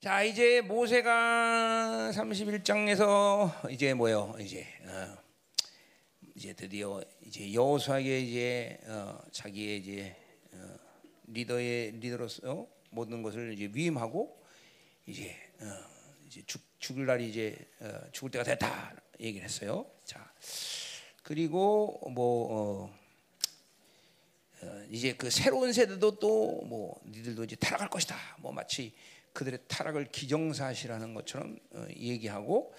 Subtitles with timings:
[0.00, 5.16] 자 이제 모세가 31장에서 이제 뭐요 이제 어,
[6.36, 10.16] 이제 드디어 이제 여호수아에게 이제 어, 자기의 이제
[10.52, 10.76] 어,
[11.26, 14.40] 리더의 리더로서 모든 것을 이제 위임하고
[15.06, 15.66] 이제 어,
[16.28, 19.84] 이제 죽, 죽을 날이 이제 어, 죽을 때가 됐다 얘기를 했어요.
[20.04, 20.32] 자
[21.24, 22.98] 그리고 뭐 어,
[24.62, 28.14] 어, 이제 그 새로운 세대도 또 뭐 니들도 이제 타락할 것이다.
[28.38, 28.94] 뭐 마치
[29.38, 32.74] 그들의 타락을 기정사실하는 것처럼 어, 얘기하고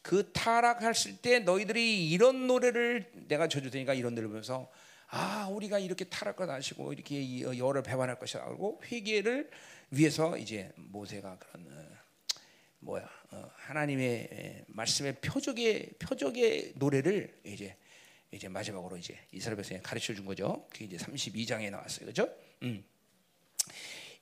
[0.00, 4.72] 그 타락했을 때 너희들이 이런 노래를 내가 져줄 테니까 이런 노래를 보면서
[5.08, 9.50] 아 우리가 이렇게 타락을 하시고 이렇게 이, 어, 배반할 것이다 하고 회개를
[9.90, 11.96] 위해서 이제 모세가 그런 어,
[12.78, 17.76] 뭐야 어, 하나님의 에, 말씀의 표적의 표적의 노래를 이제
[18.32, 20.66] 이제 마지막으로 이제 이스라엘 백성에 가르쳐 준 거죠.
[20.70, 22.06] 그게 이제 32장에 나왔어요.
[22.06, 22.34] 그죠?
[22.62, 22.82] 음.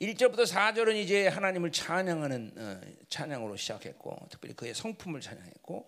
[0.00, 5.86] 1절부터 4절은 이제 하나님을 찬양하는 어, 찬양으로 시작했고 특별히 그의 성품을 찬양했고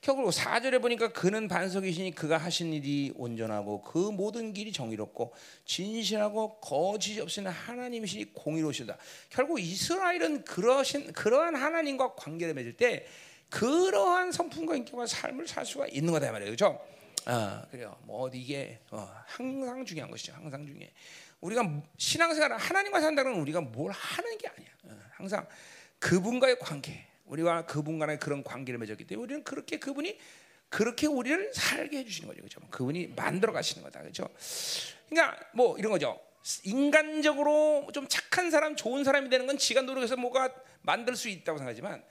[0.00, 5.34] 결국 4절에 보니까 그는 반석이시니 그가 하신 일이 온전하고 그 모든 길이 정의롭고
[5.66, 8.96] 진실하고 거짓이 없으나 하나님이시니 공의로우시다.
[9.28, 13.06] 결국 이스라엘은 그러신 그러한 하나님과 관계를 맺을 때
[13.50, 16.56] 그러한 성품과 인격과 삶을 살 수가 있는 거다 말이에요.
[16.56, 16.80] 그렇죠?
[17.26, 17.98] 아, 그래요.
[18.04, 20.32] 뭐 이게 어, 항상 중요한 것이죠.
[20.32, 20.90] 항상 중요해.
[21.40, 24.68] 우리가 신앙생활 하나님과 산다는 우리가 뭘 하는 게 아니야.
[24.84, 25.46] 어, 항상
[25.98, 30.18] 그분과의 관계, 우리와 그분 간의 그런 관계를 맺었기 때문에 우리는 그렇게 그분이
[30.68, 32.60] 그렇게 우리를 살게 해주시는 거죠, 그렇죠?
[32.70, 34.28] 그분이 만들어 가시는 거다, 그렇죠?
[35.08, 36.20] 그러니까 뭐 이런 거죠.
[36.62, 42.02] 인간적으로 좀 착한 사람, 좋은 사람이 되는 건 지가 노력해서 뭐가 만들 수 있다고 생각하지만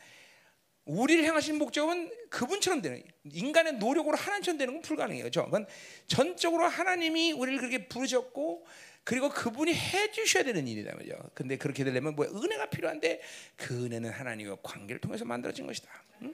[0.86, 5.23] 우리를 향하신 목적은 그분처럼 되는 인간의 노력으로 하나님처럼 되는 건 불가능해요.
[5.23, 5.45] 그렇죠?
[5.45, 5.67] 그건
[6.08, 8.66] 전적으로 하나님이 우리를 그렇게 부르셨고
[9.09, 11.17] 그리고 그분이 해 주셔야 되는 일이다 말이죠.
[11.33, 13.19] 근데 그렇게 되려면 뭐 은혜가 필요한데
[13.55, 15.89] 그 은혜는 하나님과 관계를 통해서 만들어진 것이다.
[16.21, 16.31] 응?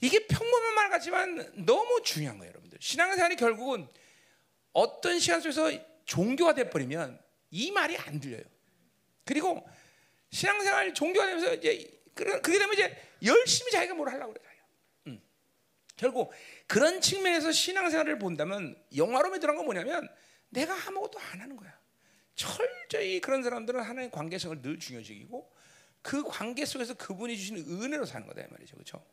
[0.00, 2.78] 이게 평범한 말 같지만 너무 중요한 거예요, 여러분들.
[2.80, 3.86] 신앙생활이 결국은
[4.72, 5.70] 어떤 시간 속에서
[6.06, 7.20] 종교가 돼 버리면
[7.50, 8.42] 이 말이 안 들려요.
[9.26, 9.62] 그리고
[10.30, 14.42] 신앙생활 종교가 되면서 이제 그렇게 되면 이제 열심히 자기가 뭘 하려고 그래.
[15.08, 15.22] 음.
[15.96, 16.32] 결국
[16.66, 20.08] 그런 측면에서 신앙생활을 본다면 영화로움에 들어간 건 뭐냐면
[20.48, 21.81] 내가 아무것도 안 하는 거야.
[22.34, 25.52] 철저히 그런 사람들은 하나님의 관계성을 늘 중요시기고
[26.02, 28.74] 그 관계 속에서 그분이 주시는 은혜로 사는 거다 말이죠.
[28.74, 29.04] 그렇죠?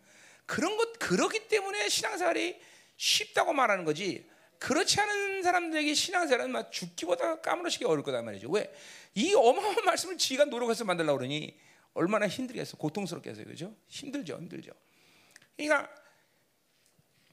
[0.46, 2.60] 그런 것 그렇기 때문에 신앙생활이
[2.98, 4.28] 쉽다고 말하는 거지.
[4.58, 8.50] 그렇지 않은 사람들에게 신앙생활은 막 죽기보다 까무러시기 어려울 거다 말이죠.
[8.50, 8.74] 왜?
[9.16, 11.58] 이 어마어마한 말씀을 지가 노력해서 만들려고 그러니
[11.94, 12.78] 얼마나 힘들겠어.
[12.78, 13.46] 고통스럽겠어요.
[13.46, 13.76] 그죠?
[13.88, 14.38] 힘들죠.
[14.38, 14.72] 힘들죠.
[15.56, 15.90] 그러니까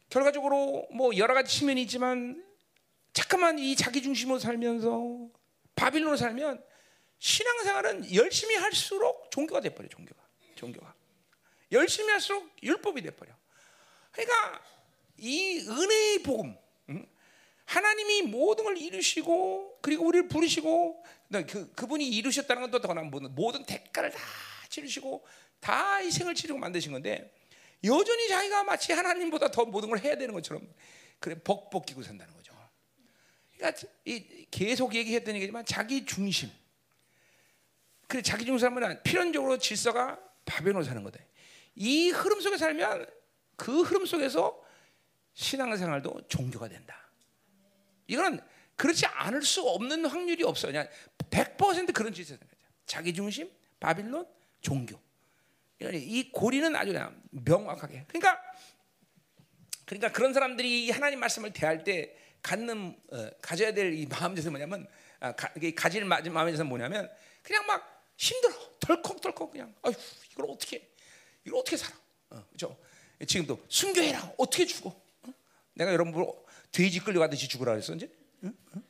[0.08, 2.44] 결과적으로 뭐 여러 가지 측면이 있지만
[3.12, 5.28] 잠깐만 이 자기 중심으로 살면서
[5.76, 6.64] 바빌론으로 살면
[7.18, 10.20] 신앙생활은 열심히 할수록 종교가 돼버려 종교가
[10.56, 10.94] 종교가
[11.72, 13.32] 열심히 할수록 율법이 돼버려
[14.10, 14.62] 그러니까
[15.18, 16.56] 이 은혜의 복음
[16.90, 17.06] 응?
[17.64, 21.04] 하나님이 모든 걸 이루시고 그리고 우리를 부르시고
[21.48, 24.18] 그, 그분이 이루셨다는 건 또 더나 모든, 모든 대가를 다
[24.68, 25.26] 치르시고
[25.60, 27.32] 다 희생을 치르고 만드신 건데
[27.84, 30.66] 여전히 자기가 마치 하나님보다 더 모든 걸 해야 되는 것처럼
[31.18, 32.35] 그래 벅벅 끼고 산다는.
[33.56, 36.50] 그러니까 이, 계속 얘기했던 얘기지만 자기 중심.
[38.06, 41.18] 그래 자기 중심은 필연적으로 질서가 바벨로 사는 거다.
[41.74, 43.06] 이 흐름 속에 살면
[43.56, 44.62] 그 흐름 속에서
[45.34, 47.10] 신앙생활도 종교가 된다.
[48.06, 48.40] 이건
[48.76, 50.68] 그렇지 않을 수 없는 확률이 없어.
[50.68, 50.88] 그냥
[51.30, 52.56] 100% 그런 하는 거죠.
[52.86, 53.50] 자기 중심,
[53.80, 54.26] 바빌론,
[54.60, 55.00] 종교.
[55.80, 58.04] 이 고리는 아주 그냥 명확하게.
[58.08, 58.40] 그러니까
[59.84, 64.86] 그러니까 그런 사람들이 하나님 말씀을 대할 때 갖는 어, 가져야 될 이 마음 자세 뭐냐면
[65.18, 67.10] 아, 가, 가질 마음 자세 뭐냐면
[67.42, 69.92] 그냥 막 힘들어 덜컥덜컥 그냥 아휴
[70.30, 70.88] 이걸 어떻게
[71.44, 71.96] 이걸 어떻게 살아
[72.30, 72.76] 어, 그죠
[73.26, 74.90] 지금도 순교해라 어떻게 죽어
[75.22, 75.34] 어?
[75.74, 76.14] 내가 여러분
[76.70, 78.08] 돼지 끌려가듯이 죽으라 그랬어 이제
[78.44, 78.56] 응?
[78.76, 78.82] 응?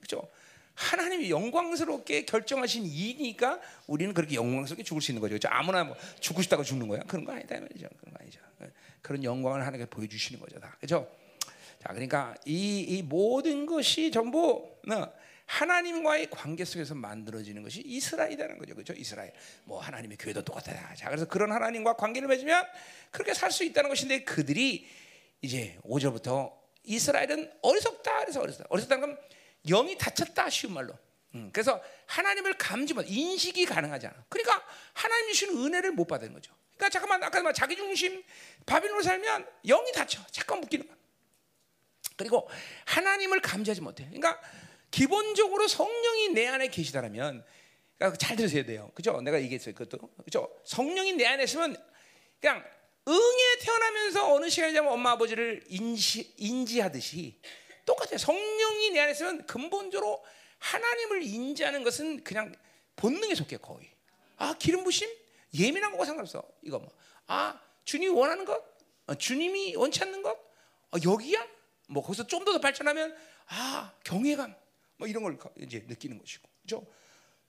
[0.00, 0.28] 그죠
[0.74, 5.32] 하나님이 영광스럽게 결정하신 이니까 우리는 그렇게 영광스럽게 죽을 수 있는 거죠.
[5.32, 5.48] 그렇죠?
[5.50, 7.00] 아무나 뭐 죽고 싶다고 죽는 거야.
[7.02, 7.86] 그런 거 아니다 말이죠.
[7.98, 8.40] 그런 거 아니죠.
[8.62, 8.70] 예.
[9.02, 10.58] 그런 영광을 하나님께 보여주시는 거죠.
[10.58, 10.74] 다.
[10.80, 11.06] 그렇죠?
[11.82, 15.12] 자, 그러니까 이, 이 모든 것이 전부 어,
[15.46, 18.74] 하나님과의 관계 속에서 만들어지는 것이 이스라엘이라는 거죠.
[18.74, 18.92] 그렇죠?
[18.92, 19.32] 이스라엘.
[19.64, 20.94] 뭐 하나님의 교회도 똑같다.
[20.94, 22.64] 자, 그래서 그런 하나님과 관계를 맺으면
[23.10, 24.86] 그렇게 살 수 있다는 것인데 그들이
[25.40, 26.52] 이제 5절부터
[26.84, 28.20] 이스라엘은 어리석다.
[28.20, 28.66] 그래서 어리석다.
[28.68, 29.18] 어리석다는 건
[29.66, 30.92] 영이 닫혔다 쉬운 말로.
[31.34, 34.24] 음, 그래서 하나님을 감지 못, 인식이 가능하지 않아.
[34.28, 34.62] 그러니까
[34.92, 36.52] 하나님 주시는 은혜를 못 받는 거죠.
[36.76, 38.22] 그러니까 잠깐만 아까 말 자기 중심
[38.66, 40.20] 바빌론으로 살면 영이 닫혀.
[40.30, 40.99] 잠깐 묶이는 거야.
[42.20, 42.46] 그리고
[42.84, 44.04] 하나님을 감지하지 못해.
[44.04, 44.38] 그러니까
[44.90, 47.42] 기본적으로 성령이 내 안에 계시다라면
[47.96, 48.90] 그러니까 잘 들으셔야 돼요.
[48.94, 49.20] 그죠?
[49.22, 49.74] 내가 얘기했어요.
[49.74, 50.10] 그것도.
[50.22, 50.54] 그죠?
[50.64, 51.74] 성령이 내 안에 있으면
[52.38, 52.62] 그냥
[53.08, 57.40] 응에 태어나면서 어느 시간이 되면 엄마 아버지를 인지, 인지하듯이
[57.86, 58.18] 똑같아요.
[58.18, 60.22] 성령이 내 안에 있으면 근본적으로
[60.58, 62.54] 하나님을 인지하는 것은 그냥
[62.96, 63.90] 본능에 속해 거의.
[64.36, 65.08] 아 기름 부심
[65.58, 66.42] 예민한 거가 상관없어.
[66.62, 66.90] 이거 뭐.
[67.26, 68.62] 아 주님이 원하는 것,
[69.06, 71.59] 어, 주님이 원치 않는 것, 어, 여기야.
[71.90, 73.14] 뭐 거기서 좀 더 발전하면
[73.48, 74.54] 아 경외감
[74.96, 76.86] 뭐 이런 걸 이제 느끼는 것이고, 그죠?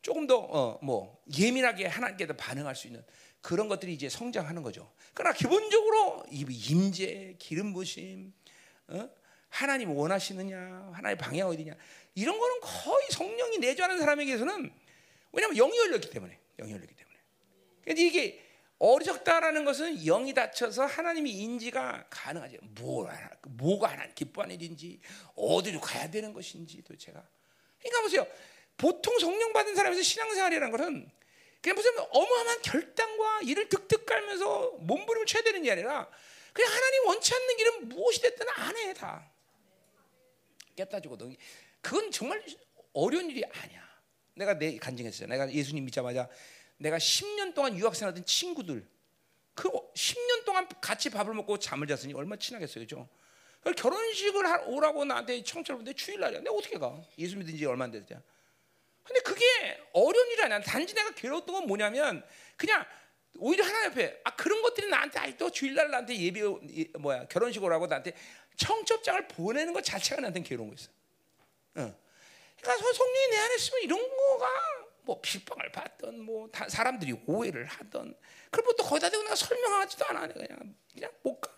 [0.02, 3.04] 조금 더 어, 뭐 예민하게 하나님께 더 반응할 수 있는
[3.40, 4.92] 그런 것들이 이제 성장하는 거죠.
[5.14, 8.34] 그러나 기본적으로 이 임재, 기름 부심,
[8.88, 9.10] 어?
[9.50, 10.58] 하나님 원하시느냐,
[10.94, 11.76] 하나님의 방향 어디냐
[12.16, 14.72] 이런 거는 거의 성령이 내주하는 사람에게서는
[15.34, 17.18] 왜냐하면 영이 열렸기 때문에 영이 열렸기 때문에.
[17.84, 18.41] 그러니까 이게
[18.82, 22.58] 어리석다라는 것은 영이 닫혀서 하나님의 인지가 가능하지.
[22.80, 23.08] 뭐,
[23.44, 25.00] 뭐가 하나님 기뻐하는 일인지,
[25.36, 27.24] 어디로 가야 되는 것인지 도대체가.
[27.80, 28.28] 그러니까 보세요.
[28.78, 31.12] 보통 성령 받은 사람에서 신앙생활이라는 것은
[31.62, 36.10] 그냥 무슨 어마어마한 결단과 이를 득득 깔면서 몸부림을 쳐야 되는 게 아니라
[36.52, 39.32] 그냥 하나님 원치 않는 길은 무엇이 됐든 안 해, 다.
[41.04, 41.36] 주거든.
[41.82, 42.44] 그건 정말
[42.94, 43.88] 어려운 일이 아니야.
[44.34, 45.30] 내가 내 간증했어요.
[45.30, 46.28] 내가 예수님 믿자마자
[46.82, 48.88] 내가 10년 동안 유학생하던 친구들
[49.54, 53.08] 그 10년 동안 같이 밥을 먹고 잠을 잤으니 얼마나 친하겠어요, 그죠?
[53.78, 56.40] 결혼식을 오라고 나한테 청처럼 주일날이야.
[56.40, 57.00] 내가 어떻게 가?
[57.20, 58.22] 예수 믿은 지 얼마 안 됐냐?
[59.04, 59.46] 근데 그게
[59.94, 60.60] 어려운 일이 아니야.
[60.62, 62.26] 단지 내가 괴로웠던 건 뭐냐면
[62.56, 62.84] 그냥
[63.38, 66.42] 오히려 하나 옆에 아 그런 것들이 나한테 아직도 주일날 나한테 예비
[66.98, 68.14] 뭐야 결혼식 오라고 나한테
[68.58, 70.90] 청첩장을 보내는 것 자체가 나한테 괴로운 거있어.
[71.76, 72.00] 어.
[72.60, 74.48] 그러니까 성령이 내 안에 있으면 이런 거가
[75.04, 78.16] 뭐 핍박을 받던 뭐 사람들이 오해를 하던
[78.50, 81.52] 그걸 또 거기다 대고 내가 설명하지도 않아 그냥 그냥 못 가.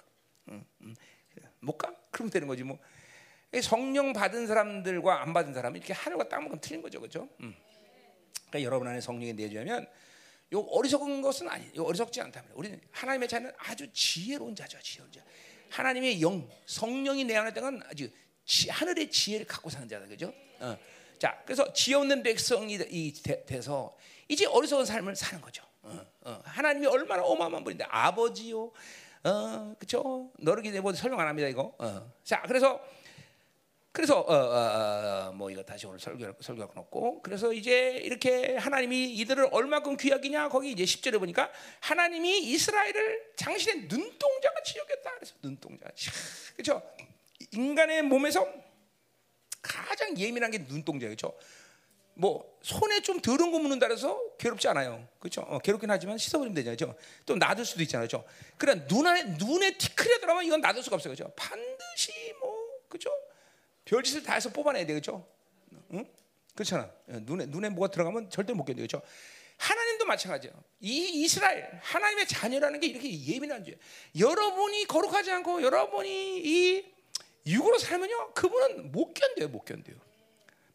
[0.50, 0.96] 응, 응.
[1.60, 1.94] 못 가?
[2.12, 2.80] 그러면 되는 거지 뭐.
[3.62, 7.30] 성령 받은 사람들과 안 받은 사람은 이렇게 하늘과 땅만큼 틀린 거죠, 그렇죠?
[7.42, 7.56] 음.
[8.50, 9.88] 그러니까 여러분 안에 성령이 내주면
[10.54, 12.44] 요 어리석은 것은 아니, 요 어리석지 않다.
[12.54, 15.22] 우리는 하나님의 자는 아주 지혜로운 자죠, 지혜로운 자.
[15.70, 18.10] 하나님의 영, 성령이 내 안에 있는 아주
[18.46, 20.34] 지, 하늘의 지혜를 갖고 사는 자다, 그죠?
[20.60, 20.78] 어.
[21.20, 22.78] 자, 그래서 지혜 없는 백성이
[23.46, 23.96] 돼서
[24.28, 25.64] 이제 어리석은 삶을 사는 거죠.
[25.82, 26.42] 어, 어.
[26.46, 28.72] 하나님이 얼마나 어마어마한 분인데 아버지요,
[29.24, 30.32] 어, 그렇죠?
[30.40, 31.76] 너를 기대보 설명 안 합니다 이거.
[31.78, 32.12] 어.
[32.24, 32.82] 자, 그래서
[33.94, 39.14] 그래서 어, 어, 어, 뭐 이거 다시 오늘 설교 설교가 놓고 그래서 이제 이렇게 하나님이
[39.18, 45.92] 이들을 얼마큼 귀하기냐 거기 이제 10절에 보니까 하나님이 이스라엘을 당신의 눈동자같이 여겼다 그래서 눈동자
[46.56, 46.82] 그렇죠
[47.52, 48.52] 인간의 몸에서
[50.04, 51.34] 가장 예민한 게 눈동자죠
[52.16, 55.08] 뭐 손에 좀 더러운 거 묻는다 그래서 괴롭지 않아요.
[55.20, 56.96] 그렇죠 어, 괴롭긴 하지만 씻어버리면 되죠
[57.26, 58.08] 또 놔둘 수도 있잖아요.
[58.08, 58.26] 그렇죠
[58.58, 61.16] 그래 눈에 눈에 티끌이 들어가면 이건 놔둘 수가 없어요.
[61.16, 62.54] 그렇죠 반드시 뭐
[62.88, 63.10] 그렇죠
[63.86, 65.26] 별짓을 다 해서 뽑아내야 되겠죠?
[65.94, 66.06] 응?
[66.56, 66.90] 그렇잖아.
[67.10, 69.02] 예, 눈에 눈에 뭐가 들어가면 절대 못 견디죠.
[69.58, 70.54] 하나님도 마찬가지예요.
[70.82, 73.78] 이 이스라엘 하나님의 자녀라는 게 이렇게 예민한 죄.
[74.18, 76.93] 여러분이 거룩하지 않고 여러분이 이
[77.46, 79.98] 육으로 살면요, 그분은 못 견뎌요, 못 견뎌요.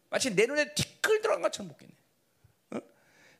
[0.09, 1.91] 마치 내 눈에 티끌 들어간 것처럼 못 견뎌.
[2.73, 2.81] 응?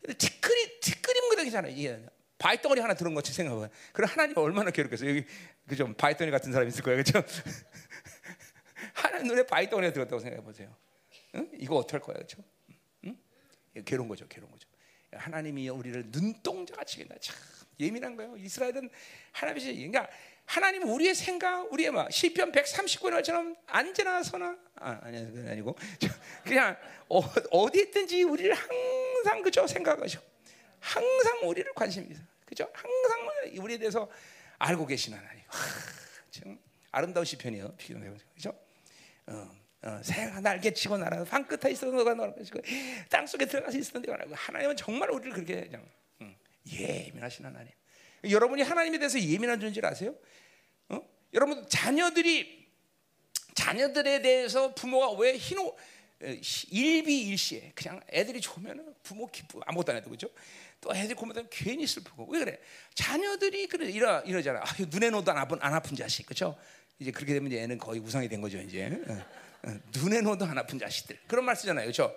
[0.02, 1.68] 근데 티끌이 티끌이면 그러잖아.
[1.68, 2.00] 이게
[2.38, 3.70] 바위덩어리 하나 들은 것처럼 생각해.
[3.94, 5.10] 그럼 하나님 얼마나 괴롭겠어요.
[5.10, 5.26] 여기
[5.68, 5.94] 그죠?
[5.96, 7.28] 바위덩어리 같은 사람 있을 거예요, 그렇죠?
[8.94, 10.76] 하나님 눈에 바위덩어리가 들었다고 생각해 보세요.
[11.36, 11.50] 응?
[11.54, 12.44] 이거 어떡할 거야, 그렇죠?
[13.06, 13.18] 응?
[13.86, 14.68] 괴로운 거죠, 괴로운 거죠.
[15.12, 17.36] 하나님이 우리를 눈동자 같이 참
[17.80, 18.38] 예민한 거예요.
[18.38, 18.90] 이스라엘은
[19.32, 20.10] 하나님이 그러니까
[20.50, 25.78] 하나님 우리의 생각, 우리의 막 시편 139절처럼 언제나 서나 아, 아니 그건 아니고
[26.44, 26.76] 그냥
[27.08, 30.20] 어, 디 있든지 우리를 항상 그죠 생각하죠.
[30.80, 32.20] 항상 우리를 관심이죠.
[32.48, 32.68] 그죠?
[32.74, 33.30] 항상
[33.60, 34.10] 우리에 대해서
[34.58, 35.44] 알고 계신 하나님.
[35.50, 35.60] 하,
[36.32, 36.58] 참
[36.92, 37.76] 아름다운 시편이에요.
[38.34, 38.52] 그죠?
[39.28, 39.52] 어,
[39.84, 42.60] 어, 새가 날개 치고 날아 방 끝에 있어도 너가 날아가시고
[43.08, 45.88] 땅 속에 들어가서 나고 하나님은 정말 우리를 그렇게 그냥
[46.22, 47.72] 음, 예민하신 하나님.
[48.24, 50.16] 여러분이 하나님에 대해서 예민한 존재를 아세요?
[50.90, 51.00] 어?
[51.34, 52.68] 여러분 자녀들이
[53.56, 55.76] 자녀들에 대해서 부모가 왜 희노
[56.72, 60.28] 일비일시에 그냥 애들이 좋으면 부모 기쁘 아무것도 안 해도 그죠?
[60.82, 62.60] 또 애들 고마면 괜히 슬프고 왜 그래?
[62.94, 64.60] 자녀들이 그래 이러 이러잖아.
[64.60, 66.58] 아, 눈에 놓도 안 아픈 안 아픈 자식 그죠?
[67.00, 68.90] 이제 그렇게 되면 이제 애는 거의 우상이 된 거죠 이제
[69.96, 72.14] 눈에 놓도 안 아픈 자식들 그런 말 쓰잖아요 그렇죠?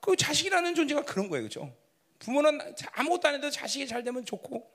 [0.00, 1.72] 그 자식이라는 존재가 그런 거예요 그렇죠?
[2.18, 4.68] 부모는 아무것도 안 해도 자식이 잘 되면 좋고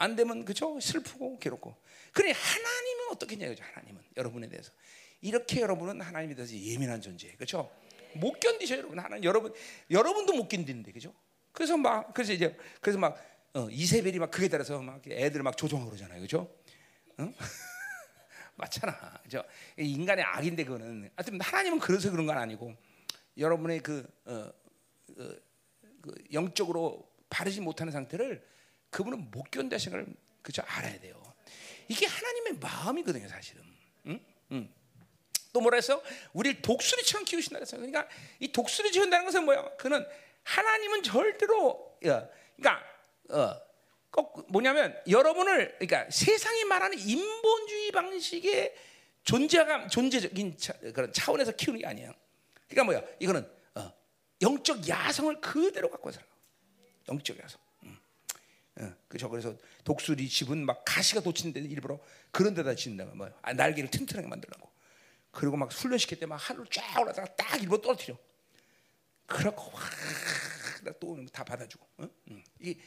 [0.00, 1.76] 안 되면 그죠 슬프고 괴롭고
[2.12, 4.72] 그래 하나님은 어떻겠냐 그죠 하나님은 여러분에 대해서
[5.20, 7.70] 이렇게 여러분은 하나님에 대해서 예민한 존재예요 그렇죠?
[8.14, 9.54] 못 견디셔 여러분 하나님 여러분
[9.90, 11.14] 여러분도 못 견디는데 그죠?
[11.52, 15.90] 그래서 막 그래서 이제 그래서 막 어, 이세벨이 막 그에 따라서 막 애들 막 조종하고
[15.90, 16.50] 그러잖아요 그죠?
[17.18, 17.34] 응?
[18.60, 19.20] 맞잖아.
[19.22, 19.42] 그죠?
[19.78, 21.10] 인간의 악인데 그거는.
[21.16, 22.74] 하여튼 하나님은 그래서 그런 건 아니고
[23.36, 24.52] 여러분의 그 어,
[25.18, 25.30] 어,
[26.02, 28.44] 그 영적으로 바르지 못하는 상태를
[28.90, 30.06] 그분은 못 견다신 걸
[30.42, 31.20] 그저 알아야 돼요.
[31.88, 33.62] 이게 하나님의 마음이거든요, 사실은.
[34.06, 34.20] 응?
[34.52, 34.72] 응.
[35.52, 36.02] 또 뭐라 했어?
[36.32, 37.80] 우리를 독수리처럼 키우신다 그랬어요.
[37.80, 39.76] 그러니까 이 독수리 키운다는 것은 뭐야?
[39.76, 40.06] 그는
[40.44, 42.84] 하나님은 절대로 야, 그러니까
[43.30, 43.60] 어,
[44.10, 48.74] 꼭 뭐냐면 여러분을 그러니까 세상이 말하는 인본주의 방식의
[49.24, 52.12] 존재감 존재적인 차, 그런 차원에서 키우는 게 아니야.
[52.68, 53.14] 그러니까 뭐야?
[53.18, 53.92] 이거는 어,
[54.42, 56.24] 영적 야성을 그대로 갖고 살아.
[57.08, 57.60] 영적 야성.
[58.80, 58.84] 음.
[58.86, 59.28] 어, 그죠?
[59.28, 61.98] 그래서 독수리 집은 막 가시가 돋치는 데 일부러
[62.30, 63.14] 그런 데다 짓는다.
[63.14, 64.70] 뭐 아, 날개를 튼튼하게 만들라고.
[65.30, 68.18] 그리고 막 훈련시킬 때 막 하늘 쫙 올라다가 딱 일부러 떨어뜨려.
[69.26, 69.72] 그렇고
[70.98, 71.86] 또다 받아주고.
[71.98, 72.08] 어?
[72.28, 72.44] 음.
[72.58, 72.80] 이게,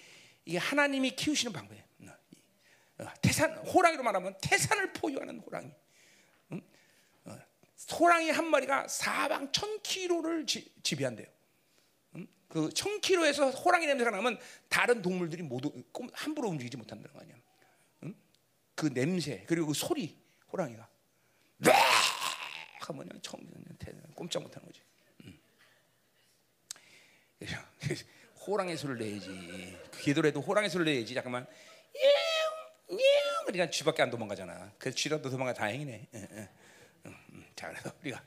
[0.45, 1.83] 이게 하나님이 키우시는 방법이에요.
[2.01, 5.71] 어, 어, 태산 호랑이로 말하면 태산을 포유하는 호랑이.
[6.51, 6.61] 음?
[7.25, 7.39] 어,
[7.99, 10.45] 호랑이 한 마리가 사방 천 킬로를
[10.83, 11.27] 지배한대요.
[12.55, 12.67] 음?
[12.67, 15.71] 그천 킬로에서 호랑이 냄새가 나면 다른 동물들이 모두
[16.13, 17.35] 함부로 움직이지 못한다는 거 아니야.
[18.03, 18.15] 음?
[18.75, 20.17] 그 냄새 그리고 그 소리
[20.51, 20.87] 호랑이가
[22.81, 23.47] 하면 그냥 처음
[24.15, 24.81] 꼼짝 못하는 거지.
[25.25, 25.39] 음.
[28.45, 29.77] 호랑이 소리를 내야지.
[30.01, 31.13] 기도해도 호랑이 소리를 내야지.
[31.13, 31.47] 잠깐만.
[33.45, 34.73] 그러니까 쥐밖에 안 도망가잖아.
[34.77, 36.07] 그래서 쥐라도 도망가 다행이네.
[37.55, 38.23] 자, 그래서 우리가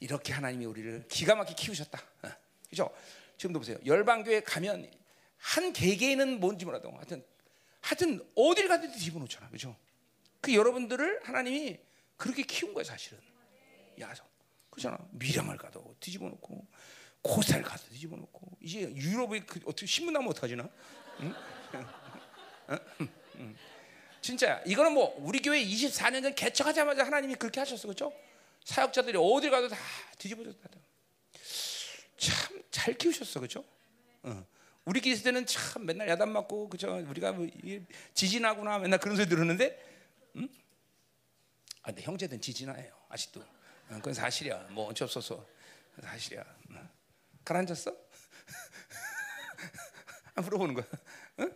[0.00, 2.02] 이렇게 하나님이 우리를 기가 막히게 키우셨다.
[2.22, 2.28] 어.
[2.68, 2.90] 그죠?
[3.42, 3.76] 지금도 보세요.
[3.84, 4.88] 열방교회 가면
[5.36, 7.24] 한 개개인은 뭔지 몰라도 하여튼
[7.80, 9.48] 하여튼 어딜 가든지 집어넣잖아.
[9.50, 9.76] 그죠?
[10.40, 11.80] 그 여러분들을 하나님이
[12.16, 13.18] 그렇게 키운 거야, 사실은.
[13.98, 14.24] 야성.
[14.70, 14.96] 그잖아.
[15.10, 16.66] 미량을 가도 뒤집어 놓고
[17.22, 20.68] 고사를 가도 뒤집어 놓고 이제 유럽에 그 어떻게 신문 나면 어떡하지나?
[21.20, 21.34] 응?
[23.38, 23.56] 응?
[24.20, 27.88] 진짜 이거는 뭐 우리 교회 24년 전 개척하자마자 하나님이 그렇게 하셨어.
[27.88, 28.12] 그렇죠?
[28.64, 29.76] 사역자들이 어딜 가도 다
[30.18, 30.68] 뒤집어졌다.
[32.18, 33.38] 참 잘 키우셨어.
[33.38, 33.64] 그렇죠?
[34.24, 34.44] 어.
[34.84, 36.96] 우리 기스 때는 참 맨날 야단 맞고 그죠?
[36.96, 37.46] 우리가 뭐
[38.12, 39.78] 지진하구나 맨날 그런 소리 들었는데
[40.34, 40.48] 응?
[41.82, 42.92] 아, 근데 형제들은 지진하예요.
[43.08, 43.44] 아직도.
[43.86, 44.66] 그건 사실이야.
[44.70, 45.46] 뭐 어쩔 수 없어.
[46.02, 46.44] 사실이야.
[47.44, 47.92] 가라앉았어?
[50.34, 50.84] 안 물어보는 거야.
[51.38, 51.54] 응?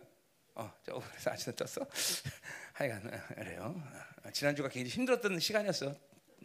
[0.55, 1.85] 어, 저 아침에 떴어.
[2.71, 3.01] 하여간
[3.35, 3.83] 그래요.
[4.31, 5.93] 지난주가 굉장히 힘들었던 시간이었어.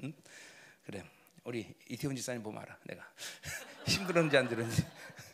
[0.02, 0.12] 응?
[0.84, 1.04] 그래.
[1.44, 2.76] 우리 이태훈 지사님 보면 알아.
[2.84, 3.04] 내가
[3.86, 4.84] 힘들었는지 안 들었는지.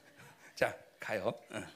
[0.55, 1.35] 자, 가요.
[1.53, 1.67] 응.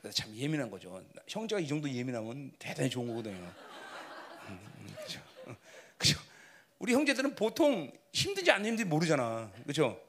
[0.00, 1.02] 그래서 참 예민한 거죠.
[1.26, 3.52] 형제가 이 정도 예민하면 대단히 좋은 거거든요.
[4.48, 4.60] 응,
[5.02, 5.20] 그죠?
[5.96, 6.20] 그죠?
[6.78, 9.50] 우리 형제들은 보통 힘든지 안 힘든지 모르잖아.
[9.62, 10.00] 그렇죠?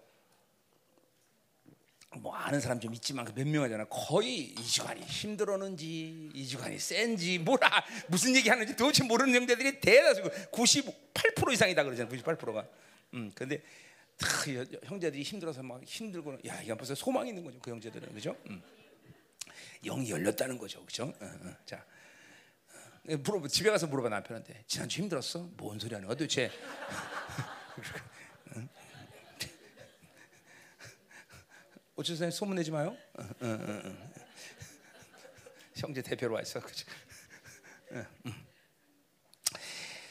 [2.18, 3.86] 뭐 아는 사람 좀 있지만 그몇 명하잖아.
[3.86, 11.84] 거의 이주관이 힘들었는지 이주관이 센지 뭐라 무슨 얘기 하는지 도대체 모르는 형제들이 대다수 98% 이상이다
[11.84, 12.10] 그러잖아.
[12.10, 12.66] 98%가.
[13.16, 13.32] 음.
[13.34, 13.64] 근데
[14.84, 17.60] 형제들이 힘들어서 막 힘들고 야, 이건 벌써 소망이 있는 거죠.
[17.60, 18.14] 그 형제들은.
[18.14, 18.38] 그죠?
[18.48, 18.62] 음.
[19.84, 20.86] 영이 열렸다는 거죠.
[20.86, 21.14] 그죠?
[21.20, 21.56] 어, 어.
[21.66, 21.86] 자.
[23.08, 25.48] 어, 물어 집에 가서 물어봐 남편한테 지난주 힘들었어?
[25.58, 26.52] 뭔 소리 하는 거야 도대체?
[31.96, 32.30] 어쩌세요?
[32.32, 32.98] 소문내지 마요.
[33.14, 34.12] 어, 어, 어,
[35.76, 36.60] 형제 대표로 와 있어.
[36.60, 36.86] 그죠?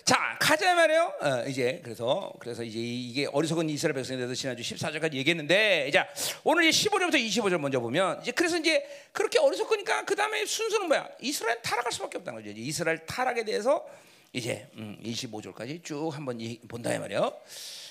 [0.04, 1.14] 자, 가자 말이에요.
[1.18, 6.04] 어, 이제 그래서 그래서 이제 이게 어리석은 이스라엘 백성에 대해서 지난주 14절까지 얘기했는데 이제
[6.42, 11.08] 오늘 이제 15절부터 25절 먼저 보면 이제 그래서 이제 그렇게 어리석으니까 그 다음에 순서는 뭐야?
[11.20, 12.52] 이스라엘 타락할 수밖에 없다는 거죠.
[12.54, 13.86] 이스라엘 타락에 대해서
[14.34, 17.40] 이제 음, 25절까지 쭉 한번 본다 말이에요.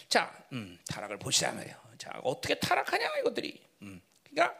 [0.07, 1.75] 자, 음, 타락을 보시자 말이에요.
[1.97, 3.59] 자, 어떻게 타락하냐 이것들이.
[3.81, 4.55] 음, 그러니까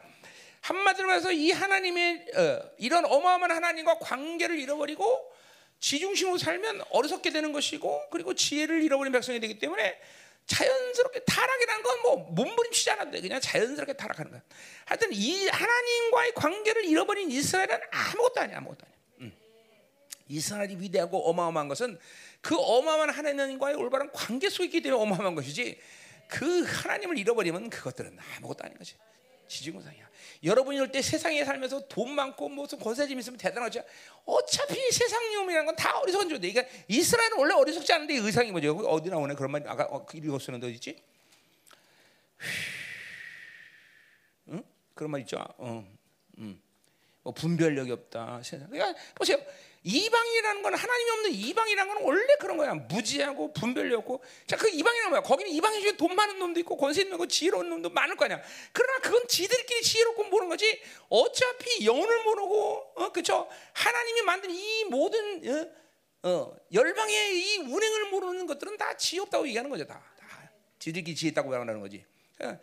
[0.60, 5.33] 한마디로 말해서 이 하나님의 어, 이런 어마어마한 하나님과 관계를 잃어버리고
[5.80, 9.98] 지중심으로 살면 어리석게 되는 것이고 그리고 지혜를 잃어버린 백성이 되기 때문에
[10.46, 13.20] 자연스럽게 타락이라는 건 뭐 몸부림치지 않아도 돼.
[13.22, 14.42] 그냥 자연스럽게 타락하는 거야.
[14.84, 18.58] 하여튼 이 하나님과의 관계를 잃어버린 이스라엘은 아무것도 아니야.
[18.58, 18.98] 아무것도 아니야.
[19.20, 19.36] 음.
[20.28, 21.98] 이스라엘이 위대하고 어마어마한 것은
[22.42, 25.80] 그 어마어마한 하나님과의 올바른 관계 속에 있기 때문에 어마어마한 것이지
[26.28, 28.96] 그 하나님을 잃어버리면 그것들은 아무것도 아닌 거지.
[29.48, 30.08] 지지공상이야.
[30.44, 33.80] 여러분이 이럴 때 세상에 살면서 돈 많고 무슨 권세짐 있으면 대단하지.
[34.26, 36.52] 어차피 세상 놈이라는 건 다 어리석은 존재.
[36.52, 38.76] 그러니까 이스라엘은 원래 어리석지 않은데 의상이 뭐죠?
[38.76, 41.02] 어디 나오네 그런 말 아까 어, 읽었었는데 어디 있지?
[44.48, 44.62] 응?
[44.94, 45.38] 그런 말 있죠.
[45.58, 45.86] 어,
[46.38, 46.60] 음.
[47.22, 48.42] 뭐 분별력이 없다.
[48.42, 48.68] 세상.
[48.68, 49.38] 그러니까 보세요.
[49.84, 52.72] 이방이라는 건 하나님이 없는 이방이라는 건 원래 그런 거야.
[52.74, 54.24] 무지하고 분별력 없고.
[54.46, 55.22] 자, 그 이방이란 뭐야?
[55.22, 58.40] 거기는 이방인 중에 돈 많은 놈도 있고 권세 있는 거 지혜로운 놈도 많을 거 아니야.
[58.72, 60.80] 그러나 그건 지들끼리 지혜롭고 모르는 거지.
[61.10, 63.46] 어차피 영혼을 모르고, 어, 그쵸?
[63.74, 65.74] 하나님이 만든 이 모든,
[66.22, 69.86] 어, 어, 열방의 이 운행을 모르는 것들은 다 지혜 없다고 얘기하는 거죠.
[69.86, 70.02] 다.
[70.18, 70.50] 다.
[70.78, 72.02] 지들끼리 지혜 있다고 말하는 거지.
[72.40, 72.58] 어,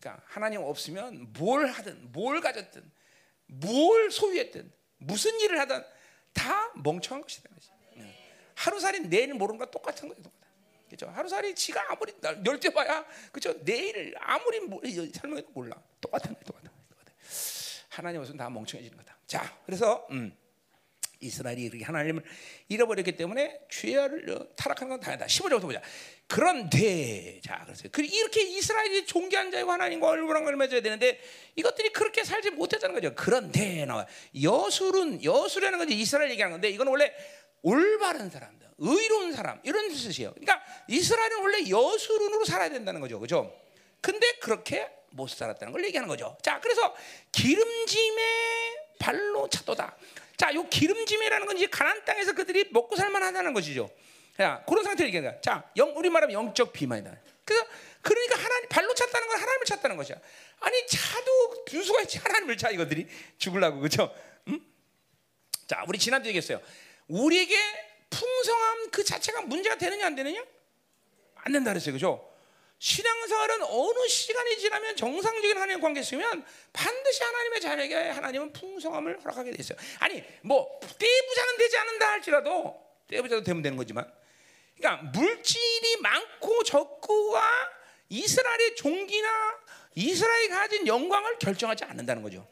[0.00, 2.90] 그러니까 하나님 없으면 뭘 하든 뭘 가졌든
[3.46, 5.84] 뭘 소유했든 무슨 일을 하든
[6.34, 7.48] 다 멍청한 것이다.
[8.56, 10.22] 하루살이 내일 모르는 거 똑같은 거예요.
[10.88, 11.08] 그죠?
[11.08, 12.14] 하루살이 지가 아무리
[12.44, 13.52] 열대 봐야 그죠?
[13.64, 14.60] 내일 아무리
[15.12, 15.76] 설명해도 몰라.
[16.00, 16.44] 똑같은 거예요.
[16.44, 16.78] 똑같은 거예요.
[17.88, 19.16] 하나님 없으면 다 멍청해지는 거다.
[19.26, 20.36] 자, 그래서 음.
[21.24, 22.22] 이스라엘이 이렇게 하나님을
[22.68, 25.26] 잃어버렸기 때문에 죄를 타락한 건 당연하다.
[25.26, 25.82] 15절부터 보자.
[26.26, 31.20] 그런데 자 그래서 이렇게 이스라엘이 존귀한 자이고 하나님과 얼굴랑 맺어야 되는데
[31.56, 33.14] 이것들이 그렇게 살지 못했다는 거죠.
[33.14, 33.86] 그런데
[34.42, 37.12] 여술은 여술이라는 건 이스라엘 얘기하는 건데 이건 원래
[37.62, 40.32] 올바른 사람들, 의로운 사람 이런 뜻이에요.
[40.32, 43.58] 그러니까 이스라엘은 원래 여술운으로 살아야 된다는 거죠, 그죠?
[44.00, 46.36] 근데 그렇게 못 살았다는 걸 얘기하는 거죠.
[46.42, 46.94] 자, 그래서
[47.32, 48.24] 기름짐의
[48.98, 49.96] 발로 차도다.
[50.36, 53.90] 자, 요 기름짐이라는 건 이제 가난 땅에서 그들이 먹고 살만하다는 것이죠.
[54.36, 55.40] 자, 그런 상태를 얘기하는 거야.
[55.40, 57.16] 자, 영, 우리 말하면 영적 비만이다.
[57.44, 57.64] 그래서
[58.02, 60.16] 그러니까 하나님 발로 찼다는 건 하나님을 찼다는 것이야.
[60.60, 63.06] 아니 차도 분수가 있지 하나님을 차 이것들이
[63.38, 64.14] 죽을라고 그죠?
[64.48, 64.60] 음?
[65.66, 66.60] 자, 우리 지난주 얘기했어요.
[67.06, 67.54] 우리에게
[68.10, 70.44] 풍성함 그 자체가 문제가 되느냐 안 되느냐?
[71.36, 72.33] 안 된다 그랬어요, 그죠?
[72.78, 79.56] 신앙생활은 어느 시간이 지나면 정상적인 하나님 관계 있으면 반드시 하나님의 자녀에게 하나님은 풍성함을 허락하게 돼
[79.60, 79.78] 있어요.
[80.00, 84.10] 아니 뭐 떼부자는 되지 않는다 할지라도 떼부자도 되면 되는 거지만,
[84.76, 87.42] 그러니까 물질이 많고 적고가
[88.08, 89.58] 이스라엘의 종기나
[89.94, 92.46] 이스라엘이 가진 영광을 결정하지 않는다는 거죠.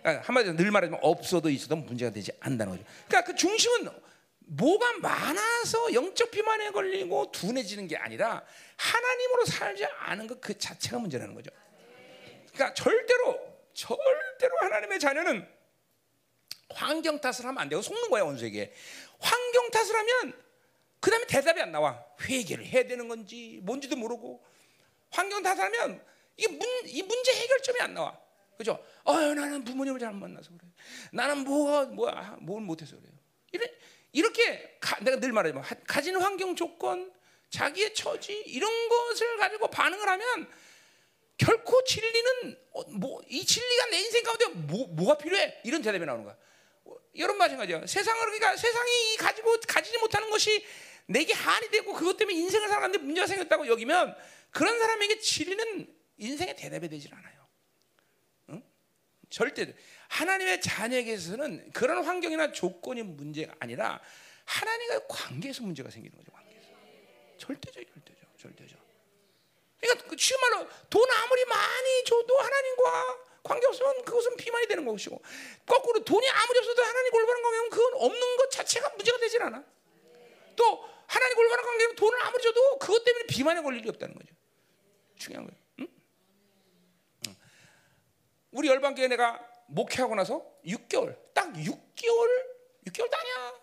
[0.00, 2.84] 그러니까 한마디로 늘 말하지만 없어도 있어도 문제가 되지 않는다는 거죠.
[3.08, 3.88] 그러니까 그 중심은
[4.46, 8.44] 뭐가 많아서 영적 비만에 걸리고 둔해지는 게 아니라
[8.76, 11.50] 하나님으로 살지 않은 것 그 자체가 문제라는 거죠.
[12.52, 13.38] 그러니까 절대로
[13.72, 15.48] 절대로 하나님의 자녀는
[16.70, 18.72] 환경 탓을 하면 안 되고 속는 거야 원수에게.
[19.18, 20.40] 환경 탓을 하면
[21.00, 22.04] 그 다음에 대답이 안 나와.
[22.22, 24.44] 회개를 해야 되는 건지 뭔지도 모르고
[25.10, 26.04] 환경 탓하면
[26.36, 28.18] 이게 문, 이 문제 해결점이 안 나와.
[28.56, 28.84] 그죠?
[29.04, 30.70] 어, 나는 부모님을 잘 못 만나서 그래.
[31.12, 33.12] 나는 뭐가 뭐야 뭘 못해서 그래요.
[33.52, 33.68] 이런
[34.14, 37.12] 이렇게 가, 내가 늘 말하지만 가진 환경 조건,
[37.50, 40.48] 자기의 처지 이런 것을 가지고 반응을 하면
[41.36, 45.62] 결코 진리는 어, 뭐이 진리가 내 인생 가운데 뭐, 뭐가 필요해?
[45.64, 46.36] 이런 대답이 나오는 거야.
[47.16, 47.86] 여러분 마찬가지야.
[47.86, 50.64] 세상을 그러니까 세상이 가지고 가지지 못하는 것이
[51.06, 54.16] 내게 한이 되고 그것 때문에 인생을 살아가는데 문제가 생겼다고 여기면
[54.50, 57.48] 그런 사람에게 진리는 인생의 대답이 되질 않아요.
[58.50, 58.62] 응?
[59.28, 59.74] 절대
[60.14, 64.00] 하나님의 자녀에게서는 그런 환경이나 조건이 문제가 아니라
[64.44, 66.30] 하나님과의 관계에서 문제가 생기는 거죠.
[66.30, 66.68] 관계에서.
[67.38, 68.76] 절대죠, 절대죠, 절대죠.
[69.80, 75.20] 그러니까 그 쉬운 말로 돈 아무리 많이 줘도 하나님과 관계 없으면 그것은 비만이 되는 것이고
[75.66, 79.64] 거꾸로 돈이 아무리 없어도 하나님 올바른 관계면 그건 없는 것 자체가 문제가 되질 않아.
[80.54, 84.32] 또 하나님 올바른 관계면 돈을 아무리 줘도 그것 때문에 비만에 걸릴 일이 없다는 거죠.
[85.16, 85.60] 중요한 거예요.
[85.80, 85.88] 응?
[87.26, 87.36] 응.
[88.52, 92.46] 우리 열방교회 내가 목회하고 나서 6개월, 딱 6개월,
[92.86, 93.54] 6개월 다냐?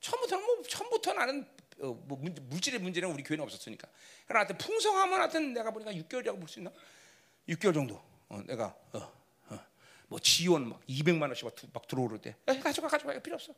[0.00, 1.48] 처음부터는 뭐 처음부터 나는
[1.80, 3.88] 어, 뭐 물질의 문제는 우리 교회는 없었으니까.
[4.26, 6.72] 그러나 하여튼 풍성하면 하여튼 내가 보니까 6개월이라고 볼 수 있나?
[7.48, 8.02] 6개월 정도.
[8.28, 9.12] 어, 내가 어,
[9.50, 9.66] 어,
[10.08, 13.54] 뭐 지원 막 200만 원씩 막, 막 들어오를 때, 야, 가져가 가져가 필요 없어.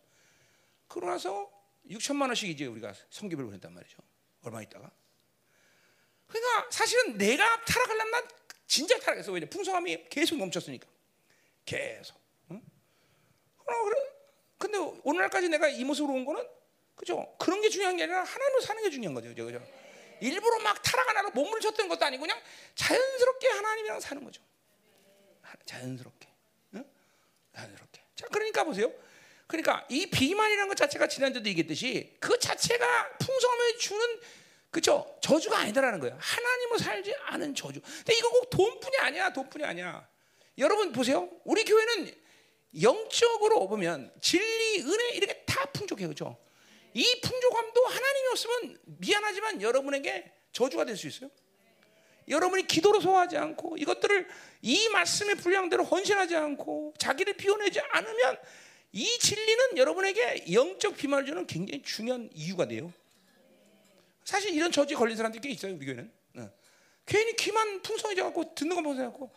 [0.88, 1.50] 그러고 나서
[1.88, 3.98] 6천만 원씩 이제 우리가 성기를 보냈단 말이죠.
[4.42, 4.90] 얼마 있다가.
[6.26, 8.28] 그러니까 사실은 내가 타락하려면 난
[8.70, 9.32] 진짜 타락했어.
[9.32, 10.86] 왜냐 풍성함이 계속 넘쳤으니까.
[11.66, 12.16] 계속.
[12.52, 12.62] 응?
[13.58, 13.96] 어, 그래.
[14.58, 16.46] 근데 오늘날까지 내가 이 모습으로 온 거는
[16.94, 17.34] 그죠?
[17.36, 19.34] 그런 게 중요한 게 아니라 하나님으로 사는 게 중요한 거죠.
[19.34, 19.60] 그죠?
[20.20, 22.40] 일부러 막 타락하나로 몸을 쳤던 것도 아니고 그냥
[22.76, 24.40] 자연스럽게 하나님이랑 사는 거죠.
[25.66, 26.28] 자연스럽게.
[26.74, 26.84] 응?
[27.56, 28.02] 자연스럽게.
[28.14, 28.92] 자, 그러니까 보세요.
[29.48, 34.20] 그러니까 이 비만이라는 것 자체가 지난주도 얘기했듯이 그 자체가 풍성함을 주는
[34.70, 35.16] 그죠?
[35.20, 36.16] 저주가 아니다라는 거예요.
[36.20, 37.80] 하나님을 살지 않은 저주.
[37.80, 39.32] 근데 이거 꼭 돈뿐이 아니야.
[39.32, 40.08] 돈뿐이 아니야.
[40.58, 41.28] 여러분 보세요.
[41.44, 42.14] 우리 교회는
[42.82, 46.08] 영적으로 보면 진리, 은혜 이렇게 다 풍족해요.
[46.08, 46.36] 그죠?
[46.94, 51.30] 이 풍족함도 하나님이 없으면 미안하지만 여러분에게 저주가 될 수 있어요.
[52.28, 54.28] 여러분이 기도로 소화하지 않고 이것들을
[54.62, 58.38] 이 말씀의 분량대로 헌신하지 않고 자기를 비워내지 않으면
[58.92, 62.92] 이 진리는 여러분에게 영적 비만을 주는 굉장히 중요한 이유가 돼요.
[64.30, 66.12] 사실 이런 저주에 걸린 사람들이 꽤 있어요 우리 교회는.
[66.36, 66.50] 어.
[67.04, 69.34] 괜히 귀만 풍성해져 갖고 듣는 것만 풍성해갖고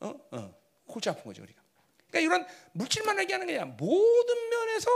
[0.00, 0.14] 어?
[0.32, 0.54] 어.
[0.84, 1.62] 골치 아픈 거죠 우리가.
[2.08, 4.90] 그러니까 이런 물질만 얘기하는 게 아니라 모든 면에서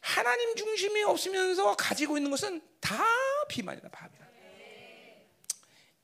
[0.00, 3.04] 하나님 중심이 없으면서 가지고 있는 것은 다
[3.48, 4.28] 비만이다 밥이다.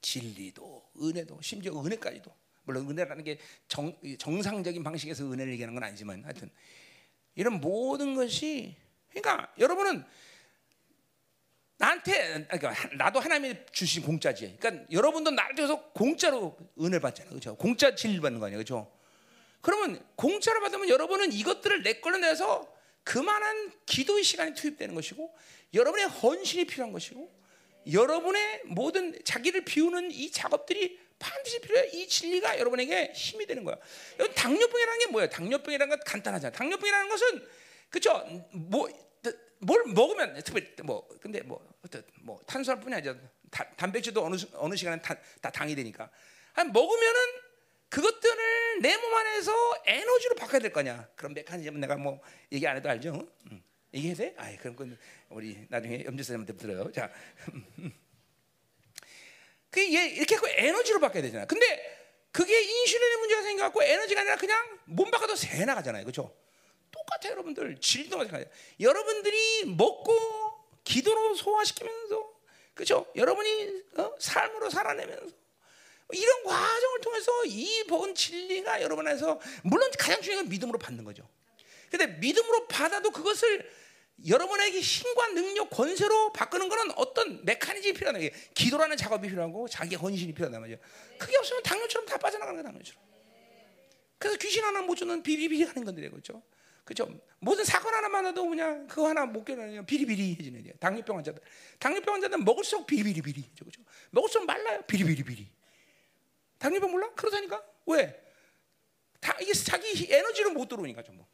[0.01, 6.53] 진리도 은혜도 심지어 은혜까지도 물론 은혜라는 게 정, 정상적인 방식에서 은혜를 얘기하는 건 아니지만 하여튼
[7.35, 8.77] 이런 모든 것이
[9.11, 10.05] 그러니까 여러분은
[11.79, 14.57] 나한테 그러니까 나도 하나님이 주신 공짜지.
[14.59, 17.31] 그러니까 여러분도 나를 통해서 공짜로 은혜를 받잖아요.
[17.31, 17.57] 그렇죠?
[17.57, 18.59] 공짜 진리 받는 거 아니에요.
[18.59, 18.91] 그렇죠?
[19.61, 22.73] 그러면 공짜로 받으면 여러분은 이것들을 내 걸로 내서
[23.05, 25.35] 그만한 기도의 시간이 투입되는 것이고
[25.75, 27.31] 여러분의 헌신이 필요한 것이고
[27.93, 31.91] 여러분의 모든 자기를 비우는 이 작업들이 반드시 필요해.
[31.93, 33.77] 이 진리가 여러분에게 힘이 되는 거야.
[34.35, 35.31] 당뇨병이라는 게 뭐예요?
[35.31, 36.53] 당뇨병이라는 건 간단하잖아.
[36.53, 37.47] 당뇨병이라는 것은
[37.91, 38.25] 그죠?
[38.53, 38.89] 뭐,
[39.59, 43.15] 뭘 먹으면 특별히 뭐 근데 뭐 어떤 뭐 탄수화물뿐이 아니라
[43.51, 46.11] 다, 단백질도 어느 어느 시간에 다, 다 당이 되니까
[46.55, 47.21] 아니, 먹으면은
[47.89, 49.53] 그것들을 내 몸 안에서
[49.87, 51.09] 에너지로 바꿔야 될 거냐?
[51.17, 52.21] 그런 메커니즘은 내가 뭐
[52.53, 53.27] 얘기 안 해도 알죠?
[53.51, 53.63] 응.
[53.95, 54.35] 얘기해도 돼?
[54.37, 54.99] 아이 그럼 건
[55.31, 56.91] 우리 나중에 염지사님한테 들어요.
[56.93, 57.11] 자,
[59.71, 61.47] 그얘 이렇게 하고 에너지로 바꿔야 되잖아.
[61.47, 61.67] 근데
[62.33, 66.05] 그게 인슐린의 문제가 생겨갖고 에너지가 아니라 그냥 몸 바꿔도 새 나가잖아요.
[66.05, 66.35] 그렇죠?
[66.91, 67.79] 똑같아요, 여러분들.
[67.81, 68.51] 진리도 마찬가지예요.
[68.81, 70.15] 여러분들이 먹고
[70.85, 72.33] 기도로 소화시키면서,
[72.75, 73.07] 그렇죠?
[73.17, 74.13] 여러분이 어?
[74.19, 75.27] 삶으로 살아내면서
[76.13, 81.29] 이런 과정을 통해서 이 본 진리가 여러분 안에서 물론 가장 중요한 건 믿음으로 받는 거죠.
[81.91, 83.71] 근데 믿음으로 받아도 그것을
[84.27, 88.19] 여러분에게 힘과 능력, 권세로 바꾸는 것은 어떤 메커니즘이 필요하다.
[88.55, 90.81] 기도라는 작업이 필요하고 자기 헌신이 필요하단 말이죠.
[91.19, 93.03] 그게 없으면 당뇨처럼 다 빠져나가는 거야, 당뇨처럼.
[94.19, 96.43] 그래서 귀신 하나 못 주는 비비비리 하는 건데, 그렇죠?
[96.87, 97.11] 그죠?
[97.41, 100.77] 무슨 사건 하나 만나도 그냥 그거 하나 못 깨는 비리비리해지는 거예요.
[100.79, 101.43] 당뇨병 환자들.
[101.81, 103.51] 당뇨병 환자들 먹을수록 비리비리비리.
[103.59, 103.83] 그죠?
[104.11, 104.83] 먹을수록 말라요.
[104.83, 105.51] 비리비리비리.
[106.59, 107.11] 당뇨병 몰라?
[107.17, 107.61] 그러다니까.
[107.87, 108.23] 왜?
[109.21, 111.25] 다 이게 자기 에너지로 못 들어오니까 전부.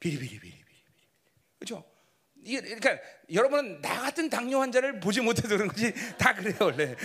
[0.00, 0.64] 비리비리비리.
[1.58, 1.84] 그렇죠?
[2.42, 2.98] 이게 그러니까
[3.30, 6.96] 여러분은 나 같은 당뇨 환자를 보지 못해서 그런 거지 다 그래요 원래.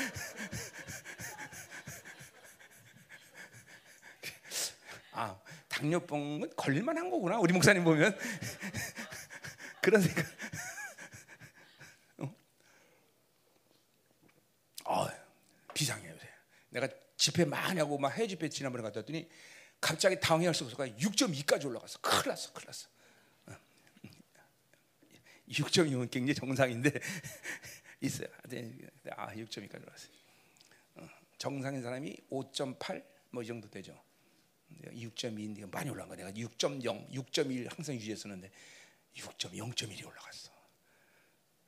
[5.11, 5.37] 아
[5.79, 8.17] 당뇨병은 걸릴만한 거구나 우리 목사님 보면
[9.81, 10.25] 그런 생각.
[12.17, 12.35] 어?
[14.85, 15.07] 어,
[15.73, 16.17] 비상해요.
[16.69, 19.29] 내가 집회 많이 하고 막 해외 집회 지난번에 갔다 왔더니
[19.79, 21.99] 갑자기 당황할 수 없어서 6.2까지 올라갔어.
[22.01, 22.89] 큰일 났어, 큰일 났어.
[25.49, 26.91] 6.2은 굉장히 정상인데
[28.01, 28.27] 있어요.
[29.15, 30.11] 아, 6.2까지 올랐어요.
[30.95, 33.99] 어, 정상인 사람이 5.8 뭐 이 정도 되죠.
[34.83, 36.25] 6.2인데 많이 올라간 거야.
[36.25, 38.51] 내가 6.0, 6.1 항상 유지했었는데
[39.15, 40.51] 6.0.1이 올라갔어.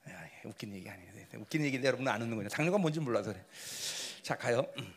[0.10, 1.12] 야, 웃긴 얘기 아니에요.
[1.36, 2.50] 웃긴 얘기인데 여러분 안 웃는 거냐?
[2.50, 3.46] 당뇨가 뭔지 몰라서 그래.
[4.22, 4.66] 자 가요.
[4.78, 4.94] 음.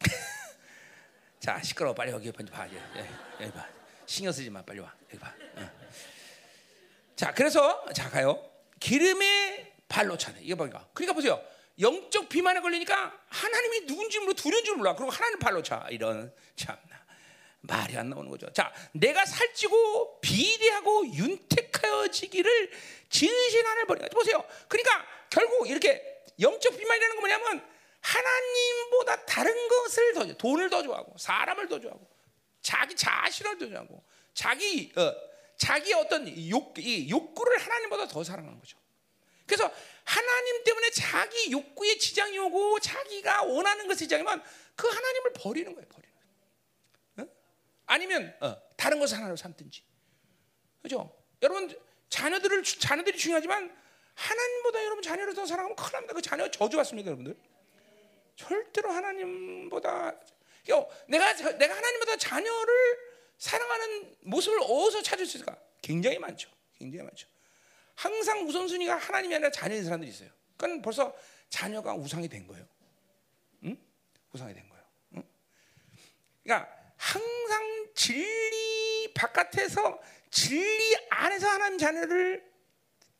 [1.40, 2.66] 자 시끄러워 빨리 여기 봐.
[2.66, 2.76] 여기,
[3.40, 3.68] 여기 봐.
[4.06, 5.34] 신경 쓰지 마 빨리 와 여기 봐.
[5.56, 5.70] 어.
[7.16, 8.50] 자, 그래서 자 가요.
[8.80, 10.40] 기름의 발로 차네.
[10.42, 10.88] 이거 보니까.
[10.92, 11.40] 그러니까 보세요.
[11.80, 14.94] 영적 비만에 걸리니까 하나님이 누군지 모르고 두려운 줄 몰라.
[14.94, 15.86] 그리고 하나님 발로 차.
[15.90, 17.04] 이런 참나
[17.60, 18.52] 말이 안 나오는 거죠.
[18.52, 22.70] 자, 내가 살찌고 비대하고 윤택하여지기를
[23.64, 24.44] 하나님 버리니까 보세요.
[24.68, 31.68] 그러니까 결국 이렇게 영적 비만이라는 건 뭐냐면 하나님보다 다른 것을 더 돈을 더 좋아하고 사람을
[31.68, 32.06] 더 좋아하고
[32.60, 35.14] 자기 자신을 더 좋아하고 자기 어,
[35.56, 38.76] 자기 어떤 욕, 이 욕구를 하나님보다 더 사랑하는 거죠.
[39.46, 39.70] 그래서
[40.04, 44.42] 하나님 때문에 자기 욕구에 지장이 오고 자기가 원하는 것에 지장이면
[44.76, 45.88] 그 하나님을 버리는 거예요.
[45.88, 46.14] 버리는
[47.16, 47.28] 거예요.
[47.28, 47.34] 어?
[47.86, 49.84] 아니면 어, 다른 것을 하나로 삼든지.
[50.82, 51.16] 그죠?
[51.42, 51.74] 여러분
[52.08, 53.74] 자녀들을 자녀들이 중요하지만
[54.14, 56.14] 하나님보다 여러분 자녀를 더 사랑하면 큰일 납니다.
[56.14, 57.36] 그 자녀 저주받습니다, 여러분들.
[58.36, 60.14] 절대로 하나님보다
[61.08, 62.98] 내가 내가 하나님보다 자녀를
[63.38, 65.58] 사랑하는 모습을 어디서 찾을 수 있을까?
[65.82, 66.48] 굉장히 많죠.
[66.78, 67.28] 굉장히 많죠.
[67.94, 70.30] 항상 우선순위가 하나님이 아니라 자녀인 사람들이 있어요.
[70.56, 71.14] 그러니까 벌써
[71.48, 72.66] 자녀가 우상이 된 거예요.
[73.64, 73.76] 응?
[74.32, 74.84] 우상이 된 거예요.
[75.16, 75.22] 응?
[76.42, 82.52] 그러니까 항상 진리 바깥에서 진리 안에서 하나님 자녀를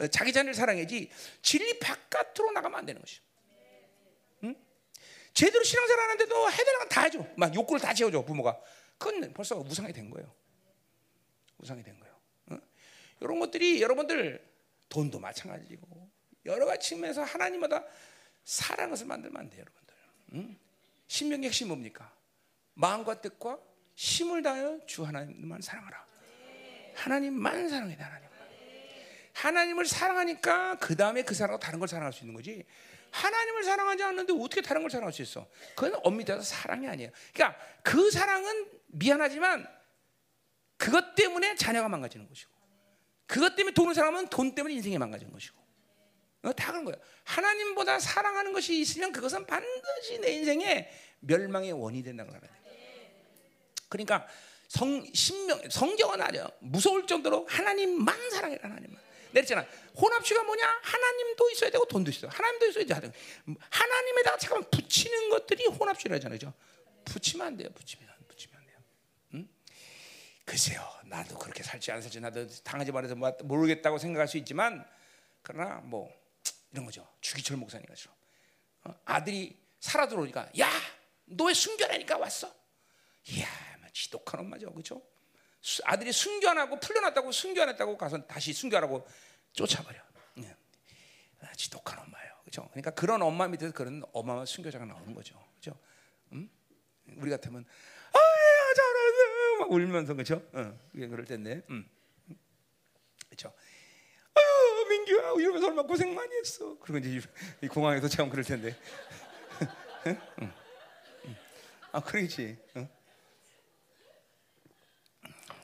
[0.01, 1.11] 어, 자기 자녀를 사랑해지
[1.43, 3.23] 진리 바깥으로 나가면 안 되는 것이죠.
[4.45, 4.57] 응?
[5.33, 7.27] 제대로 신앙생활 하는데도 해야 건다 해줘.
[7.37, 8.61] 막 욕구를 다 채워줘 부모가.
[8.99, 10.35] 그건 벌써 우상이 된 거예요.
[11.59, 12.21] 우상이 된 거예요.
[12.51, 12.59] 어?
[13.21, 14.54] 이런 것들이 여러분들
[14.95, 16.09] 돈도 마찬가지고
[16.47, 17.85] 여러 가지 측면에서 하나님마다
[18.45, 19.95] 사랑한 것을 만들면 안 돼요, 여러분들.
[20.35, 20.59] 응?
[21.09, 22.15] 신명의 핵심 뭡니까?
[22.75, 23.59] 마음과 뜻과
[23.97, 26.07] 힘을 다하여 주 하나님만 사랑하라.
[26.95, 28.29] 하나님만 사랑해, 하나님.
[29.33, 32.65] 하나님을 사랑하니까 그 다음에 그 사람과 다른 걸 사랑할 수 있는 거지.
[33.11, 35.49] 하나님을 사랑하지 않는데 어떻게 다른 걸 사랑할 수 있어?
[35.75, 37.11] 그건 엄밀히 사랑이 아니에요.
[37.33, 39.67] 그러니까 그 사랑은 미안하지만
[40.77, 42.54] 그것 때문에 자녀가 망가지는 것이고
[43.27, 45.57] 그것 때문에 돈을 사랑하면 돈 때문에 인생이 망가지는 것이고
[46.45, 47.01] 어, 다 그런 거예요.
[47.25, 52.55] 하나님보다 사랑하는 것이 있으면 그것은 반드시 내 인생의 멸망의 원이 된다는 거예요.
[53.89, 54.27] 그러니까
[54.69, 59.03] 성 신명 성경은 아니요 무서울 정도로 하나님만 사랑해 하나님만.
[59.31, 59.67] 내렸잖아.
[59.97, 60.81] 혼합주의가 뭐냐?
[60.83, 62.31] 하나님도 있어야 되고 돈도 있어요.
[62.33, 63.13] 하나님도 있어야 돼.
[63.71, 66.39] 하나님에다가 잠깐 붙이는 것들이 혼합주의라잖아요.
[66.39, 66.53] 그죠?
[67.05, 67.69] 붙이면 안 돼요.
[67.75, 68.14] 붙이면?
[70.45, 70.87] 글쎄요.
[71.05, 74.85] 나도 그렇게 살지 안 살지 나도 당하지 말아서 뭐 모르겠다고 생각할 수 있지만
[75.43, 76.11] 그러나 뭐
[76.73, 77.09] 이런 거죠.
[77.21, 78.11] 주기철 목사님과 죠
[78.85, 78.95] 어?
[79.05, 80.69] 아들이 살아 들어오니까 야,
[81.27, 82.53] 너왜 순교하니까 왔어?
[83.29, 83.47] 이야,
[83.81, 85.03] 뭐 지독한 엄마죠, 그렇죠?
[85.85, 89.07] 아들이 순교 안 하고 풀려났다고 순교 안 했다고 가서 다시 순교하라고
[89.53, 89.99] 쫓아버려.
[90.37, 90.55] 네.
[91.41, 92.69] 아, 지독한 엄마예요, 그렇죠?
[92.71, 95.79] 그러니까 그런 엄마 밑에서 그런 어마어마한 순교자가 나오는 거죠, 그렇죠?
[96.33, 96.51] 음?
[97.17, 97.65] 우리 같으면
[99.59, 100.47] 막 울면서 그렇죠?
[100.53, 101.89] 어, 그게 그럴 텐데, 음.
[103.29, 103.53] 그렇죠?
[104.35, 106.79] 아유 민규야 이러면서 얼마 고생 많이 했어.
[106.79, 107.27] 그리고 이제
[107.63, 108.77] 이 공항에서 참 그럴 텐데.
[110.07, 110.21] 응?
[110.43, 110.53] 응.
[111.93, 112.59] 아 그러겠지.
[112.77, 112.89] 응?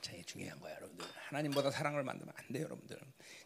[0.01, 1.07] 제일 중요한 거야, 여러분들.
[1.29, 2.99] 하나님보다 사랑을 만들면 안 돼요, 여러분들.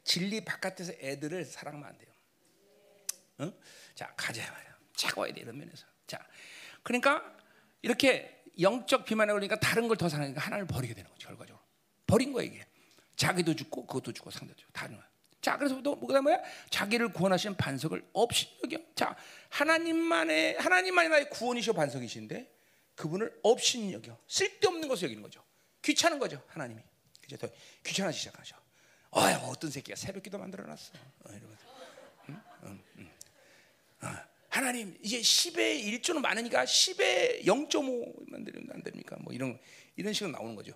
[0.05, 2.13] 진리 바깥에서 애들을 사랑하면 안 돼요.
[3.41, 3.53] 응?
[3.95, 4.75] 자 가자 말이야.
[4.95, 5.87] 차가워야 돼 이런 면에서.
[6.07, 6.25] 자,
[6.83, 7.37] 그러니까
[7.83, 11.63] 이렇게 영적 비만에 걸리니까 다른 걸 더 사랑하니까 하나님을 버리게 되는 거죠, 결과적으로.
[12.07, 12.65] 버린 거야 이게.
[13.17, 15.01] 자기도 죽고 그것도 죽고 상대도 죽고 다 죽어.
[15.41, 16.41] 자, 그래서 또 뭐가 뭐야?
[16.71, 18.79] 자기를 구원하시는 반석을 없이 여겨.
[18.95, 19.15] 자,
[19.51, 22.51] 하나님만의 하나님만이 나의 구원이시오 반석이신데
[22.97, 24.17] 그분을 없이 여겨.
[24.27, 25.45] 쓸데없는 것을 여기는 거죠.
[25.83, 26.81] 귀찮은 거죠, 하나님이.
[27.27, 27.49] 이제 더
[27.85, 28.57] 귀찮아지기 시작하죠.
[29.11, 30.93] 어휴, 어떤 새끼가 새벽 기도 만들어놨어.
[30.95, 31.64] 어, 이러면서.
[34.57, 34.63] 응?
[34.63, 34.71] 응, 응.
[34.71, 39.17] 어, 하나님 이제 10의 1조는 많으니까 10의 0.5 만들면 안 됩니까?
[39.21, 39.59] 뭐 이런
[39.97, 40.73] 이런 식으로 나오는 거죠.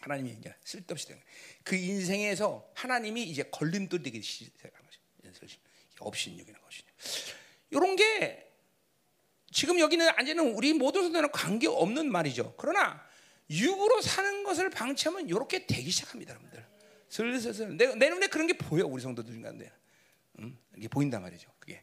[0.00, 1.22] 하나님이 이제 쓸데없이 되는
[1.64, 5.58] 그 인생에서 하나님이 이제 걸림돌 되기 시작하는 거죠.
[6.00, 6.86] 업신여기는 것이죠.
[7.70, 8.48] 이런 게
[9.50, 12.54] 지금 여기는 앉아는 우리 모든 성도는 관계 없는 말이죠.
[12.56, 13.04] 그러나
[13.50, 16.66] 육으로 사는 것을 방치하면 이렇게 되기 시작합니다, 여러분들.
[17.08, 19.72] 슬슬슬 내, 내 눈에 그런 게 보여 우리 성도들 중간에
[20.38, 20.58] 음?
[20.76, 21.50] 이게 보인단 말이죠.
[21.58, 21.82] 그게.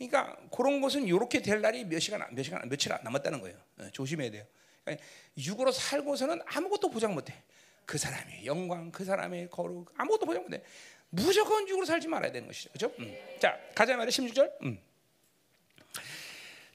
[0.00, 0.06] 어?
[0.08, 3.56] 그러니까 그런 것은 이렇게 될 날이 몇 시간 몇 시간 며칠 안 남았다는 거예요.
[3.78, 4.44] 어, 조심해야 돼요.
[5.36, 7.34] 육으로 살고서는 아무것도 보장 못해.
[7.84, 10.62] 그 사람의 영광, 그 사람의 거룩 아무것도 보장 못해.
[11.10, 12.70] 무조건 육으로 살지 말아야 되는 것이죠.
[12.70, 12.94] 그렇죠?
[13.00, 13.14] 음.
[13.40, 14.62] 자, 가자 말이야 16절.
[14.62, 14.78] 음.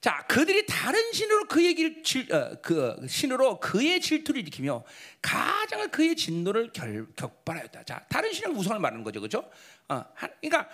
[0.02, 4.84] 자, 그들이 다른 신으로 그의 길, 질, 어, 그 신으로 그의 질투를 일으키며
[5.22, 7.84] 가장을 그의 진노를 결, 격발하였다.
[7.86, 9.50] 자, 다른 신은 우선을 말하는 거죠, 그렇죠?
[9.88, 10.70] 어, 하, 그러니까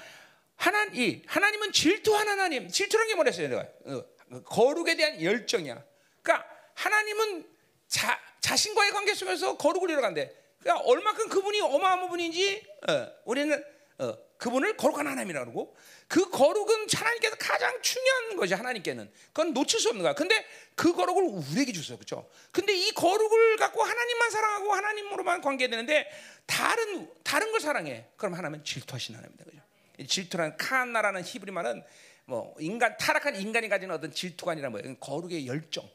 [0.61, 2.69] 하나님, 하나님은 질투하는 하나님.
[2.69, 3.67] 질투라는 게 뭐랬어요, 내가?
[3.85, 5.83] 어, 거룩에 대한 열정이야.
[6.21, 7.49] 그러니까 하나님은
[7.87, 10.31] 자, 자신과의 관계 속에서 거룩을 이뤄간대.
[10.59, 13.63] 그러니까 얼마큼 그분이 어마어마한 분인지 어, 우리는
[13.97, 15.75] 어, 그분을 거룩한 하나님이라고 그러고
[16.07, 20.13] 그 거룩은 하나님께서 가장 중요한 것이 하나님께는 그건 놓칠 수 없는 거야.
[20.13, 20.45] 근데
[20.75, 21.97] 그 거룩을 우리에게 주세요.
[21.97, 22.29] 그렇죠?
[22.51, 26.07] 근데 이 거룩을 갖고 하나님만 사랑하고 하나님으로만 관계되는데
[26.45, 28.05] 다른 다른 걸 사랑해.
[28.15, 29.45] 그럼 하나님은 질투하신 하나님이다.
[29.45, 29.70] 그죠?
[30.07, 31.83] 질투라는 칸나라는 히브리 말은
[32.25, 34.95] 뭐 인간 타락한 인간이 가지는 어떤 질투가 아니라 뭐예요?
[34.97, 35.89] 거룩의 열정.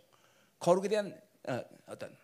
[0.59, 1.65] 거룩에 대한 어,
[1.99, 2.17] 떤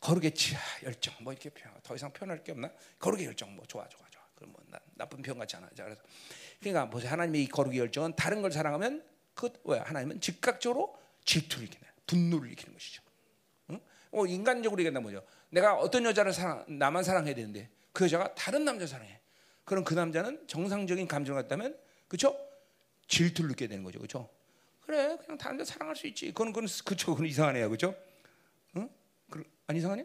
[0.00, 2.70] 거룩의 지하 열정 뭐 이렇게 표현 더 이상 표현할 게 없나?
[2.98, 5.68] 거룩의 열정 뭐 좋아 좋아 좋아 그럼 뭐 나, 나쁜 표현 같지 않아.
[5.74, 6.00] 자 그래서
[6.60, 11.88] 그러니까 보세요 하나님의 이 거룩의 열정은 다른 걸 사랑하면 그 뭐야 하나님은 즉각적으로 질투를 일으키는
[12.06, 13.02] 분노를 일으키는 것이죠.
[13.70, 13.80] 응?
[14.12, 15.24] 어, 인간적으로 얘기한다 뭐죠?
[15.50, 19.17] 내가 어떤 여자를 사랑 나만 사랑해야 되는데 그 여자가 다른 남자 사랑해.
[19.68, 21.78] 그럼 그 남자는 정상적인 감정을 갖다면
[22.08, 22.34] 그렇죠?
[23.06, 23.98] 질투를 느끼게 되는 거죠.
[23.98, 24.30] 그렇죠?
[24.80, 26.28] 그래 그냥 다른 데 사랑할 수 있지.
[26.28, 27.94] 그건 그건 그쵸 그건 이상하네요, 그죠?
[28.76, 28.88] 응?
[29.28, 30.04] 그, 안 이상하냐?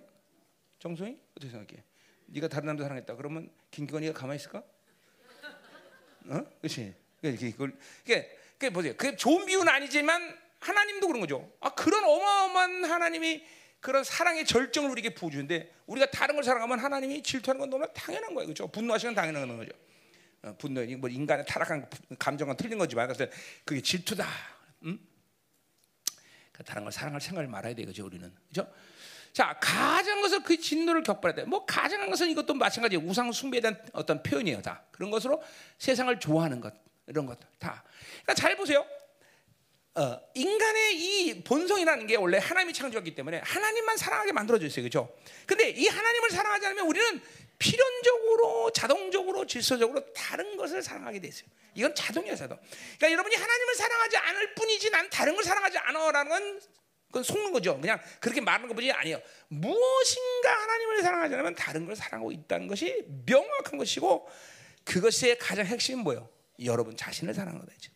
[0.80, 1.82] 정소희 어떻게 생각해?
[2.26, 3.16] 네가 다른 남자 사랑했다.
[3.16, 4.64] 그러면 김기건이가 가만히 있을까?
[6.28, 6.46] 어?
[6.60, 6.94] 그렇지.
[7.22, 8.94] 그걸 그게 그 보세요.
[8.98, 11.54] 그 좋은 비유는 아니지만 하나님도 그런 거죠.
[11.62, 13.46] 아 그런 어마어마한 하나님이
[13.84, 18.48] 그런 사랑의 절정을 우리에게 부어주는데 우리가 다른 걸 사랑하면 하나님이 질투하는 건 너무 당연한 거예요,
[18.48, 18.66] 그렇죠?
[18.66, 19.72] 분노하시는 당연한 거죠.
[20.42, 23.30] 어, 분노, 뭐 인간의 타락한 감정은 틀린 거지만 그래서
[23.66, 24.26] 그게 질투다.
[24.84, 24.98] 음?
[26.54, 28.72] 그 다른 걸 사랑할 생각을 말아야 되죠 우리는 그죠?
[29.34, 31.44] 자 가장 것을 그 진노를 격발해야 돼.
[31.44, 35.44] 뭐 가장한 것은 이것도 마찬가지 우상 숭배에 대한 어떤 표현이에요 다 그런 것으로
[35.80, 36.74] 세상을 좋아하는 것
[37.08, 37.84] 이런 것 다.
[38.22, 38.86] 그러니까 잘 보세요.
[39.96, 45.16] 어, 인간의 이 본성이라는 게 원래 하나님이 창조했기 때문에 하나님만 사랑하게 만들어져 있어요, 그렇죠?
[45.46, 47.22] 근데 이 하나님을 사랑하지 않으면 우리는
[47.60, 51.48] 필연적으로 자동적으로 질서적으로 다른 것을 사랑하게 돼 있어요.
[51.76, 52.58] 이건 자동이야 자동.
[52.98, 56.62] 그러니까 여러분이 하나님을 사랑하지 않을 뿐이지 난 다른 걸 사랑하지 않아라는 건
[57.08, 57.80] 그건 속는 거죠.
[57.80, 59.22] 그냥 그렇게 말하는 것뿐이 아니에요.
[59.48, 64.28] 무엇인가 하나님을 사랑하지 않으면 다른 걸 사랑하고 있다는 것이 명확한 것이고
[64.84, 66.28] 그것의 가장 핵심은 뭐예요?
[66.66, 67.93] 여러분 자신을 사랑하는 거죠.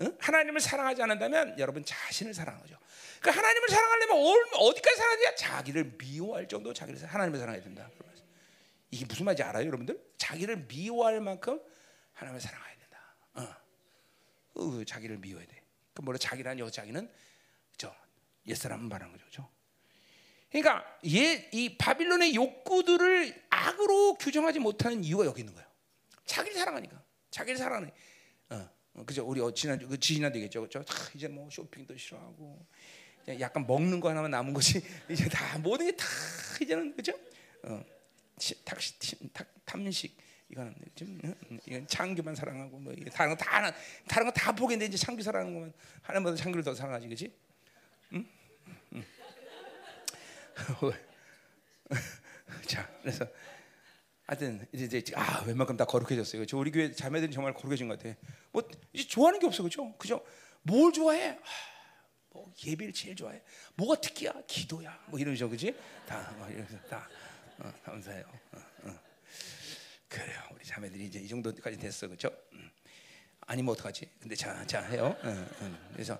[0.00, 0.16] 응?
[0.18, 2.78] 하나님을 사랑하지 않는다면 여러분 자신을 사랑하는 거죠.
[3.20, 4.16] 그러니까 하나님을 사랑하려면
[4.54, 5.34] 어디까지 사랑하냐?
[5.36, 7.88] 자기를 미워할 정도 자기를 하나님을 사랑해야 된다.
[8.90, 10.00] 이게 무슨 말인지 알아요, 여러분들?
[10.18, 11.60] 자기를 미워할 만큼
[12.12, 13.16] 하나님을 사랑해야 된다.
[13.34, 14.60] 어.
[14.60, 15.62] 어, 자기를 미워야 돼.
[15.94, 17.10] 그 뭐라 자기란 여 자기는
[17.76, 17.94] 저
[18.46, 19.24] 옛사람 말하는 거죠.
[19.26, 19.50] 그죠?
[20.50, 25.68] 그러니까 얘, 이 바빌론의 욕구들을 악으로 규정하지 못하는 이유가 여기 있는 거예요.
[26.26, 27.02] 자기를 사랑하니까.
[27.30, 27.60] 자기를.
[28.50, 28.70] 어, 어,
[29.06, 29.26] 그죠?
[29.26, 30.68] 우리 어, 지난 그 지난 되겠죠.
[30.68, 32.64] 저 이제 뭐 쇼핑도 싫어하고
[33.40, 34.80] 약간 먹는 거 하나만 남은 것이
[35.10, 36.04] 이제 다 모든 게 다
[36.62, 37.12] 이제는 그죠?
[37.64, 37.82] 어,
[38.64, 40.16] 탁시 탁 탐식
[40.50, 41.34] 이거는 지금
[41.66, 43.72] 이건 창규만 사랑하고 뭐 다른 거 다
[44.06, 47.32] 다른 거 다 보겠는데 이제 창규 사랑하는 거면 하나님보다 창규를 더 사랑하지, 그렇지?
[48.12, 48.26] 응?
[48.92, 49.04] 응.
[52.66, 53.26] 자, 그래서
[54.26, 56.46] 하여튼 이제, 이제 아 웬만큼 다 거룩해졌어요.
[56.46, 58.16] 저 우리 교회 자매들이 정말 거룩해진 것 같아.
[58.52, 59.94] 뭐 이제 좋아하는 게 없어, 그죠?
[59.98, 60.24] 그죠?
[60.62, 61.30] 뭘 좋아해?
[61.30, 61.38] 아,
[62.30, 63.42] 뭐 예배를 제일 좋아해.
[63.74, 64.32] 뭐가 특기야?
[64.46, 64.98] 기도야.
[65.08, 65.74] 뭐 이러죠, 그지?
[66.06, 67.08] 다, 뭐 이러면서 다
[67.58, 68.24] 어, 감사해요.
[68.52, 69.00] 어, 어.
[70.08, 72.30] 그래요, 우리 자매들이 이제 이 정도까지 됐어, 그죠?
[72.52, 72.70] 음.
[73.40, 74.08] 아니면 어떡하지?
[74.20, 75.14] 근데 자, 자 해요.
[75.92, 76.18] 그래서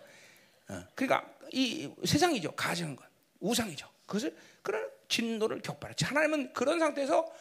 [0.94, 2.98] 그러니까 이 세상이죠, 가정은
[3.40, 3.88] 우상이죠.
[4.06, 6.04] 그것을 그런 진노를 격발하지.
[6.04, 7.32] 하나님은 그런 상태에서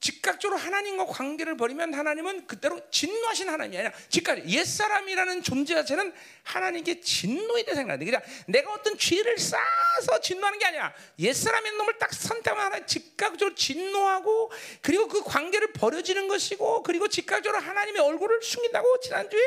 [0.00, 6.12] 즉각적으로 하나님과 관계를 버리면 하나님은 그대로 진노하신 하나님이 아니라 즉각 옛사람이라는 존재 자체는
[6.44, 10.94] 하나님께 진노의 대상이 나는데 그냥 내가 어떤 죄를 쌓아서 진노하는 게 아니야.
[11.18, 18.00] 옛사람의 놈을 딱 선택하면 하나 즉각적으로 진노하고 그리고 그 관계를 버려지는 것이고 그리고 즉각적으로 하나님의
[18.00, 19.40] 얼굴을 숨긴다고 지난주에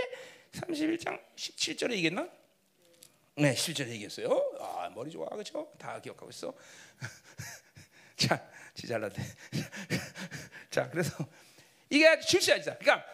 [0.51, 2.27] 31장 17절에 얘기했나?
[3.35, 4.53] 네 17절에 얘기했어요.
[4.59, 5.29] 아 머리 좋아.
[5.29, 5.71] 그렇죠?
[5.79, 6.53] 다 기억하고 있어.
[8.17, 9.21] 자 지잘라대.
[10.69, 11.15] 자, 그래서
[11.89, 12.77] 이게 실수하자.
[12.77, 13.05] 그러니까,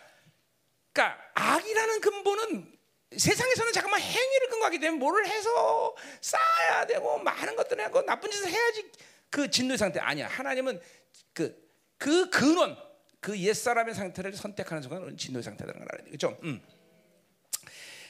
[0.94, 2.78] 그러니까 악이라는 근본은
[3.16, 8.92] 세상에서는 잠깐만 행위를 근거하기 때문에 뭐를 해서 쌓아야 되고 많은 것들을 하고 나쁜 짓을 해야지
[9.30, 10.28] 그 진노의 상태 아니야.
[10.28, 10.80] 하나님은
[11.34, 12.78] 그, 그 근원,
[13.20, 16.12] 그 옛사람의 상태를 선택하는 순간 진노의 상태라는 걸 알아야 돼.
[16.12, 16.38] 그죠?
[16.44, 16.62] 음.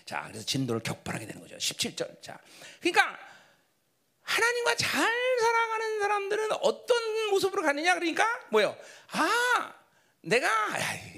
[0.05, 1.57] 자, 그래서 진노를 격발하게 되는 거죠.
[1.57, 2.21] 17절.
[2.21, 2.39] 자,
[2.79, 3.19] 그러니까
[4.27, 8.77] 하나님과 잘 살아가는 사람들은 어떤 모습으로 가느냐 그러니까 뭐요?
[9.11, 9.73] 아
[10.21, 10.49] 내가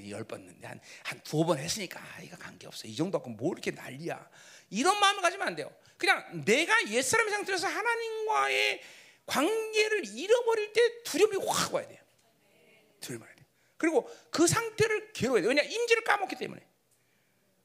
[0.07, 0.79] 열번 한한
[1.23, 4.29] 두어 번 했으니까 이거 관계 없어 이 정도 갖고 뭐 이렇게 난리야
[4.69, 5.73] 이런 마음을 가지면 안 돼요.
[5.97, 8.81] 그냥 내가 옛 사람의 상태에서 하나님과의
[9.25, 11.99] 관계를 잃어버릴 때 두려움이 확 와야 돼요.
[13.01, 13.45] 두려워야 돼.
[13.77, 15.47] 그리고 그 상태를 괴로워야 돼.
[15.47, 16.61] 왜냐 임지를 까먹기 때문에.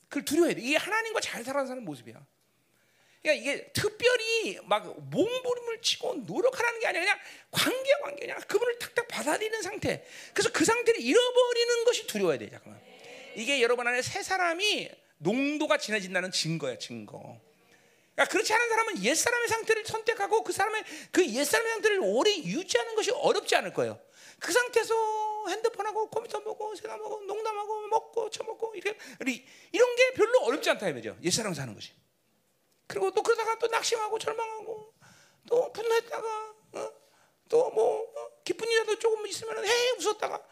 [0.09, 0.63] 그걸 두려워야 돼.
[0.63, 2.25] 이게 하나님과 잘 살아가는 사람 모습이야.
[3.25, 7.19] 그러니까 이게 특별히 막 몸부림을 치고 노력하라는 게 아니라 그냥
[7.51, 10.05] 관계와 관계냐 그분을 탁탁 받아들이는 상태.
[10.35, 12.51] 그래서 그 상태를 잃어버리는 것이 두려워야 돼.
[12.51, 12.83] 잠깐만.
[13.35, 17.41] 이게 여러분 안에 새 사람이 농도가 진해진다는 증거야, 증거.
[18.15, 22.95] 그러니까 그렇지 않은 사람은 옛 사람의 상태를 선택하고 그 사람의 그옛 사람의 상태를 오래 유지하는
[22.95, 23.99] 것이 어렵지 않을 거예요.
[24.39, 28.99] 그 상태에서 핸드폰하고 컴퓨터 보고 생각하고 농담하고 먹고 처먹고 이렇게
[29.73, 31.17] 이런 게 별로 어렵지 않다 이거죠.
[31.23, 31.93] 옛 사람 사는 것이.
[32.87, 34.93] 그리고 또 그러다가 또 낙심하고 절망하고
[35.49, 36.93] 또 분노했다가 어?
[37.49, 38.31] 또뭐 어?
[38.45, 40.43] 기쁜 일이라도 조금 있으면 해 웃었다가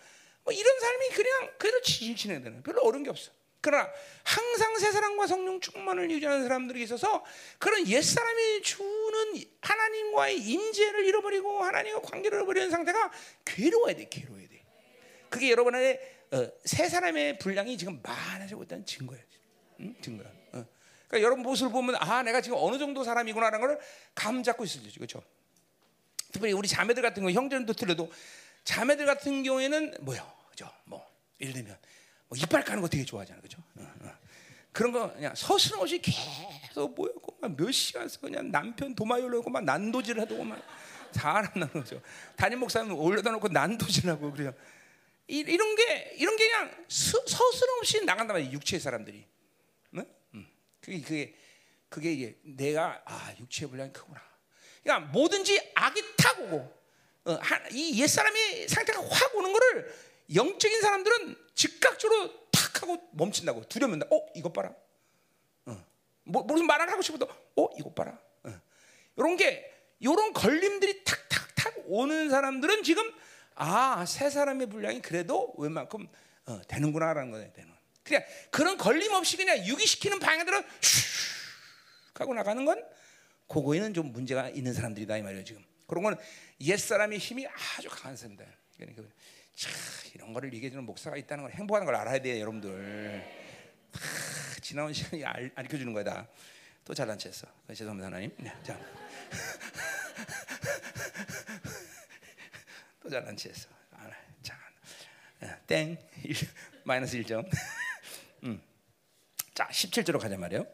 [0.45, 3.31] 뭐 이런 삶이 그냥 그대로 지질 진행되는 별로 어려운 게 없어.
[3.61, 3.88] 그러나
[4.25, 7.25] 항상 새 사랑과 성령 충만을 유지하는 사람들이 있어서
[7.59, 13.12] 그런 옛 사람이 주는 하나님과의 임재를 잃어버리고 하나님과 관계를 잃어버리는 상태가
[13.45, 14.64] 괴로워야 돼, 괴로워야 돼.
[15.31, 16.01] 그게 여러분의
[16.33, 19.23] 어, 새 사람의 분량이 지금 많아지고 있다는 증거예요.
[19.81, 19.95] 응?
[20.03, 20.29] 증거야.
[20.29, 20.41] 어.
[21.12, 23.79] 그러니까 여러분 모습을 보면 아 내가 지금 어느 정도 사람이구나라는 걸
[24.14, 25.22] 감 잡고 있을 지 그렇죠.
[26.33, 28.11] 특별히 우리 자매들 같은 경우 형제들도 틀려도
[28.64, 30.70] 자매들 같은 경우에는 뭐요, 그죠?
[30.85, 31.07] 뭐
[31.38, 31.77] 예를 들면
[32.29, 33.59] 뭐 이빨 까는 거 되게 좋아하잖아, 그죠?
[34.72, 40.42] 그런 거 그냥 서슴없이 계속 모였고 몇 시간 서 그냥 남편 도마열려고 막 난도질을 하고
[40.44, 40.62] 막
[41.12, 42.01] 잘한다는 거죠.
[42.37, 44.55] 담임 목사님 올려다 놓고 난도질하고 그래요.
[45.29, 48.53] 이, 이런 게 이런 게 그냥 서슴없이 나간단 말이에요.
[48.53, 49.27] 육체의 사람들이.
[50.83, 51.35] 그게 그게
[51.88, 54.21] 그게 이게 내가 아 육체의 분량이 크구나.
[54.83, 56.83] 그러니까 뭐든지 악이 탁 오고
[57.25, 57.38] 어,
[57.71, 59.95] 이 옛 사람의 상태가 확 오는 거를
[60.35, 64.74] 영적인 사람들은 즉각적으로 탁 하고 멈춘다고 두려면 어 이것 봐라.
[65.66, 65.85] 어.
[66.24, 68.18] 뭐 무슨 말을 하고 싶어도 어 이것 봐라.
[68.43, 68.61] 어.
[69.16, 69.70] 이런 게
[70.01, 73.05] 이런 걸림들이 탁탁탁 오는 사람들은 지금
[73.55, 76.09] 아새 사람의 분량이 그래도 웬만큼
[76.47, 77.53] 어, 되는구나라는 거예요.
[78.13, 81.07] 그냥 그런 걸림 없이 그냥 유기시키는 방향대로 슉
[82.15, 82.85] 하고 나가는 건
[83.49, 85.65] 그거에는 좀 문제가 있는 사람들이다 이 말이에요 지금.
[85.87, 86.19] 그런 거는
[86.61, 88.47] 옛 사람의 힘이 아주 강한 사람들.
[88.77, 89.03] 그러니까
[89.55, 89.71] 차,
[90.15, 93.25] 이런 거를 얘기해주는 목사가 있다는 걸 행복하는 걸 알아야 돼요 여러분들.
[93.93, 93.99] 아,
[94.61, 96.29] 지나온 시간이 알, 려 주는 거다.
[96.85, 97.47] 또 잘난 체했어.
[97.69, 98.31] 죄송합니다 하나님.
[98.39, 98.79] 네, 자.
[103.03, 103.73] 또 잘난 체했어.
[105.43, 105.99] 자, 땡.
[106.85, 107.45] 마이너스 1점.
[109.53, 109.55] 음.
[109.55, 110.66] 자, 17절로 가자 말이에요.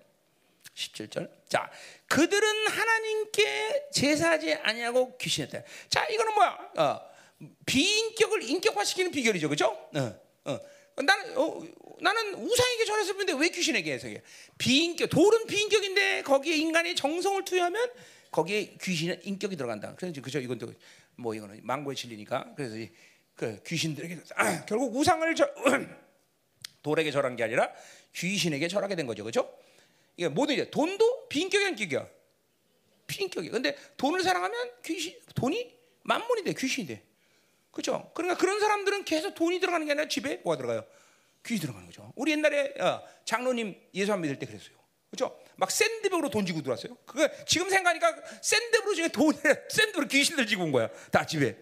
[0.74, 1.30] 17절.
[1.48, 1.70] 자,
[2.06, 5.62] 그들은 하나님께 제사하지 아니하고 귀신했다.
[5.88, 6.70] 자, 이거는 뭐야?
[6.76, 7.00] 어,
[7.66, 9.70] 비인격을 인격화시키는 비결이죠, 그렇죠?
[9.94, 10.60] 어, 어.
[11.02, 11.64] 나는 어,
[12.00, 14.08] 나는 우상에게 전했을 뿐인데 왜 귀신에게 해서
[14.58, 17.92] 비인격 돌은 비인격인데 거기에 인간의 정성을 투여하면
[18.32, 19.94] 거기에 귀신의 인격이 들어간다.
[19.96, 20.38] 그래서 그죠?
[20.40, 20.72] 이건 또
[21.18, 22.76] 뭐 이거는 망고에 질리니까 그래서
[23.34, 25.48] 그 귀신들에게 아, 결국 우상을 저,
[26.82, 27.70] 돌에게 절한 게 아니라
[28.14, 29.52] 귀신에게 절하게 된 거죠, 그렇죠?
[30.16, 32.08] 이게 모든 이제 돈도 비인격이 인격이야.
[33.06, 33.50] 비인격이.
[33.50, 37.02] 근데 돈을 사랑하면 귀신 돈이 만문이 돼, 귀신이 돼.
[37.70, 38.10] 그렇죠?
[38.14, 40.84] 그러니까 그런 사람들은 계속 돈이 들어가는 게 아니라 집에 뭐가 들어가요?
[41.46, 42.12] 귀 들어가는 거죠.
[42.16, 44.76] 우리 옛날에 어, 장로님 예수 안 믿을 때 그랬어요.
[45.10, 45.40] 그렇죠?
[45.56, 46.96] 막 샌드백으로 돈 지고 들어왔어요.
[47.06, 49.32] 그거 지금 생각하니까 샌드백으로 중에 돈
[49.70, 50.90] 샌드백으로 귀신들 지고 온 거야.
[51.10, 51.56] 다 집에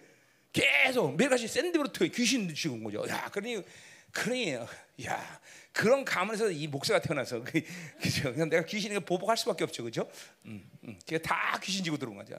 [0.53, 3.07] 계속 매일같이 샌드백으로 귀신 지고 온 거죠.
[3.09, 3.63] 야, 그러니
[4.11, 5.41] 그러니 야
[5.77, 7.61] 그런 가문에서 이 목사가 태어나서 그,
[8.01, 8.33] 그죠?
[8.33, 10.11] 그냥 내가 귀신에게 보복할 수밖에 없죠, 그죠?
[10.47, 10.99] 음, 음.
[11.23, 12.35] 다 귀신 지고 들어온 거죠.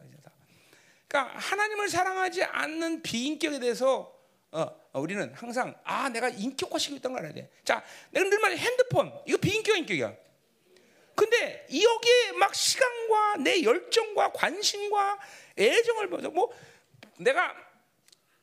[1.08, 4.12] 그러니까 하나님을 사랑하지 않는 비인격에 대해서
[4.52, 4.62] 어,
[4.92, 7.52] 어, 우리는 항상 아 내가 인격화시키고 있다는 걸 알아야 돼.
[7.64, 10.16] 자, 내가 늘 말해 핸드폰 이거 비인격 인격이야.
[11.14, 15.20] 근데 여기에 막 시간과 내 열정과 관심과
[15.60, 16.32] 애정을 보죠.
[16.32, 16.52] 뭐
[17.20, 17.54] 내가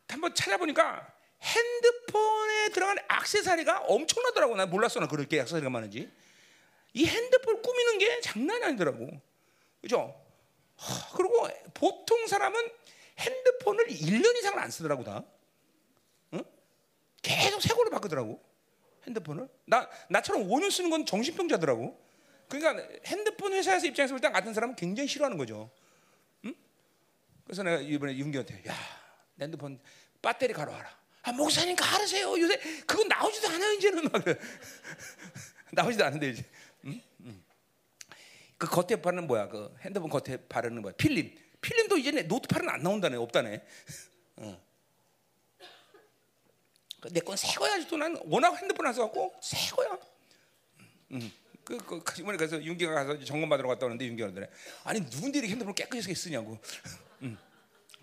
[0.08, 1.13] 한번 찾아보니까
[1.44, 4.56] 핸드폰에 들어간 액세서리가 엄청나더라고.
[4.56, 6.10] 난 몰랐어, 나 그렇게 액세서리가 많은지.
[6.94, 9.08] 이 핸드폰 꾸미는 게 장난이 아니더라고.
[9.80, 10.20] 그죠?
[11.16, 12.70] 그리고 보통 사람은
[13.18, 15.22] 핸드폰을 1년 이상을 안 쓰더라고 다.
[16.32, 16.44] 응?
[17.22, 18.42] 계속 새 걸로 바꾸더라고.
[19.06, 19.48] 핸드폰을.
[19.66, 22.02] 나 나처럼 5년 쓰는 건 정신병자더라고.
[22.48, 25.70] 그러니까 핸드폰 회사에서 입장에서 볼 때 같은 사람은 굉장히 싫어하는 거죠.
[26.44, 26.54] 응?
[27.44, 28.74] 그래서 내가 이번에 윤기한테 야,
[29.40, 29.78] 핸드폰
[30.22, 31.03] 배터리 가로하라.
[31.24, 32.38] 아, 목사님 가르세요.
[32.38, 32.56] 요새
[32.86, 34.22] 그건 나오지도 않아요 이제는 막
[35.72, 36.44] 나오지도 않은데 이제.
[36.84, 37.00] 응?
[37.20, 37.44] 응.
[38.58, 39.48] 그 겉에 바르는 뭐야?
[39.48, 40.94] 그 핸드폰 겉에 바르는 뭐야?
[40.96, 41.34] 필름.
[41.62, 43.64] 필름도 이제 노트팔은 안 나온다네, 없다네.
[44.36, 44.64] 어.
[47.10, 49.98] 내건 새 거야 아직도 난 워낙 핸드폰 안 써갖고 새 거야.
[51.12, 51.32] 음.
[51.64, 54.50] 그, 그, 그, 이번에 가서 윤기가 가서 점검 받으러 갔다 오는데 윤기가 그러더래.
[54.84, 56.58] 아니 누군데 이렇게 핸드폰 깨끗하게 쓰냐고.
[57.22, 57.38] 음.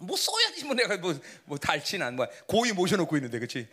[0.02, 1.14] 뭐 써야지 뭐 내가 뭐,
[1.46, 3.68] 뭐 달치나 뭐 고이 모셔놓고 있는데 그렇지.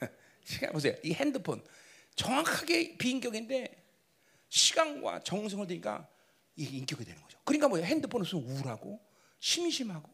[0.44, 0.94] 시간 보세요.
[1.02, 1.64] 이 핸드폰
[2.14, 3.84] 정확하게 비인격인데
[4.48, 6.08] 시간과 정성을 들니까
[6.56, 7.38] 이게 인격이 되는 거죠.
[7.44, 9.00] 그러니까 뭐야 핸드폰을 쓰면 우울하고
[9.38, 10.10] 심심하고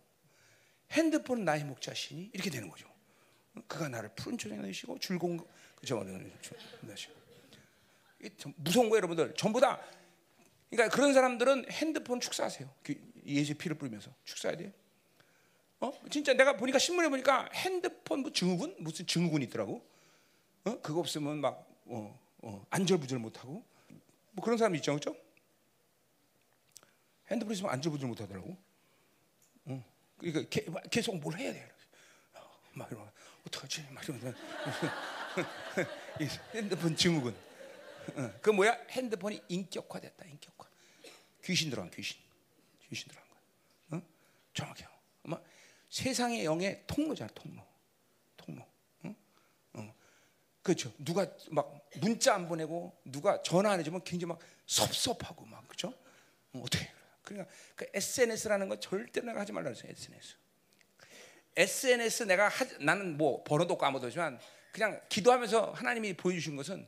[0.92, 2.92] 핸드폰은 나의 목자시니 이렇게 되는 거죠.
[3.66, 5.40] 그가 나를 푸른 초장에 넣으시고 즐거운
[5.76, 6.04] 그죠?
[8.56, 9.34] 무서운 거예요, 여러분들.
[9.36, 9.80] 전부 다
[10.70, 12.68] 그러니까 그런 사람들은 핸드폰 축사하세요.
[13.24, 14.70] 그 예수 피를 뿌리면서 축사해야 돼요.
[15.80, 15.92] 어?
[16.10, 19.84] 진짜 내가 보니까 신문에 보니까 핸드폰 뭐 증후군 무슨 증후군 있더라고.
[20.64, 20.80] 어?
[20.80, 23.64] 그거 없으면 막 어, 어, 안절부절 못하고
[24.32, 25.16] 뭐 그런 사람 있죠, 그렇죠?
[27.30, 28.56] 핸드폰 있으면 안절부절 못하더라고.
[29.66, 29.84] 어.
[30.18, 31.70] 그러니까 계속 뭘 해야 돼.
[32.34, 32.40] 어,
[32.74, 33.10] 막 이러면
[33.46, 33.86] 어떡하지?
[33.90, 34.34] 막 이러면
[36.54, 37.34] 핸드폰 증후군.
[38.16, 38.32] 어.
[38.40, 38.78] 그 뭐야?
[38.90, 40.26] 핸드폰이 인격화됐다.
[40.26, 40.68] 인격화.
[41.44, 42.23] 귀신 들어간 귀신.
[42.88, 43.98] 귀신 들어간 거야.
[43.98, 44.02] 어?
[44.52, 44.88] 정확해요.
[45.24, 45.40] 아마
[45.88, 47.62] 세상의 영의 통로잖아, 통로.
[48.36, 48.62] 통로.
[49.04, 49.14] 어?
[49.74, 49.94] 어.
[50.62, 50.92] 그렇죠.
[50.98, 55.88] 누가 막 문자 안 보내고 누가 전화 안 해주면 굉장히 막 섭섭하고 막 그렇죠.
[56.52, 56.90] 어, 어떻게
[57.22, 59.90] 그러니까 그 SNS라는 거 절대 내가 하지 말라 그랬어요.
[59.90, 60.36] SNS.
[61.56, 64.38] SNS 내가 하, 나는 뭐 번호도 까먹었지만
[64.72, 66.86] 그냥 기도하면서 하나님이 보여주신 것은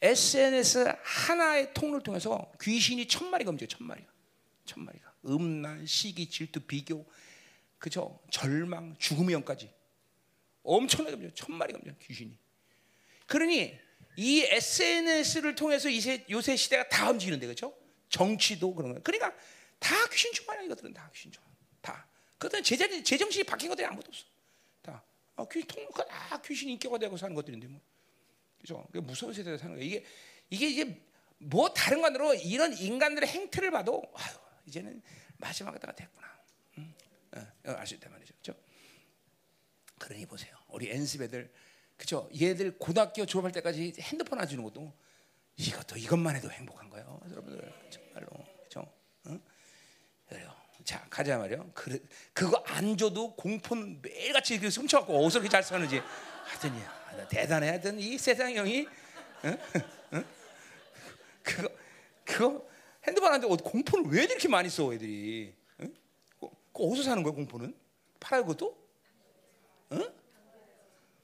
[0.00, 4.08] SNS 하나의 통로를 통해서 귀신이 천 마리가 움직여 천 마리가
[4.64, 7.06] 천 마리가 음란, 시기, 질투, 비교,
[7.78, 8.20] 그죠?
[8.30, 9.70] 절망, 죽음의 영까지
[10.62, 12.38] 엄청나게 움직여 천 마리가 움직여 귀신이.
[13.26, 13.78] 그러니
[14.16, 17.76] 이 SNS를 통해서 이세, 요새 시대가 다 움직이는데 그죠?
[18.08, 19.00] 정치도 그런 거.
[19.02, 19.34] 그러니까
[19.78, 21.50] 다 귀신 충만이야 이것들은 다 귀신 충만.
[21.80, 22.06] 다.
[22.38, 24.24] 그것은 제자리 제정신이 바뀐 것들이 아무도 없어.
[24.82, 25.02] 다.
[25.36, 27.80] 아, 귀신 통로가 다 귀신 인격화 되고 사는 것들인데 뭐.
[28.60, 28.86] 그죠?
[28.92, 29.86] 무서운 세대에 사는 거예요.
[29.86, 30.04] 이게
[30.48, 31.02] 이게 이제
[31.38, 34.34] 뭐 다른 관으로 이런 인간들의 행태를 봐도 아유,
[34.66, 35.02] 이제는
[35.38, 36.26] 마지막 때가 됐구나.
[36.78, 36.94] 응?
[37.66, 38.34] 어, 아실 때 말이죠.
[38.34, 38.54] 그죠?
[39.98, 40.56] 그러니 보세요.
[40.68, 41.52] 우리 엔습 애들
[41.96, 42.28] 그죠?
[42.38, 44.92] 얘들 고등학교 졸업할 때까지 핸드폰 안 주는 것도
[45.56, 47.20] 이것도 이것만 해도 행복한 거예요.
[47.30, 48.26] 여러분들 정말로
[48.64, 48.92] 그죠?
[49.26, 49.40] 응?
[50.28, 50.54] 그래요.
[50.84, 51.70] 자 가자 말이요.
[51.74, 56.02] 그 그거 안 줘도 공포는 매일같이 이렇게 숨쳐갖고 어디서 그렇게 잘 사는지
[56.44, 56.80] 하더니
[57.30, 58.86] 대단해 하여튼 이 세상 형이
[59.44, 59.58] 응?
[60.14, 60.24] 응?
[61.42, 61.68] 그거
[62.24, 62.73] 그거
[63.06, 65.54] 핸드폰 안데 공포를 왜 이렇게 많이 써 애들이?
[65.80, 65.94] 응?
[66.40, 67.74] 그, 그 어디서 사는 거야 공포는?
[68.20, 68.76] 팔아요 그것도?
[69.92, 70.12] 응?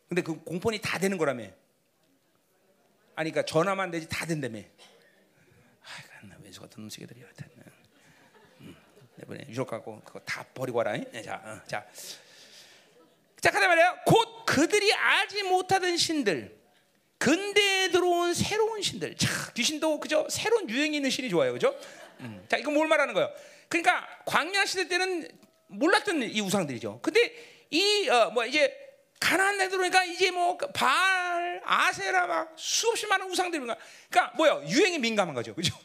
[0.09, 1.45] 근데 그 공폰이 다 되는 거라며.
[3.14, 4.59] 아니 그러니까 전화만 되지 다 된다며.
[4.59, 6.83] 아, 나 왼수 같은
[7.22, 7.49] 하여튼.
[8.61, 8.76] 음,
[9.22, 10.97] 이번에 유럽 가고 그거 다 버리고 와라.
[10.97, 11.87] 네, 자, 어, 자.
[13.41, 14.03] 자, 가자 말이야.
[14.05, 16.59] 곧 그들이 알지 못하던 신들,
[17.21, 19.14] 근대에 들어온 새로운 신들.
[19.14, 20.27] 자, 귀신도 그죠?
[20.31, 21.79] 새로운 유행이 있는 신이 좋아요, 그죠?
[22.21, 22.43] 음.
[22.49, 23.31] 자, 이거 뭘 말하는 거예요?
[23.68, 25.29] 그러니까 광야 시대 때는
[25.66, 27.01] 몰랐던 이 우상들이죠.
[27.03, 28.75] 근데 이 어, 뭐 이제
[29.21, 35.35] 가나안 에 들어오니까 이제 뭐발 아세라 막 수없이 많은 우상들이 그러니까, 그러니까 뭐야 유행에 민감한
[35.35, 35.77] 거죠, 그죠?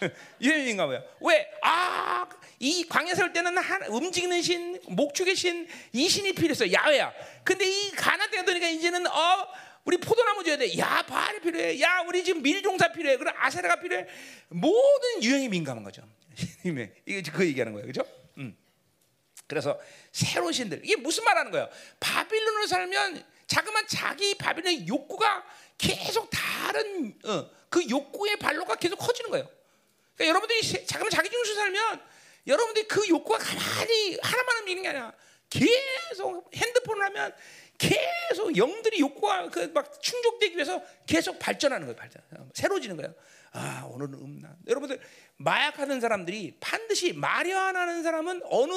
[0.42, 1.04] 유행에 민감해요.
[1.20, 1.48] 왜?
[1.62, 2.26] 아,
[2.58, 7.12] 이 광야 설 때는 한, 움직이는 신, 목축의 신, 이 신이 필요했어, 야외야.
[7.44, 9.69] 근데 이 가나안 때가 되니까 이제는 어.
[9.84, 10.76] 우리 포도나무 줘야 돼.
[10.78, 11.80] 야, 발이 필요해.
[11.80, 13.16] 야, 우리 지금 밀종사 필요해.
[13.16, 14.06] 그럼 아세라가 필요해.
[14.48, 16.02] 모든 유행이 민감한 거죠.
[17.06, 17.86] 이게 그 얘기하는 거예요.
[17.86, 18.04] 그죠?
[18.38, 18.56] 음.
[19.46, 19.80] 그래서
[20.12, 20.80] 새로운 신들.
[20.84, 21.68] 이게 무슨 말 하는 거예요?
[21.98, 25.44] 바빌론으로 살면 자그만 자기 바빌론의 욕구가
[25.76, 29.48] 계속 다른 어, 그 욕구의 발로가 계속 커지는 거예요.
[30.14, 32.02] 그러니까 여러분들이 자그만 자기 중심으로 살면
[32.46, 35.12] 여러분들이 그 욕구가 가만히 하나만 움직이는 게 아니라
[35.48, 37.34] 계속 핸드폰을 하면
[37.80, 41.96] 계속 영들이 욕구가 그 막 충족되기 위해서 계속 발전하는 거예요.
[41.96, 42.22] 발전.
[42.54, 43.14] 새로워지는 거예요.
[43.52, 44.56] 아 오늘은 음란.
[44.68, 45.00] 여러분들
[45.38, 48.72] 마약하는 사람들이 반드시 마약하는 사람은 어느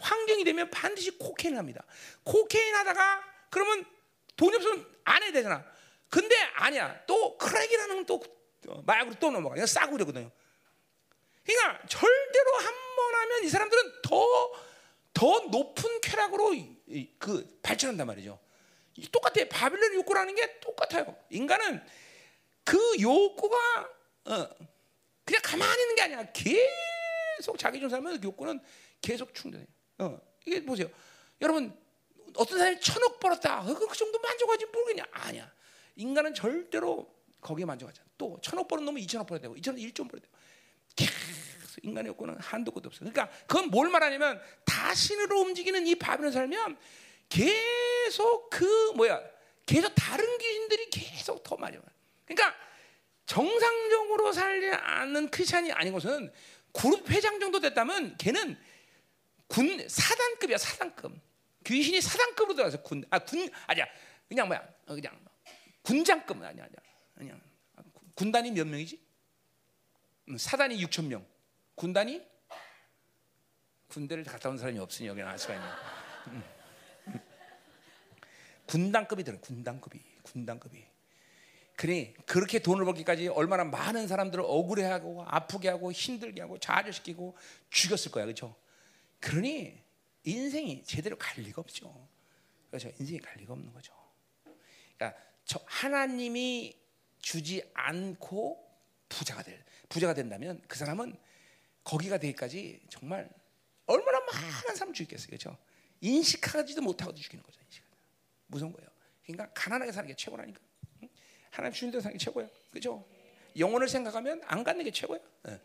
[0.00, 1.84] 환경이 되면 반드시 cocaine 합니다.
[2.24, 3.86] cocaine 하다가 그러면
[4.36, 5.64] 돈이 없으면 안 해야 되잖아.
[6.10, 7.00] 근데 아니야.
[7.06, 8.20] 또 crack이라는 또
[8.84, 9.54] 마약으로 또 넘어가.
[9.54, 10.30] 그냥 싸고 그러거든요.
[11.44, 14.26] 그러니까 절대로 한 번 하면 이 사람들은 더,
[15.14, 16.52] 더 높은 쾌락으로
[17.20, 18.40] 그 발전한단 말이죠.
[19.12, 19.44] 똑같아.
[19.48, 21.16] 바빌론 욕구라는 게 똑같아요.
[21.30, 21.82] 인간은
[22.64, 23.56] 그 욕구가
[24.26, 24.48] 어,
[25.24, 26.32] 그냥 가만히 있는 게 아니야.
[26.32, 28.60] 계속 자기 좀 살면 그 욕구는
[29.00, 29.66] 계속 충전해.
[29.98, 30.90] 어, 이게 보세요.
[31.40, 31.76] 여러분
[32.36, 33.62] 어떤 사람이 천억 벌었다.
[33.64, 35.04] 그, 그 정도 만족하지 모르겠냐?
[35.12, 35.52] 아니야.
[35.96, 38.08] 인간은 절대로 거기에 만족하지 않아.
[38.18, 40.32] 또 천억 벌은 놈은 이천억 벌어야 되고 이천억 일조 벌어야 되고
[40.96, 43.00] 계속 인간의 욕구는 한도 끝도 없어.
[43.00, 46.76] 그러니까 그건 뭘 말하냐면 다신으로 움직이는 이 바벨론 살면
[47.28, 47.87] 계속
[48.50, 49.20] 그 뭐야
[49.66, 51.82] 계속 다른 귀신들이 계속 더 많이 와.
[52.24, 52.56] 그러니까
[53.26, 56.32] 정상적으로 살지 않는 크리스천이 아닌 것은
[56.72, 58.58] 그룹 회장 정도 됐다면 걔는
[59.46, 61.12] 군 사단급이야 사단급.
[61.64, 63.86] 귀신이 사단급으로 들어가서 군 아 군 아니야.
[64.28, 65.18] 그냥 뭐야 어, 그냥
[65.82, 66.76] 군장급 아니야 아니야.
[67.16, 67.40] 그냥
[68.14, 69.00] 군단이 몇 명이지?
[70.28, 71.26] 음, 사단이 6천 명.
[71.74, 72.22] 군단이
[73.88, 75.66] 군대를 갔다 온 사람이 없으니 여기는 알 수가 있네.
[76.28, 76.57] 음.
[78.68, 80.84] 군단급이 들어 군단급이 군단급이
[81.74, 87.36] 그래 그렇게 돈을 벌기까지 얼마나 많은 사람들을 억울해하고 아프게 하고 힘들게 하고 좌절시키고
[87.70, 88.54] 죽였을 거야 그렇죠?
[89.20, 89.78] 그러니
[90.24, 92.08] 인생이 제대로 갈 리가 없죠.
[92.68, 92.90] 그렇죠?
[92.98, 93.92] 인생이 갈 리가 없는 거죠.
[94.96, 96.76] 그러니까 저 하나님이
[97.20, 98.68] 주지 않고
[99.08, 101.16] 부자가 될 부자가 된다면 그 사람은
[101.84, 103.30] 거기가 되기까지 정말
[103.86, 105.56] 얼마나 많은 사람 죽겠어요, 그렇죠?
[106.00, 107.57] 인식하지도 못하고 죽이는 거죠.
[108.48, 108.88] 무서운 거예요.
[109.24, 110.60] 그러니까 가난하게 사는 게 최고라니까.
[111.50, 112.48] 하나님 주신 대로 사는 게 최고야.
[112.70, 113.06] 그죠?
[113.56, 115.18] 영혼을 생각하면 안 갖는 게 최고야.
[115.44, 115.60] 어.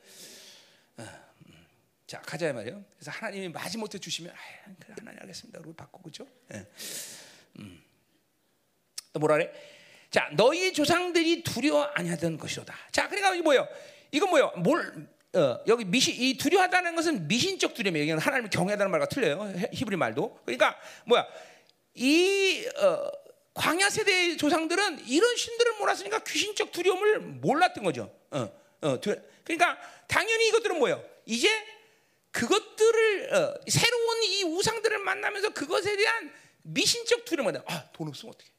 [0.97, 1.03] 어.
[1.47, 1.65] 음.
[2.07, 2.83] 자 가자 말이에요.
[2.95, 5.59] 그래서 하나님이 마지못해 주시면 아, 그래, 하나님 알겠습니다.
[5.59, 6.27] 그리고 받고 그죠?
[6.53, 6.65] 예.
[7.59, 7.83] 음.
[9.11, 9.53] 또 뭐라 그래?
[10.09, 12.73] 자 너희 조상들이 두려워 아니하던 것이로다.
[12.91, 13.67] 자 그러니까 이게 뭐예요?
[14.11, 14.51] 이건 뭐예요?
[14.57, 18.17] 뭘 어, 여기 미신 이 두려워하다는 것은 미신적 두려움이에요.
[18.17, 19.51] 하나님을 경외하다는 말과 틀려요.
[19.73, 20.39] 히브리 말도.
[20.45, 21.25] 그러니까 뭐야?
[21.95, 23.11] 이 어,
[23.53, 28.13] 광야 세대의 조상들은 이런 신들을 몰랐으니까 귀신적 두려움을 몰랐던 거죠.
[28.31, 28.99] 어, 어,
[29.43, 29.77] 그러니까
[30.07, 31.03] 당연히 이것들은 뭐예요?
[31.25, 31.49] 이제
[32.31, 36.33] 그것들을 어, 새로운 이 우상들을 만나면서 그것에 대한
[36.63, 38.51] 미신적 두려움을 아, 돈 없으면 어떻게?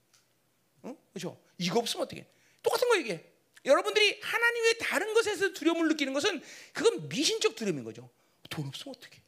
[0.82, 0.97] 어?
[1.12, 1.41] 그렇죠?
[1.59, 2.26] 이거 없으면 어떻게?
[2.62, 3.32] 똑같은 거 이게.
[3.64, 8.09] 여러분들이 하나님 외 다른 것에서 두려움을 느끼는 것은 그건 미신적 두려움인 거죠.
[8.51, 9.22] 돈 없으면 어떻게?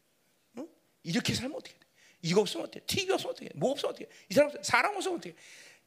[0.56, 0.66] 어?
[1.02, 1.74] 이렇게 살면 어떻게?
[2.26, 2.80] 이거 없으면 어떻게?
[2.80, 3.50] TV 없으면 어떻게?
[3.54, 4.08] 뭐 없으면 어떻게?
[4.28, 5.34] 이 사람 사람 없으면 어떻게?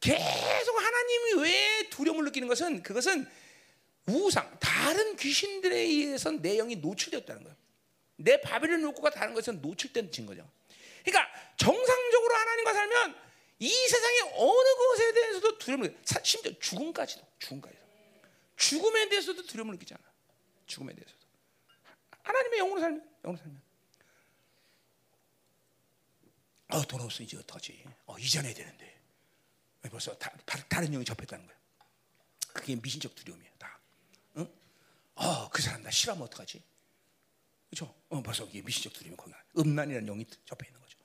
[0.00, 3.28] 계속 하나님이 왜 두려움을 느끼는 것은 그것은
[4.06, 7.56] 우상, 다른 귀신들에 의해서 내 영이 노출되었다는 거예요.
[8.16, 10.48] 내 바벨론 욕구가 다른 것은 노출된 증거죠.
[11.04, 13.16] 그러니까 정상적으로 하나님과 살면
[13.58, 17.80] 이 세상의 어느 것에 대해서도 두려움을 심지어 죽음까지도 죽음까지도
[18.56, 20.00] 죽음에 대해서도 두려움을 느끼잖아.
[20.66, 21.18] 죽음에 대해서도
[22.22, 23.69] 하나님의 영으로 살면 영으로 살면
[26.72, 27.84] 어, 돈 없으면 이제 어떡하지?
[28.06, 29.00] 어, 이전해야 되는데.
[29.90, 30.30] 벌써 다,
[30.68, 31.56] 다른 영이 접했다는 거야.
[32.52, 33.80] 그게 미신적 두려움이야, 다.
[34.36, 34.48] 응?
[35.14, 36.62] 어, 그 사람 나 싫어하면 어떡하지?
[37.70, 37.94] 그죠?
[38.08, 40.98] 어, 벌써 이게 미신적 두려움이 거기 음란이라는 영이 접해 있는 거죠.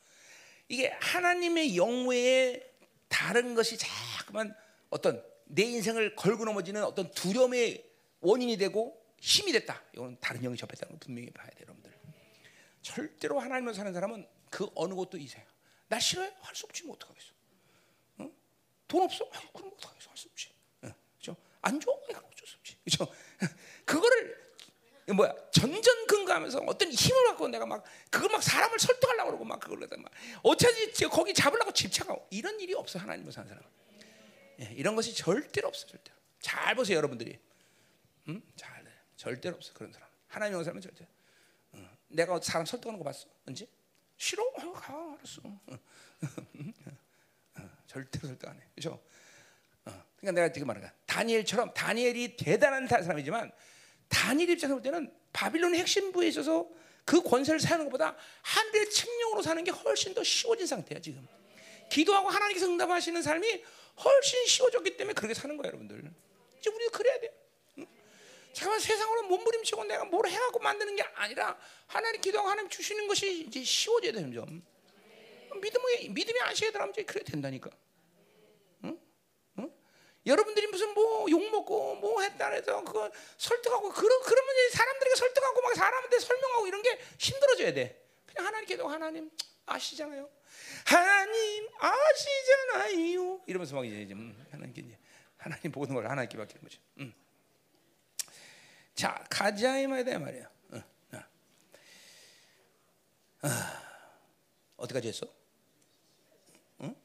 [0.68, 2.62] 이게 하나님의 영 외에
[3.08, 4.54] 다른 것이 자꾸만
[4.90, 7.84] 어떤 내 인생을 걸고 넘어지는 어떤 두려움의
[8.20, 9.82] 원인이 되고 힘이 됐다.
[9.94, 11.94] 이건 다른 영이 접했다는 걸 분명히 봐야 돼요, 여러분들.
[12.82, 15.46] 절대로 하나님을 사는 사람은 그 어느 것도 이세요.
[15.88, 16.34] 나 싫어해?
[16.42, 17.28] 할 수 없지 뭐 어떡하겠어.
[18.22, 18.34] 응?
[18.88, 19.28] 돈 없어?
[19.34, 20.10] 아유, 그럼 어떡하겠어?
[20.10, 20.50] 할 수 없지.
[20.84, 21.36] 응, 그죠?
[21.62, 21.96] 안 좋아?
[22.08, 22.78] 그럼 어쩔 수 없지.
[22.84, 23.08] 그죠?
[23.86, 24.46] 그거를
[25.14, 29.80] 뭐야 전전 근거하면서 어떤 힘을 갖고 내가 막 그걸 막 사람을 설득하려고 그러고 막 그걸
[29.98, 30.12] 막
[30.42, 33.64] 어차피 거기 잡으려고 집착하고 이런 일이 없어 하나님을 사는 사람.
[34.62, 36.18] 예, 이런 것이 절대로 없어 절대로.
[36.40, 37.38] 잘 보세요 여러분들이.
[38.30, 38.42] 음?
[38.56, 38.84] 잘
[39.16, 40.10] 절대로 없어 그런 사람.
[40.28, 41.08] 하나님의 사람은 절대.
[41.74, 41.98] 어.
[42.08, 43.28] 내가 사람 설득하는 거 봤어?
[43.48, 43.68] 언제?
[44.18, 44.44] 싫어?
[44.44, 45.42] 어, 가 알았어.
[45.46, 45.60] 어.
[47.58, 47.70] 어.
[47.88, 48.62] 절대로 설득 안 해.
[48.76, 49.02] 그렇죠?
[50.26, 50.98] 그러니까 내가 지금 말하는 거야.
[51.06, 53.52] 다니엘처럼 다니엘이 대단한 사람이지만
[54.08, 56.68] 다니엘 입장에서 볼 때는 바빌론의 핵심부에 있어서
[57.04, 61.28] 그 권세를 사용하는 것보다 하늘의 측령으로 사는 게 훨씬 더 쉬워진 상태야 지금.
[61.90, 63.64] 기도하고 하나님께서 응답하시는 삶이
[64.04, 66.12] 훨씬 쉬워졌기 때문에 그렇게 사는 거예요, 여러분들.
[66.60, 67.32] 이제 우리도 그래야 돼.
[68.56, 68.60] 응?
[68.62, 73.64] 잠깐 세상으로 몸부림치고 내가 뭘 해갖고 만드는 게 아니라 하나님 기도하고 하나님 주시는 것이 이제
[73.64, 74.64] 쉬워져야 돼, 점점.
[75.62, 77.70] 믿음이 믿음이 안시게 들어가면 이제 그래 된다니까.
[80.28, 85.76] 여러분들이 무슨 뭐 욕 먹고 뭐 했다 해서 그거 설득하고 그러, 그러면 사람들에게 설득하고 막
[85.76, 88.04] 사람한테 설명하고 이런 게 힘들어져야 돼.
[88.26, 89.30] 그냥 하나님 기도 하나님
[89.68, 90.28] 아시잖아요.
[90.86, 93.42] 하나님 아시잖아요.
[93.46, 94.98] 이러면서 막 이제 음, 하나님께 이제
[95.38, 96.80] 하나님 모든 걸 하나님께 맡기는 거죠.
[97.00, 97.14] 음.
[98.96, 100.50] 자 가자 이 말이야.
[100.72, 100.78] 어,
[101.12, 101.20] 어.
[103.42, 103.82] 아,
[104.78, 105.28] 어디까지 했어?
[106.82, 106.96] 응?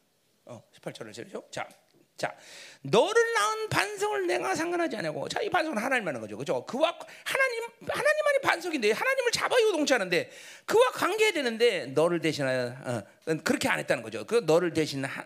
[0.47, 1.45] 어, 18절을 제죠.
[1.51, 1.69] 자.
[2.17, 2.37] 자,
[2.83, 6.67] 너를 낳은 반석을 내가 상관하지 않고, 자, 이 반석은 하나님 하는 거죠, 그죠?
[6.67, 6.91] 그와
[7.25, 10.31] 하나님, 하나님만이 반석인데 하나님을 잡아 요 동치하는데
[10.67, 13.03] 그와 관계해야 되는데 너를 대신하여 어,
[13.43, 14.27] 그렇게 안 했다는 거죠.
[14.27, 15.25] 그 너를 대신 하,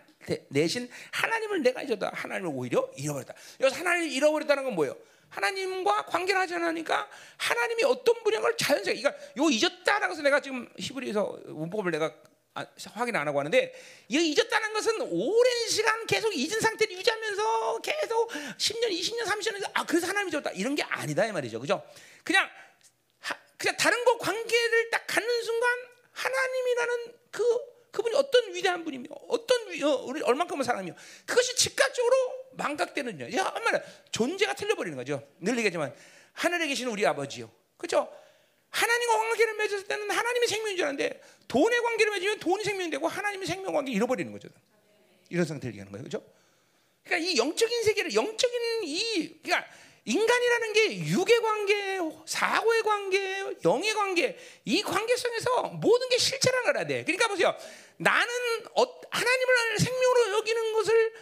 [0.53, 2.11] 대신 하나님을 내가 잊었다.
[2.13, 3.33] 하나님을 오히려 잃어버렸다.
[3.59, 4.95] 여기서 하나님을 잃어버렸다는 건 뭐예요?
[5.29, 11.91] 하나님과 관계를 하지 않으니까 하나님이 어떤 걸 자연스럽게, 요 잊었다라고 해서 내가 지금 히브리서 문법을
[11.91, 12.13] 내가
[12.57, 13.73] 아, 확인 안 하고 하는데
[14.07, 20.07] 이 잊었다는 것은 오랜 시간 계속 잊은 상태를 유지하면서 계속 10년, 20년, 30년 아 그래서
[20.07, 21.85] 하나님이 줬다 이런 게 아니다 이 말이죠, 그죠?
[22.23, 22.49] 그냥
[23.19, 25.69] 하, 그냥 다른 거 관계를 딱 갖는 순간
[26.13, 27.43] 하나님이라는 그
[27.95, 30.93] 그분이 어떤 위대한 분이며 어떤 위, 어, 우리 얼만큼의 사람이요
[31.25, 32.13] 그것이 즉각적으로
[32.51, 33.79] 망각되는 야 한마디
[34.11, 35.25] 존재가 틀려버리는 거죠.
[35.39, 35.95] 늘 얘기하지만
[36.33, 38.11] 하늘에 계신 우리 아버지요, 그죠?
[38.69, 43.45] 하나님과 관계를 맺었을 때는 하나님이 생명인 줄 아는데 돈의 관계를 맺으면 돈이 생명이 되고 하나님이
[43.45, 44.49] 생명 관계 잃어버리는 거죠.
[45.29, 46.03] 이런 상태를 얘기하는 거예요.
[46.03, 46.25] 그렇죠?
[47.05, 49.71] 그러니까 이 영적인 세계를 영적인 이 그러니까
[50.05, 56.87] 인간이라는 게 육의 관계, 사고의 관계, 영의 관계 이 관계성에서 모든 게 실체라는 걸 알아야
[56.87, 57.03] 돼.
[57.03, 57.55] 그러니까 보세요.
[57.97, 58.31] 나는
[58.75, 61.13] 어, 하나님을 생명으로 여기는 것을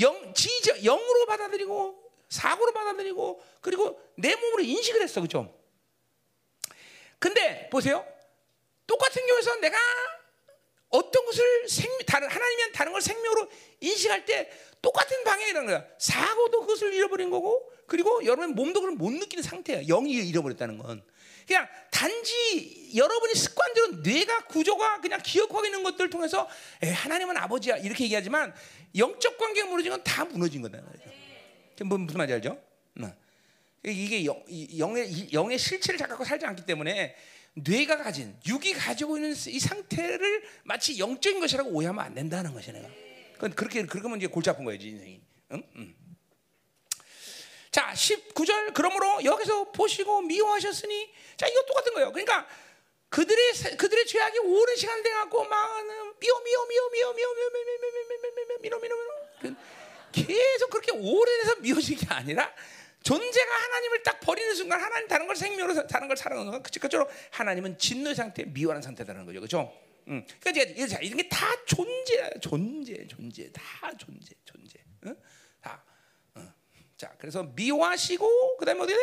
[0.00, 5.20] 영, 지적, 영으로 받아들이고 사고로 받아들이고 그리고 내 몸으로 인식을 했어.
[5.20, 5.54] 그죠?
[7.18, 8.04] 근데 보세요.
[8.86, 9.78] 똑같은 경우에서 내가
[10.92, 13.48] 어떤 것을 생 다른 하나님이 다른 걸 생명으로
[13.80, 15.84] 인식할 때 똑같은 방향이라는 거야.
[15.98, 19.82] 사고도 그것을 잃어버린 거고 그리고 여러분 몸도 그걸 못 느끼는 상태야.
[19.86, 21.02] 영이 잃어버렸다는 건.
[21.46, 26.48] 그냥 단지 여러분이 습관대로 뇌가 구조가 그냥 기억하고 있는 것들을 통해서
[26.82, 28.54] 에, 하나님은 아버지야 이렇게 얘기하지만
[28.96, 30.78] 영적 관계가 무너진 건 다 무너진 거다.
[31.84, 32.58] 뭐, 무슨 말인지 알죠?
[33.84, 34.40] 이게 영,
[34.78, 37.16] 영의, 영의 실체를 자각하고 살지 않기 때문에
[37.54, 42.88] 뇌가 가진 육이 가지고 있는 이 상태를 마치 영적인 것이라고 오해하면 안 된다는 것이 내가.
[43.34, 45.20] 그건 그렇게 그러면 이제 골치 아픈 거예요, 인생이.
[45.52, 45.62] 응?
[45.76, 45.94] 응.
[47.70, 52.12] 자, 19절 그러므로 여기서 보시고 미워하셨으니 자, 이거 똑같은 거예요.
[52.12, 52.46] 그러니까
[53.08, 55.84] 그들의 그들의 죄악이 오랜 시간 돼 갖고 막
[56.18, 57.78] 미워 미워 미워 미워 미워 미워 미워 미워
[58.60, 58.96] 미워 미워 미워
[59.42, 59.56] 미워
[60.12, 62.50] 계속 그렇게 오래돼서 미워진 게 아니라
[63.02, 67.78] 존재가 하나님을 딱 버리는 순간 하나님 다른 걸 생명으로 다른 걸 사랑하는 순간 그처럼 하나님은
[67.78, 69.72] 진노 상태, 미워하는 상태라는 거죠, 그렇죠?
[70.08, 70.24] 음.
[70.40, 75.16] 그러니까 이제 이런 게 다 존재, 존재, 존재, 다 존재, 존재, 응?
[75.60, 75.82] 다.
[76.34, 76.52] 어.
[76.96, 78.94] 자, 그래서 미워하시고 그다음에 어디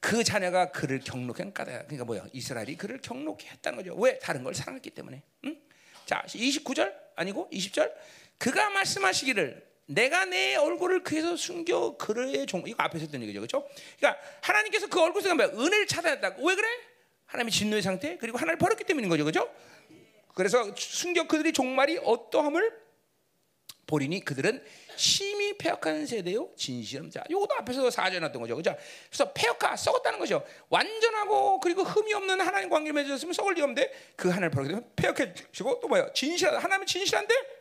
[0.00, 1.82] 그 자녀가 그를 경록한 까다.
[1.84, 2.26] 그러니까 뭐야?
[2.32, 3.94] 이스라엘이 그를 경록해 했다는 거죠.
[3.96, 4.18] 왜?
[4.18, 5.22] 다른 걸 사랑했기 때문에.
[5.44, 5.60] 응?
[6.06, 7.92] 자, 29절 아니고 20절.
[8.38, 13.68] 그가 말씀하시기를 내가 내 얼굴을 그에서 숨겨 그의 종 이거 앞에서 했던 얘기죠, 그렇죠?
[13.98, 15.48] 그러니까 하나님께서 그 얼굴 속에 뭐야?
[15.48, 16.36] 은혜를 찾아냈다.
[16.38, 16.68] 왜 그래?
[17.26, 19.52] 하나님이 진노의 상태 그리고 하나님을 버렸기 때문인 거죠, 그렇죠?
[20.34, 22.80] 그래서 숨겨 그들이 종말이 어떠함을
[23.86, 24.62] 보리니 그들은
[24.94, 28.76] 심히 폐역한 세대요 진실함 자 이것도 앞에서 사전에 놨던 거죠 그죠
[29.08, 34.28] 그래서 폐역하 썩었다는 거죠 완전하고 그리고 흠이 없는 하나님 관계 맺었으면 썩을 리 없는데 그
[34.28, 37.59] 하나님을 버리게 되면 폐역해지고 또 뭐예요 진실하다 하나님은 진실한데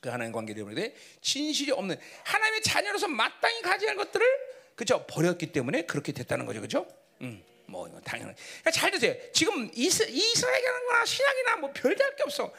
[0.00, 4.26] 그 하나님 관계를 버리되 진실이 없는 하나님의 자녀로서 마땅히 가져야 할 것들을
[4.74, 6.86] 그죠 버렸기 때문에 그렇게 됐다는 거죠, 그죠?
[7.22, 8.34] 음, 뭐 당연히.
[8.34, 9.14] 그러니까 잘 드세요.
[9.32, 12.52] 지금 이스, 이스라엘이나 신약이나 뭐 별다를 게 없어.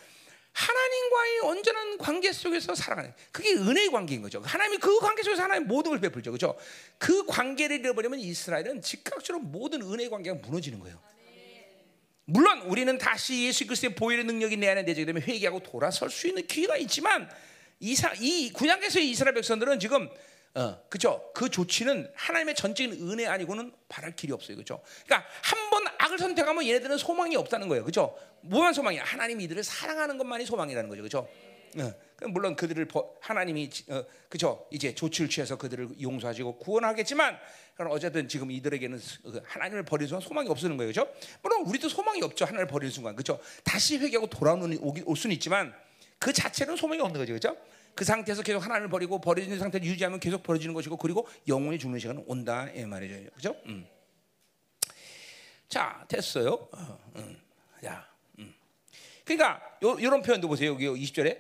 [0.52, 4.42] 하나님과의 온전한 관계 속에서 살아가는 그게 은혜의 관계인 거죠.
[4.44, 6.58] 하나님이 그 관계 속에서 하나님 모든 걸 베풀죠, 그죠?
[6.98, 11.00] 그 관계를 잃어버리면 이스라엘은 즉각적으로 모든 은혜의 관계가 무너지는 거예요.
[12.30, 16.46] 물론 우리는 다시 예수 그리스도의 보혈의 능력이 내 안에 내재게 되면 회개하고 돌아설 수 있는
[16.46, 17.30] 기회가 있지만
[17.80, 20.10] 이사, 이 구약에서의 이스라엘 백성들은 지금
[20.54, 21.32] 어, 그죠?
[21.34, 24.82] 그 조치는 하나님의 전적인 은혜 아니고는 바랄 길이 없어요, 그죠?
[25.06, 28.18] 그러니까 한 번 악을 선택하면 얘네들은 소망이 없다는 거예요, 그죠?
[28.42, 29.04] 뭐만 소망이야?
[29.04, 31.30] 하나님이 이들을 사랑하는 것만이 소망이라는 거죠, 그죠?
[31.78, 31.94] 어,
[32.26, 34.68] 물론 그들을 버, 하나님이 어, 그죠?
[34.72, 37.38] 이제 조치를 취해서 그들을 용서하시고 구원하겠지만
[37.76, 41.08] 그럼 어쨌든 지금 이들에게는 그 하나님을 버리는 순간 소망이 없는 거예요, 그죠?
[41.44, 43.40] 물론 우리도 소망이 없죠, 하나님을 버리는 순간, 그죠?
[43.64, 45.74] 다시 회개하고 돌아오는 올 수는 있지만
[46.18, 47.56] 그 자체는 소망이 없는 거죠, 그죠?
[47.94, 52.24] 그 상태에서 계속 하나님을 버리고 버려지는 상태를 유지하면 계속 버려지는 것이고 그리고 영혼이 죽는 시간은
[52.26, 53.56] 온다 이 말이죠, 그죠?
[53.68, 53.88] 음.
[55.70, 56.68] 자, 됐어요.
[56.72, 57.40] 어, 음.
[57.86, 58.08] 야,
[58.40, 58.56] 음.
[59.24, 60.72] 그러니까 요, 이런 표현도 보세요.
[60.72, 61.38] 여기 20절에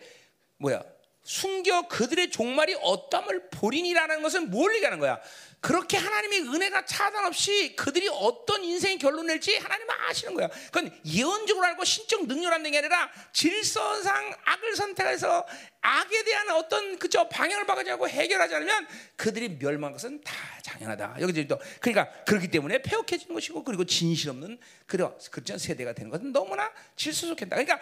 [0.57, 0.83] 뭐야?
[1.23, 5.19] 숨겨 그들의 종말이 어떠함을 보리니라는 것은 뭘 얘기하는 거야?
[5.59, 10.47] 그렇게 하나님의 은혜가 차단 없이 그들이 어떤 인생의 결론을 낼지 하나님은 아시는 거야.
[10.71, 15.45] 그건 예언적으로 알고 신적 능력이라는 게 아니라 질서상 악을 선택해서
[15.81, 18.87] 악에 대한 어떤 그저 방향을 바꾸지 않고 해결하지 않으면
[19.17, 20.33] 그들이 멸망한 것은 다
[20.63, 21.17] 당연하다.
[21.19, 26.31] 여기 또 그러니까 그렇기 때문에 폐역해지는 것이고 그리고 진실 없는 그런 그런 세대가 되는 것은
[26.31, 27.57] 너무나 질서 좋겠다.
[27.57, 27.81] 그러니까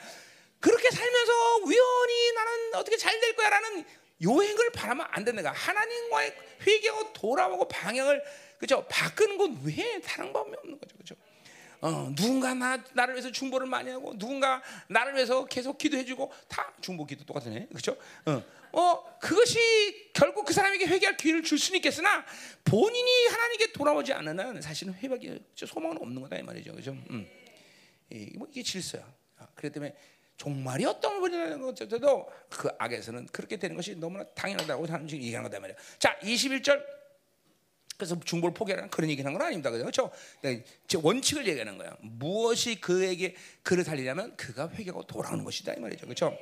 [0.59, 3.85] 그렇게 살면서 우연히 나는 어떻게 잘 될 거야라는
[4.23, 5.51] 요행을 바라면 안 된다.
[5.51, 6.35] 하나님과의
[6.65, 8.23] 회개하고 돌아오고 방향을
[8.59, 11.15] 그죠 바꾸는 건 왜 다른 방법이 없는 거죠, 그죠?
[11.81, 17.05] 어, 누군가 나, 나를 위해서 중보를 많이 하고 누군가 나를 위해서 계속 기도해주고 다 중보
[17.05, 17.97] 기도 똑같네, 그죠?
[18.25, 18.41] 어,
[18.71, 22.25] 어, 그것이 결국 그 사람에게 회개할 기회를 줄 수는 있겠으나
[22.63, 26.91] 본인이 하나님께 돌아오지 않으면 사실은 회복이 소망은 없는 거다 이 말이죠, 그죠?
[26.91, 27.29] 음.
[28.09, 29.03] 이, 뭐 이게 질서야.
[29.37, 29.93] 아, 그렇기 때문에
[30.37, 35.59] 종말이 어떤 분이라는 것도 그 악에서는 그렇게 되는 것이 너무나 당연하다고 하는 식 얘기하는 거다
[35.59, 35.77] 말이야.
[35.99, 36.83] 자, 21절.
[37.97, 39.71] 그래서 중보를 포기하라는 그런 얘기를 하는 건 아닙니다.
[39.71, 40.11] 그렇죠?
[40.41, 40.69] 그러니까
[41.01, 41.95] 원칙을 얘기하는 거야.
[42.01, 46.05] 무엇이 그에게 그를 살리냐면 그가 회개하고 돌아오는 것이다 이 말이죠.
[46.05, 46.37] 그렇죠?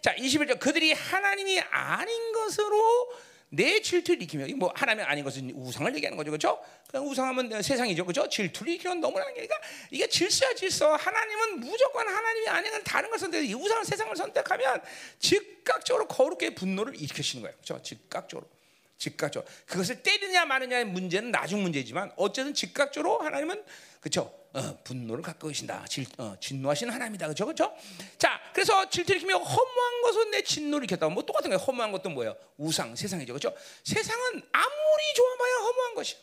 [0.00, 0.58] 자, 21절.
[0.58, 3.12] 그들이 하나님이 아닌 것으로
[3.54, 6.62] 내 질투를 일으키며 뭐 하나님 아닌 것은 우상을 얘기하는 거죠, 그렇죠?
[6.90, 8.28] 그냥 우상하면 세상이죠, 그렇죠?
[8.28, 9.56] 질투를 일으키면 너무나 그러니까
[9.90, 10.94] 이게 질서야 질서.
[10.94, 13.46] 하나님은 무조건 하나님이 아닌 다른 걸 선택해.
[13.46, 14.80] 이 우상 세상을 선택하면
[15.18, 17.82] 즉각적으로 거룩의 분노를 일으키시는 거예요, 그렇죠?
[17.82, 18.48] 즉각적으로.
[18.96, 23.62] 즉각적으로 그것을 때리냐 마느냐의 문제는 나중 문제지만 어쨌든 즉각적으로 하나님은
[24.00, 25.84] 그렇죠 어, 분노를 계신다.
[25.88, 27.26] 질, 어, 진노하시는 하나님이다.
[27.26, 27.44] 그렇죠?
[27.44, 27.76] 그렇죠?
[28.18, 31.08] 자 그래서 질투를 키며 허무한 것은 내 진노를 켰다.
[31.08, 31.58] 뭐 똑같은 거예요.
[31.58, 32.36] 허무한 것도 뭐예요?
[32.56, 33.32] 우상 세상이죠.
[33.32, 33.54] 그렇죠?
[33.82, 36.16] 세상은 아무리 좋아봐야 허무한 것이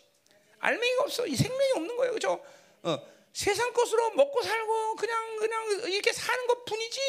[0.59, 1.27] 알맹이가 없어.
[1.27, 2.11] 이 생명이 없는 거예요.
[2.13, 2.41] 그렇죠?
[2.83, 2.99] 어,
[3.33, 6.99] 세상 것으로 먹고 살고 그냥 그냥 이렇게 사는 것 뿐이지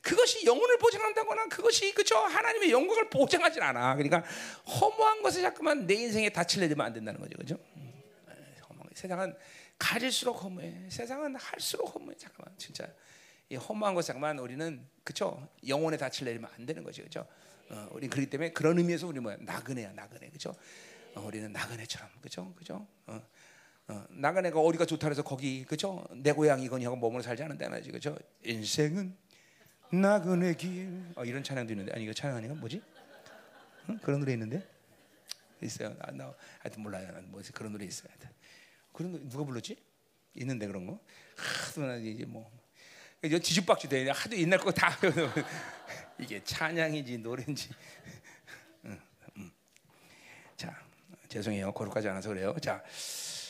[0.00, 2.16] 그것이 영혼을 보장한다거나 그것이 그죠?
[2.16, 3.96] 하나님의 영광을 보장하진 않아.
[3.96, 4.24] 그러니까
[4.66, 7.58] 허무한 것에 자꾸만 내 인생에 닻을 내리면 안 된다는 거죠, 그죠?
[8.94, 9.34] 세상은
[9.80, 10.88] 가질수록 허무해.
[10.88, 12.14] 세상은 할수록 허무해.
[12.16, 12.86] 잠깐만, 진짜
[13.48, 17.26] 이 허무한 것 잠깐만 우리는 그죠 영혼에 닻을 내리면 안 되는 거죠, 그죠?
[17.70, 20.54] 어, 우리 그렇기 때문에 그런 의미에서 우리 뭐야 나그네야, 나그네, 그죠?
[21.14, 22.86] 어, 우리는 나그네처럼, 그죠, 그죠?
[23.06, 23.20] 어.
[23.88, 26.06] 어, 나그네가 어디가 좋다 그래서 거기 그죠?
[26.14, 28.16] 내 고향 이거니 하고 머물러 살지 않는다 말이지 그죠?
[28.44, 29.16] 인생은
[29.92, 32.80] 나그네 길 어, 이런 찬양도 있는데 아니 이거 찬양 아니가 뭐지?
[33.88, 33.98] 응?
[34.00, 34.64] 그런 노래 있는데
[35.60, 35.96] 있어요.
[35.98, 37.08] 나, 나 하여튼 몰라요.
[37.24, 38.08] 뭐 그런 노래 있어요.
[38.10, 38.30] 하여튼.
[38.92, 39.76] 그런 누가 불렀지?
[40.34, 41.00] 있는데 그런 거
[41.36, 42.50] 하도 이제 뭐
[43.22, 44.96] 뒤죽박죽 돼 하도 옛날 거 다
[46.18, 47.68] 이게 찬양인지 노래인지.
[50.56, 50.78] 자
[51.28, 52.54] 죄송해요 거룩하지 않아서 그래요.
[52.60, 52.82] 자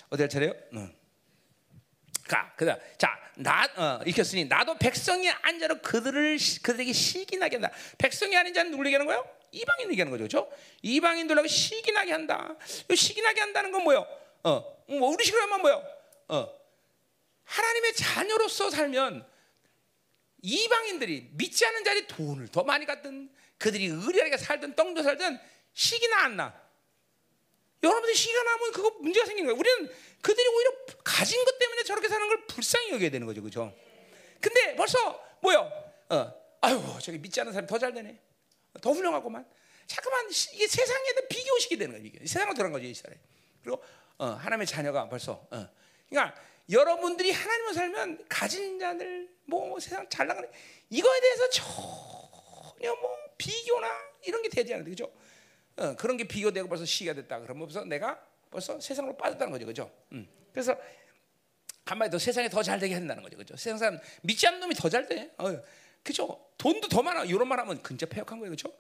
[0.09, 0.53] 어디 할 차례요?
[0.75, 0.93] 응.
[2.29, 2.79] 가, 그다.
[2.97, 7.73] 자, 나 어, 익혔으니 나도 백성이 앉아로 그들을 그들에게 시기 나게 한다.
[7.99, 9.29] 백성이 아닌 자는 누구 얘기하는 거예요?
[9.51, 10.53] 이방인 얘기하는 거죠, 그렇죠?
[10.83, 12.55] 이방인들하고 시기 나게 한다.
[12.95, 14.07] 시기 나게 한다는 건 뭐요?
[14.45, 15.85] 어, 뭐 우리 식으로 하면 뭐요?
[16.29, 16.61] 어,
[17.45, 19.29] 하나님의 자녀로서 살면
[20.43, 25.39] 이방인들이 믿지 않는 자리 돈을 더 많이 갖든 그들이 의리하게 살든 떵도 살든
[25.75, 26.61] 시기나 안 나.
[27.83, 29.59] 여러분들 시간 나면 그거 문제가 생기는 거예요.
[29.59, 30.71] 우리는 그들이 오히려
[31.03, 33.75] 가진 것 때문에 저렇게 사는 걸 불쌍히 여겨야 되는 거죠, 그렇죠?
[34.41, 34.99] 근데 벌써
[35.41, 35.71] 뭐요?
[36.11, 38.19] 어, 아유, 저기 믿지 않는 사람이 더 잘 되네,
[38.83, 39.47] 더 훌륭하고만.
[39.87, 42.27] 잠깐만 이게 세상에도 비교시게 되는 거예요.
[42.27, 43.19] 세상으로 들어간 거죠, 이 사람.
[43.63, 43.83] 그리고
[44.21, 45.47] 어, 하나님의 자녀가 벌써.
[45.51, 45.67] 어.
[46.11, 46.39] 그러니까
[46.71, 50.47] 여러분들이 하나님을 살면 가진 자들 뭐 세상 잘 나가는
[50.91, 53.89] 이거에 대해서 그냥 뭐 비교나
[54.27, 55.11] 이런 게 되지 않는데 그죠?
[55.79, 57.41] 어, 그런 게 비교되고 벌써 시기가 됐다.
[57.41, 59.91] 그러면 벌써 내가 벌써 세상으로 빠졌다는 거죠, 그죠?
[60.13, 60.29] 음.
[60.53, 60.77] 그래서
[61.87, 63.57] 한마디 더 세상에 더 잘 되게 한다는 거죠, 그죠?
[63.57, 65.47] 세상 사람 믿지 않는 놈이 더 잘 돼, 어,
[66.05, 66.47] 그죠?
[66.59, 67.25] 돈도 더 많아.
[67.25, 68.71] 이런 말 하면 근접 폐역한 거예요, 그죠?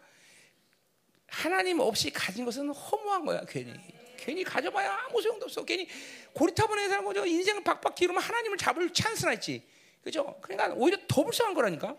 [1.28, 3.72] 하나님 없이 가진 것은 허무한 거야, 괜히.
[4.20, 5.64] 괜히 가져봐야 아무 소용도 없어.
[5.64, 5.88] 괜히
[6.34, 7.24] 고리타분해 사는 거죠.
[7.24, 9.62] 인생을 박박 기르면 하나님을 잡을 찬스나 있지.
[10.04, 10.36] 그죠?
[10.42, 11.96] 그러니까 오히려 더 불쌍한 거라니까.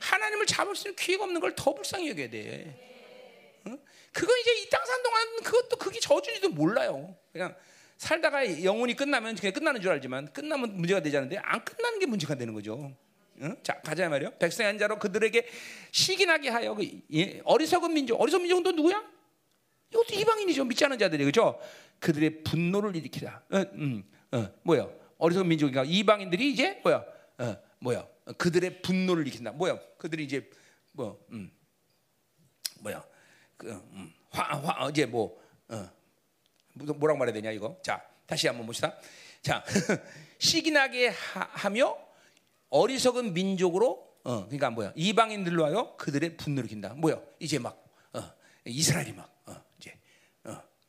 [0.00, 3.60] 하나님을 잡을 수 있는 기회가 없는 걸 더 불쌍히 여겨야 돼.
[3.66, 3.78] 응?
[4.12, 7.16] 그거 이제 이 땅 산 동안 그것도 그게 저주인지도 몰라요.
[7.32, 7.54] 그냥
[7.96, 12.34] 살다가 영혼이 끝나면 그냥 끝나는 줄 알지만 끝나면 문제가 되지 않는데 안 끝나는 게 문제가
[12.34, 12.94] 되는 거죠.
[13.40, 13.56] 응?
[13.62, 14.32] 자 가자 말이요.
[14.38, 15.48] 백성의 한 자로 그들에게
[15.90, 19.02] 시기나게 하여 그 예, 어리석은 민족, 어리석은 민족은 또 누구야?
[19.90, 20.64] 이것도 이방인이죠.
[20.64, 21.60] 믿지 않는 자들이 그죠?
[22.00, 23.44] 그들의 분노를 일으키다.
[23.50, 24.88] 어, 음, 어, 뭐야?
[25.18, 27.04] 어리석은 민족이가 이방인들이 이제 뭐야?
[27.38, 28.06] 어, 뭐야?
[28.38, 29.52] 그들의 분노를 일으킨다.
[29.52, 29.78] 뭐야?
[29.98, 30.50] 그들이 이제
[30.92, 31.50] 뭐 음,
[32.80, 33.04] 뭐야?
[33.56, 35.90] 그 음, 화, 화 이제 뭐 어,
[36.74, 37.78] 뭐라고 말해야 되냐 이거?
[37.82, 38.96] 자 다시 한번 봅시다.
[39.42, 39.64] 자
[40.38, 41.96] 시기나게 하, 며
[42.70, 44.92] 어리석은 민족으로 어, 그러니까 뭐야?
[44.96, 46.94] 이방인들로 하여 그들의 분노를 일으킨다.
[46.94, 47.20] 뭐야?
[47.38, 48.22] 이제 막 어,
[48.64, 49.33] 이스라엘이 막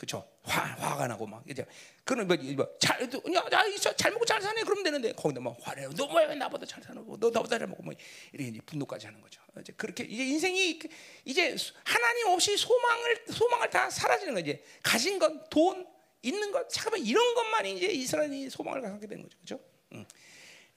[0.06, 0.28] 그렇죠?
[0.44, 1.66] 화 화가 나고 막 이제
[2.04, 6.66] 그런 뭐잘 야, 있어 잘 먹고 잘 사네 그러면 되는데 거기다 막 화내고 너왜 나보다
[6.66, 7.94] 잘 사고 너 나보다 잘 먹고 뭐
[8.32, 9.42] 이렇게 분노까지 하는 거죠.
[9.60, 10.80] 이제 그렇게 이제 인생이
[11.26, 14.62] 이제 하나님 없이 소망을 소망을 다 사라지는 거지.
[14.84, 15.88] 가진 것, 돈,
[16.22, 19.38] 있는 것, 잠깐만 이런 것만 이제 이스라엘이 소망을 갖게 되는 거죠.
[19.38, 19.64] 그렇죠?
[19.94, 20.06] 응.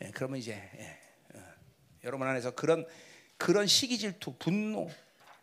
[0.03, 0.99] 예, 그러면 이제 예,
[1.35, 1.43] 어,
[2.05, 2.87] 여러분 안에서 그런
[3.37, 4.89] 그런 시기 질투, 분노,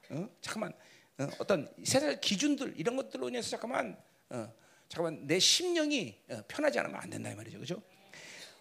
[0.10, 0.30] 어?
[0.42, 0.74] 잠깐만
[1.18, 3.98] 어, 어떤 세상 기준들 이런 것들로 인해서 잠깐만
[4.30, 4.54] 어,
[4.90, 7.82] 잠깐만 내 심령이 어, 편하지 않으면 안 된다 이 말이죠, 그렇죠?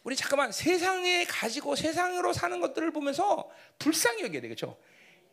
[0.04, 4.78] 우리 잠깐만 세상에 가지고 세상으로 사는 것들을 보면서 불쌍히 여겨야 되겠죠.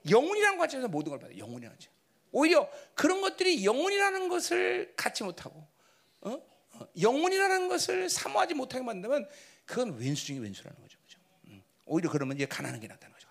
[0.10, 1.38] 영혼이라는 관점에서 모든 걸 봐요.
[1.38, 1.88] 영혼이라는 관
[2.32, 5.68] 오히려 그런 것들이 영혼이라는 것을 갖지 못하고
[6.22, 6.42] 어?
[6.74, 9.28] 어, 영혼이라는 것을 사모하지 못하게 만들면
[9.66, 10.98] 그건 왼수 중에 왼수라는 거죠.
[11.00, 11.20] 그렇죠?
[11.48, 11.62] 음.
[11.86, 13.22] 오히려 그러면 이제 가난한 게 나타나는 거죠.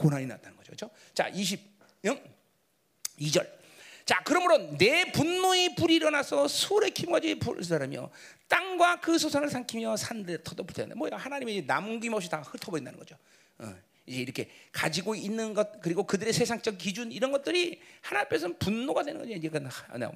[0.00, 0.70] 고난이 나타나는 거죠.
[0.70, 0.90] 그렇죠?
[1.12, 1.60] 자, 20.
[2.06, 2.39] 응?
[3.20, 3.60] 2절.
[4.04, 8.10] 자, 그러므로 내 분노의 불이 일어나서 수레 키모지 불사라며
[8.48, 11.16] 땅과 그 소산을 삼키며 산들에 터져붙어야 뭐야?
[11.16, 13.16] 하나님이 남김없이 다 흩어버린다는 거죠.
[13.58, 13.72] 어,
[14.06, 19.20] 이제 이렇게 가지고 있는 것 그리고 그들의 세상적 기준 이런 것들이 하나 앞에서는 분노가 되는
[19.20, 19.32] 거죠.
[19.32, 19.48] 이제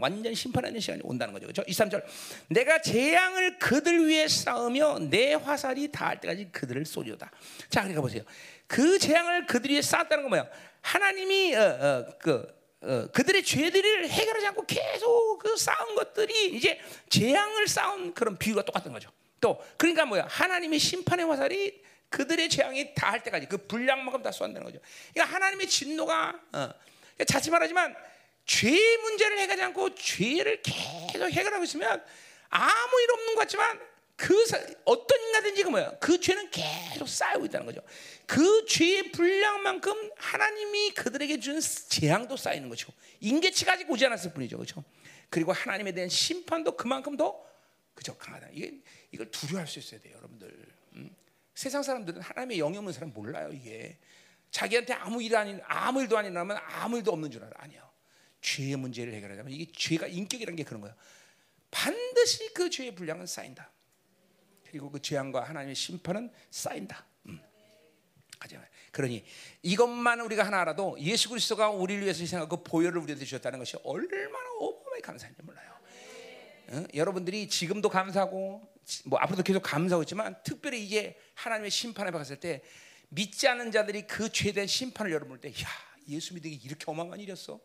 [0.00, 1.46] 완전 심판하는 시간이 온다는 거죠.
[1.46, 1.62] 그렇죠?
[1.62, 2.02] 23절.
[2.48, 7.30] 내가 재앙을 그들 위에 쌓으며 내 화살이 닿을 때까지 그들을 쏘리다
[7.68, 8.24] 자, 그러니까 보세요.
[8.66, 10.48] 그 재앙을 그들 위에 쌓았다는 건 뭐야?
[10.80, 16.78] 하나님이 어, 어, 그 어, 그들의 죄들을 해결하지 않고 계속 그 쌓은 것들이 이제
[17.08, 19.10] 재앙을 쌓은 그런 비유가 똑같은 거죠.
[19.40, 20.26] 또 그러니까 뭐야?
[20.28, 24.78] 하나님의 심판의 화살이 그들의 재앙이 다 할 때까지 그 분량만큼 다 쏜다는 거죠.
[25.12, 27.94] 그러니까 하나님의 진노가 어, 그러니까 자칫 말하지만
[28.46, 32.04] 죄의 문제를 해결하지 않고 죄를 계속 해결하고 있으면
[32.50, 33.80] 아무 일 없는 것 같지만
[34.16, 34.44] 그
[34.84, 35.92] 어떤 인간든지 그 뭐야?
[35.98, 37.80] 그 죄는 계속 쌓이고 있다는 거죠.
[38.26, 42.92] 그 죄의 분량만큼 하나님이 그들에게 준 재앙도 쌓이는 거죠.
[43.20, 44.84] 인계치가 아직 오지 않았을 뿐이죠, 그렇죠?
[45.28, 47.44] 그리고 하나님에 대한 심판도 그만큼 더
[47.94, 48.48] 그죠 강하다.
[48.52, 48.80] 이게
[49.12, 50.66] 이걸 두려워할 수 있어야 돼요, 여러분들.
[50.94, 51.14] 음?
[51.54, 53.98] 세상 사람들은 하나님의 영이 없는 사람 몰라요, 이게.
[54.50, 57.52] 자기한테 아무 일 아닌 아무 일도 아니라면 아무 일도 없는 줄 알아.
[57.56, 57.88] 아니요.
[58.40, 60.94] 죄의 문제를 해결하자면 이게 죄가 인격이라는 게 그런 거야.
[61.70, 63.72] 반드시 그 죄의 분량은 쌓인다.
[64.64, 67.04] 그리고 그 재앙과 하나님의 심판은 쌓인다.
[68.52, 68.64] 음.
[68.92, 69.24] 그러니
[69.62, 74.48] 이것만 우리가 하나 알아도 예수 그리스도가 우리를 위해서 희생하고 그 보혈을 우리한테 주셨다는 것이 얼마나
[74.60, 75.74] 어마어마하게 감사한지 몰라요.
[76.68, 76.84] 어?
[76.94, 78.74] 여러분들이 지금도 감사하고
[79.06, 82.62] 뭐 앞으로도 계속 감사하고 있지만 특별히 이제 하나님의 심판에 박았을 때
[83.08, 85.68] 믿지 않는 자들이 그 대한 심판을 열어볼 때, 야
[86.08, 87.60] 예수 믿는 게 이렇게 어마어마한 일이었어.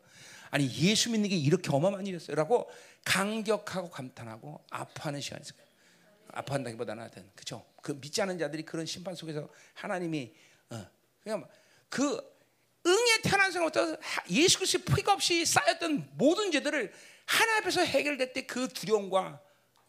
[0.51, 2.69] 아니 예수 믿는 게 이렇게 어마어마한 일이었어라고
[3.05, 5.59] 감격하고 감탄하고 아파하는 시간이 있어요.
[6.31, 7.65] 아파한다기보다는 하여튼 그죠.
[7.81, 10.48] 그 믿지 않는 자들이 그런 심판 속에서 하나님이 어,
[11.23, 11.47] 그냥
[11.89, 12.19] 그
[12.85, 13.97] 응에 태어난 순간부터
[14.31, 16.91] 예수 그리스도의 피가 없이 쌓였던 모든 죄들을
[17.25, 19.41] 하나 앞에서 해결될 때 그 두려움과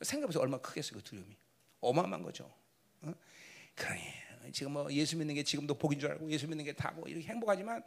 [0.03, 0.43] 생각해보세요.
[0.43, 1.37] 얼마나 크겠어요 그 두려움이
[1.81, 2.53] 어마어마한 거죠.
[3.03, 3.15] 어?
[3.75, 4.03] 그러니
[4.53, 7.83] 지금 뭐 예수 믿는 게 지금도 복인 줄 알고 예수 믿는 게 다고 이렇게 행복하지만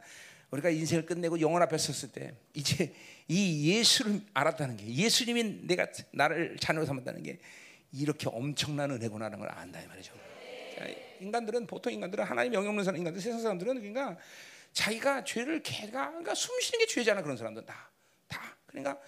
[0.50, 2.94] 우리가 인생을 끝내고 영원 앞에 섰을 때 이제
[3.28, 7.38] 이 예수를 알았다는 게 예수님이 내가 나를 자녀로 삼았다는 게
[7.92, 10.14] 이렇게 엄청난 은혜구나라는 걸 안다 이 말이죠.
[11.20, 14.16] 인간들은 보통 인간들은 하나님 영역 없는 사람 인간들 세상 사람들은 그러니까
[14.72, 17.90] 자기가 죄를 걔가 그러니까 숨 쉬는 게 죄잖아 그런 사람들 다
[18.28, 18.56] 다.
[18.66, 19.00] 그러니까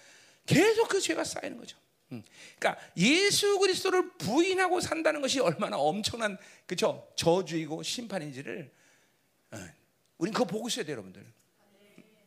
[0.45, 1.77] 계속 그 죄가 쌓이는 거죠.
[2.11, 2.23] 음.
[2.57, 8.71] 그러니까 예수 그리스도를 부인하고 산다는 것이 얼마나 엄청난 그죠 저주이고 심판인지를
[9.51, 9.57] 어,
[10.17, 11.25] 우린 그거 보고 있어야 돼요, 여러분들.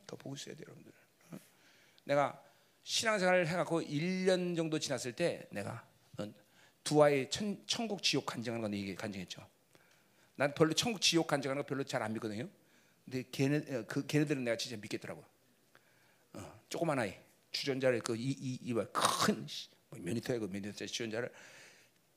[0.06, 0.92] 더 보고 있어야 돼요, 여러분들.
[1.32, 1.38] 어?
[2.04, 2.42] 내가
[2.82, 5.89] 신앙생활을 해갖고 1년 정도 지났을 때 내가 어,
[6.84, 9.46] 두 아이 천, 천국 지옥 간증하는 건 이게 간증했죠.
[10.36, 12.48] 난 별로 천국 지옥 간증하는 거 별로 잘 안 믿거든요.
[13.04, 15.24] 근데 걔네 어, 그 걔네들은 내가 진짜 믿겠더라고.
[16.34, 17.16] 어, 조그만 아이
[17.52, 19.46] 주전자를 그 이 이이큰
[19.90, 21.32] 뭐 미터에 그 미터짜리 주전자를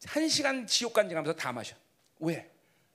[0.05, 1.75] 한 시간 지옥 간증하면서 다 마셔.
[2.19, 2.51] 왜?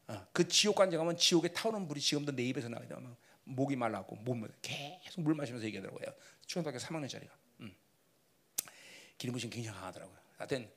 [0.06, 2.68] 어, 그 지옥 간증하면 지옥에 타오르는 물이 지금도 내 입에서.
[2.68, 2.82] 막
[3.44, 6.14] 목이 말라고 몸 계속 물 마시면서 얘기하더라고요.
[6.46, 7.30] 초등학교 3학년짜리가.
[7.60, 7.74] 음.
[9.16, 10.16] 기름 부심 굉장히 강하더라고요.
[10.36, 10.70] 하여튼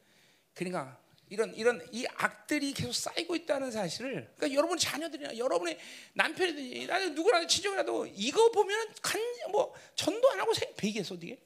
[0.53, 0.99] 그러니까
[1.29, 5.79] 이런 이런 이 악들이 계속 쌓이고 있다는 사실을 그러니까 여러분 자녀들이나 여러분의
[6.13, 11.41] 남편이든지 나는 누구라도 친정이라도 이거 보면 간뭐 전도 안 하고 배기했어 어떻게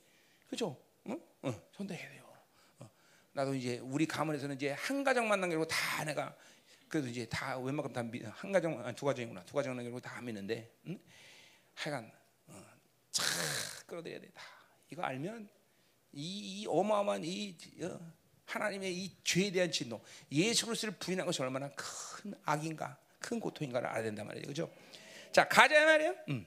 [0.50, 0.76] 그죠?
[1.08, 1.22] 응?
[1.46, 2.24] 응, 전도해야 돼요.
[2.80, 2.90] 어.
[3.34, 6.36] 나도 이제 우리 가문에서는 이제 한 가정 만난 게 아니고 다 내가
[6.88, 10.72] 그래도 이제 다 웬만큼 다 한 가정 아니, 두 가정이구나 두 가정 만난 게다 믿는데
[10.88, 11.00] 응?
[11.76, 12.12] 하여간
[12.48, 12.66] 어,
[13.12, 13.24] 차
[13.86, 14.42] 끌어들여야 돼 다.
[14.90, 15.48] 이거 알면
[16.14, 18.00] 이, 이 어마어마한 이 어,
[18.46, 24.04] 하나님의 이 죄에 대한 진노, 예수 그리스도를 부인한 것이 얼마나 큰 악인가, 큰 고통인가를 알아야
[24.04, 24.48] 된단 말이죠.
[24.48, 24.72] 그죠?
[25.32, 26.16] 자, 가자 말이에요.
[26.30, 26.46] 음.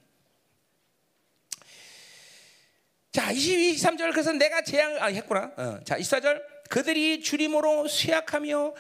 [3.12, 5.53] 자, 22, 23절 그래서 내가 재앙을 아, 했구나.
[5.57, 5.80] 어.
[5.84, 8.74] 자, 24절 그들이 주림으로 쇠약하며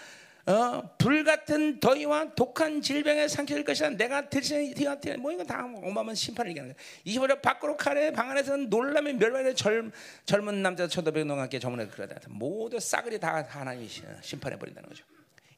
[0.48, 3.90] 어, 불 같은 더위와 독한 질병에 상처될 것이다.
[3.90, 4.72] 내가 들시는
[5.20, 6.84] 뭐 이건 다 어마어마한 심판을 얘기하는 거야.
[7.04, 9.92] 25절 밖으로 카레 방 안에서는 놀라면 멸망의 젊,
[10.24, 12.18] 젊은 남자 쳐다보는 함께 저문에 그러다.
[12.28, 13.90] 모두 싸그리 다 하나님이
[14.22, 15.04] 심판해 버린다는 거죠.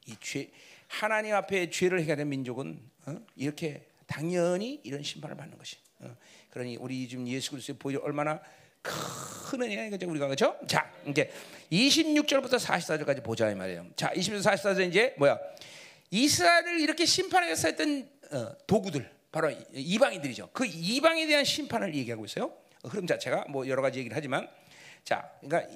[0.06, 0.50] 이 죄,
[0.88, 3.16] 하나님 앞에 죄를 해결된 민족은 어?
[3.36, 5.76] 이렇게 당연히 이런 심판을 받는 것이.
[6.00, 6.16] 어.
[6.50, 8.40] 그러니 우리 지금 예수 그리스도 보여 얼마나
[8.82, 10.56] 큰 은혜야 이거죠 우리가 그렇죠?
[10.66, 11.30] 자 이제
[11.72, 13.86] 26절부터 44절까지 보자 이 말이에요.
[13.96, 15.38] 자 20절 44절 이제 뭐야?
[16.10, 20.50] 이스라엘을 이렇게 심판하겠어 했던 어, 도구들 바로 이방인들이죠.
[20.52, 22.52] 그 이방에 대한 심판을 얘기하고 있어요.
[22.84, 24.48] 흐름 자체가 뭐 여러 가지 얘기를 하지만
[25.04, 25.72] 자 그러니까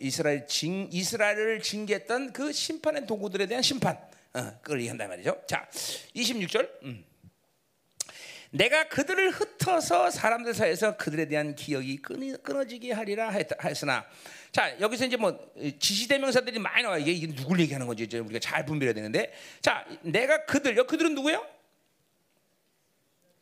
[0.00, 3.96] 이스라엘 징 이스라엘을 징계했던 그 심판의 도구들에 대한 심판
[4.34, 5.42] 어, 그걸 얘기한단 말이죠.
[5.46, 5.68] 자
[6.14, 6.68] 26절.
[6.84, 7.04] 음.
[8.50, 13.30] 내가 그들을 흩어서 사람들 사이에서 그들에 대한 기억이 끊어지게 하리라
[13.64, 14.06] 했으나
[14.52, 15.38] 자 여기서 이제 뭐
[15.78, 20.44] 지시대명사들이 많이 나와 이게, 이게 누굴 얘기하는 건지 이제 우리가 잘 분별해야 되는데 자 내가
[20.46, 21.46] 그들 여 그들은 누구예요?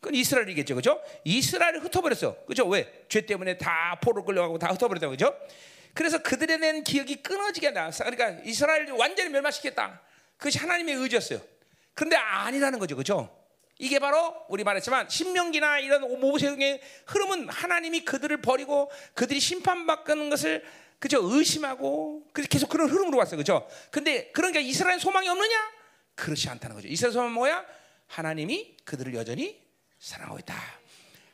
[0.01, 1.03] 그건 이스라엘이겠죠, 그렇죠?
[1.25, 2.67] 이스라엘을 흩어버렸어, 그렇죠?
[2.69, 3.07] 왜?
[3.09, 5.35] 죄 때문에 다 포로 끌려가고 다 흩어버렸다, 그렇죠?
[5.95, 7.91] 그래서 그들에 대한 기억이 끊어지게 한다.
[7.91, 10.03] 그러니까 이스라엘 완전히 멸망시켰다.
[10.37, 11.41] 그것이 하나님의 의지였어요.
[11.95, 13.44] 그런데 아니라는 거죠, 그렇죠?
[13.79, 20.65] 이게 바로 우리 말했지만 신명기나 이런 모세의 흐름은 하나님이 그들을 버리고 그들이 심판받는 것을
[20.99, 23.69] 그죠 의심하고 계속 그런 흐름으로 왔어요, 그죠?
[23.91, 25.73] 근데 그러니까 이스라엘 소망이 없느냐?
[26.15, 26.89] 그렇지 않다는 거죠.
[26.89, 27.65] 이스라엘 소망 뭐야?
[28.07, 29.61] 하나님이 그들을 여전히
[29.99, 30.55] 사랑하고 있다.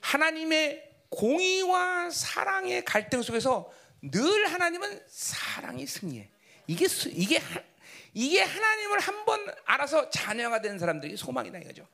[0.01, 3.71] 하나님의 공의와 사랑의 갈등 속에서
[4.01, 6.29] 늘 하나님은 사랑이 승리해.
[6.67, 7.41] 이게 이게
[8.15, 11.87] 이게 하나님을 한번 알아서 자녀가 된 사람들이 소망이다 이거죠.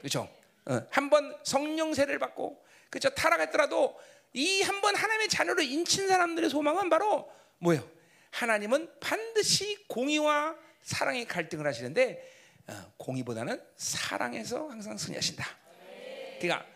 [0.00, 0.28] 그렇죠?
[0.66, 3.10] 어, 한번 성령 세를 받고 그렇죠?
[3.10, 3.98] 타락했더라도
[4.32, 7.88] 이 한 번 하나님의 자녀로 인친 사람들의 소망은 바로 뭐예요?
[8.30, 12.30] 하나님은 반드시 공의와 사랑의 갈등을 하시는데
[12.68, 15.44] 어, 공의보다는 사랑에서 항상 승리하신다.
[16.40, 16.66] 그러니까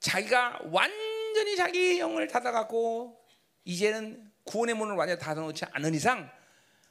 [0.00, 3.18] 자기가 완전히 자기 영을 닫아갖고
[3.64, 6.30] 이제는 구원의 문을 완전히 닫아놓지 않은 이상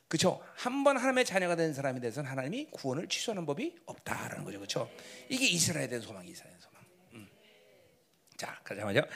[0.07, 0.41] 그렇죠?
[0.55, 4.59] 한 번 하나님의 자녀가 된 사람이 돼서는 하나님이 구원을 취소하는 법이 없다라는 거죠.
[4.59, 4.89] 그렇죠?
[5.29, 6.81] 이게 이스라엘에 대한 소망이 이스라엘 소망.
[7.13, 7.27] 음.
[8.37, 9.07] 자, 그러자 말이죠.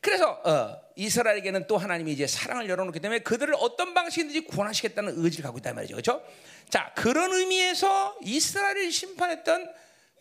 [0.00, 5.58] 그래서 어, 이스라엘에게는 또 하나님이 이제 사랑을 열어놓기 때문에 그들을 어떤 방식이든지 구원하시겠다는 의지를 갖고
[5.58, 5.94] 있단 말이죠.
[5.96, 6.24] 그렇죠?
[6.70, 9.72] 자, 그런 의미에서 이스라엘을 심판했던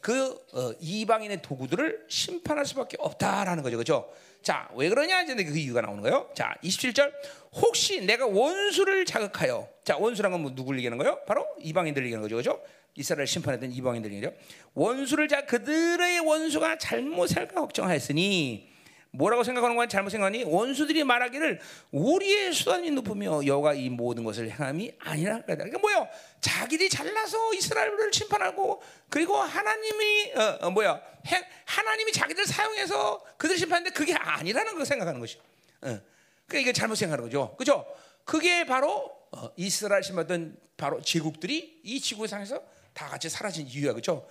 [0.01, 3.77] 그 어, 이방인의 도구들을 심판할 수밖에 없다라는 거죠.
[3.77, 4.11] 그렇죠?
[4.41, 5.21] 자, 왜 그러냐?
[5.23, 6.29] 이제 그 이유가 나오는 거예요.
[6.33, 7.11] 자, 27절.
[7.53, 9.67] 혹시 내가 원수를 자극하여.
[9.83, 11.19] 자, 원수란 건뭐 누굴 얘기하는 거예요?
[11.25, 12.37] 바로 이방인들 얘기하는 거죠.
[12.37, 12.61] 그죠?
[12.95, 14.33] 이스라엘 심판했던 이방인들 얘기죠.
[14.73, 18.69] 원수를 자 그들의 원수가 잘못할까 걱정하였으니
[19.17, 19.87] 뭐라고 생각하는 거야?
[19.87, 21.59] 잘못 생각하니 원수들이 말하기를
[21.91, 26.07] 우리의 수단이 높으며 여가 이 모든 것을 행함이 아니라 그러니까 뭐요?
[26.39, 31.01] 자기들이 잘나서 이스라엘을 심판하고 그리고 하나님이 어, 어 뭐야?
[31.27, 35.39] 해, 하나님이 자기들 사용해서 그들 심판하는데 그게 아니라는 걸 생각하는 것이.
[35.81, 35.99] 어.
[36.45, 37.55] 그러니까 이게 잘못 생각하는 거죠.
[37.57, 37.85] 그죠?
[38.23, 42.61] 그게 바로 어, 이스라엘 심었던 바로 제국들이 이 지구상에서
[42.93, 43.93] 다 같이 사라진 이유야.
[43.93, 44.27] 그죠?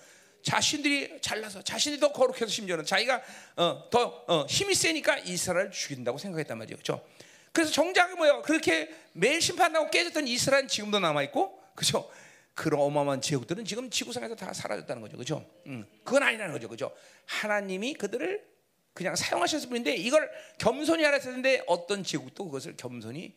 [0.46, 3.20] 자신들이 잘나서 자신이 더 거룩해서 심지어는 자기가
[3.56, 6.76] 어, 더 어, 힘이 세니까 이스라엘을 죽인다고 생각했단 말이에요.
[6.76, 7.04] 그렇죠?
[7.50, 8.42] 그래서 정작 뭐요?
[8.42, 12.08] 그렇게 매일 심판하고 깨졌던 이스라엘 지금도 남아 있고, 그렇죠?
[12.54, 15.44] 그런 어마어마한 제국들은 지금 지구상에서 다 사라졌다는 거죠, 그렇죠?
[15.66, 16.94] 음, 그건 아니라는 거죠, 그렇죠?
[17.26, 18.46] 하나님이 그들을
[18.94, 23.34] 그냥 사용하셨을 뿐인데 이걸 겸손히 알았었는데 어떤 제국도 그것을 겸손히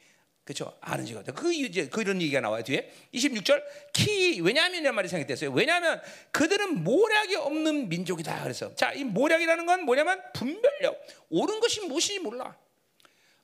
[0.49, 1.21] 그렇죠 아는 지가.
[1.21, 5.51] 그 이제 그런 얘기가 나와요 뒤에 26절 키 왜냐하면 이런 말이 생각됐어요.
[5.51, 8.41] 왜냐하면 그들은 모략이 없는 민족이다.
[8.41, 12.57] 그래서 자 이 모략이라는 건 뭐냐면 분별력 옳은 것이 무엇인지 몰라.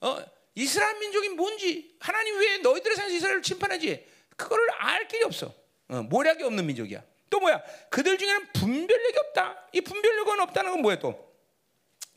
[0.01, 0.17] 어
[0.55, 4.03] 이스라엘 민족이 뭔지 하나님 왜 너희들의 상에서 이스라엘을 침판하지?
[4.35, 5.53] 그거를 알 길이 없어.
[5.89, 7.03] 어, 모략이 없는 민족이야.
[7.29, 7.61] 또 뭐야?
[7.91, 9.67] 그들 중에는 분별력이 없다.
[9.73, 11.23] 이 분별력은 없다는 건 뭐야 또?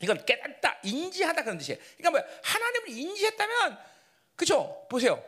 [0.01, 1.77] 이걸 깨닫다, 인지하다 그런 뜻이에요.
[1.97, 2.23] 그러니까 뭐야?
[2.41, 3.77] 하나님을 인지했다면,
[4.39, 4.87] 그죠?
[4.89, 5.21] 보세요.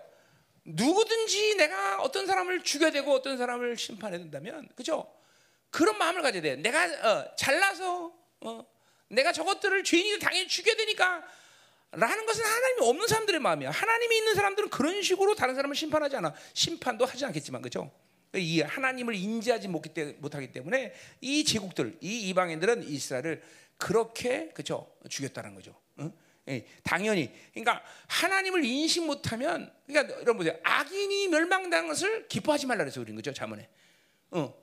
[0.64, 5.14] 누구든지 내가 어떤 사람을 죽여야 되고 어떤 사람을 심판해야 된다면, 그죠?
[5.70, 6.56] 그런 마음을 가져야 돼.
[6.56, 8.66] 내가 어, 잘나서 어,
[9.10, 11.24] 내가 저것들을 죄인이 당연히 죽여야 되니까
[11.92, 13.72] 라는 것은 하나님이 없는 사람들의 마음이야.
[13.72, 16.34] 하나님이 있는 사람들은 그런 식으로 다른 사람을 심판하지 않아.
[16.54, 17.92] 심판도 하지 않겠지만, 그죠?
[18.34, 23.44] 이 하나님을 인지하지 못하기 때문에 이 제국들, 이 이방인들은 이스라엘을
[23.76, 25.81] 그렇게 그죠 죽였다는 거죠.
[26.48, 26.54] 응?
[26.54, 33.00] 예, 당연히 그러니까 하나님을 인식 못하면 그러니까 여러분 보세요 악인이 멸망당한 것을 기뻐하지 말라 그래서
[33.02, 33.68] 그런 거죠 자문에.
[34.32, 34.62] 어.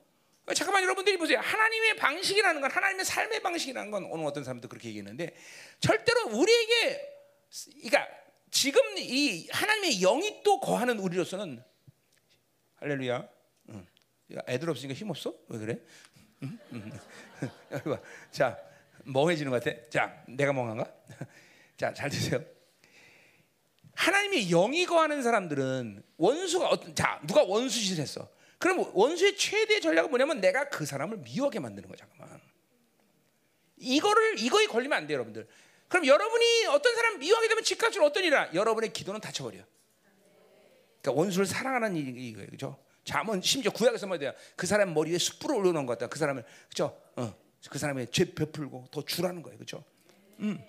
[0.53, 5.35] 잠깐만 여러분들이 보세요 하나님의 방식이라는 건 하나님의 삶의 방식이라는 건 어느 어떤 사람도 그렇게 얘기했는데
[5.79, 7.15] 절대로 우리에게
[7.83, 8.07] 그러니까
[8.49, 11.63] 지금 이 하나님의 영이 또 거하는 우리로서는
[12.77, 13.27] 할렐루야.
[13.69, 13.87] 응.
[14.47, 15.35] 애들 없으니까 힘 없어?
[15.49, 15.79] 왜 그래?
[16.43, 16.59] 응?
[16.73, 16.91] 응.
[18.31, 18.69] 자.
[19.03, 19.77] 멍해지는 것 같아.
[19.89, 20.91] 자, 내가 멍한가?
[21.79, 22.43] 자, 잘 드세요.
[23.95, 28.29] 하나님이 영이 거하는 사람들은 원수가 어떤 자 누가 원수 짓을 했어.
[28.57, 32.41] 그럼 원수의 최대 전략은 뭐냐면 내가 그 사람을 미워하게 만드는 거야 잠깐만.
[33.77, 35.47] 이거를 이거에 걸리면 안 돼요 여러분들.
[35.87, 38.53] 그럼 여러분이 어떤 사람 미워하게 되면 집값으로 어떤 일이야?
[38.53, 39.63] 여러분의 기도는 닫혀버려.
[41.01, 42.77] 그러니까 원수를 사랑하는 일이 이거예요, 그죠?
[43.05, 44.33] 잠은 심지어 구약에서 뭐야?
[44.57, 46.09] 그 사람 머리에 숯불을 올려놓은 것 같다.
[46.09, 47.01] 그 사람을 그죠?
[47.15, 47.33] 어.
[47.69, 49.83] 그 사람의 죄 베풀고 더 주라는 거예요, 그렇죠?
[50.39, 50.61] 음.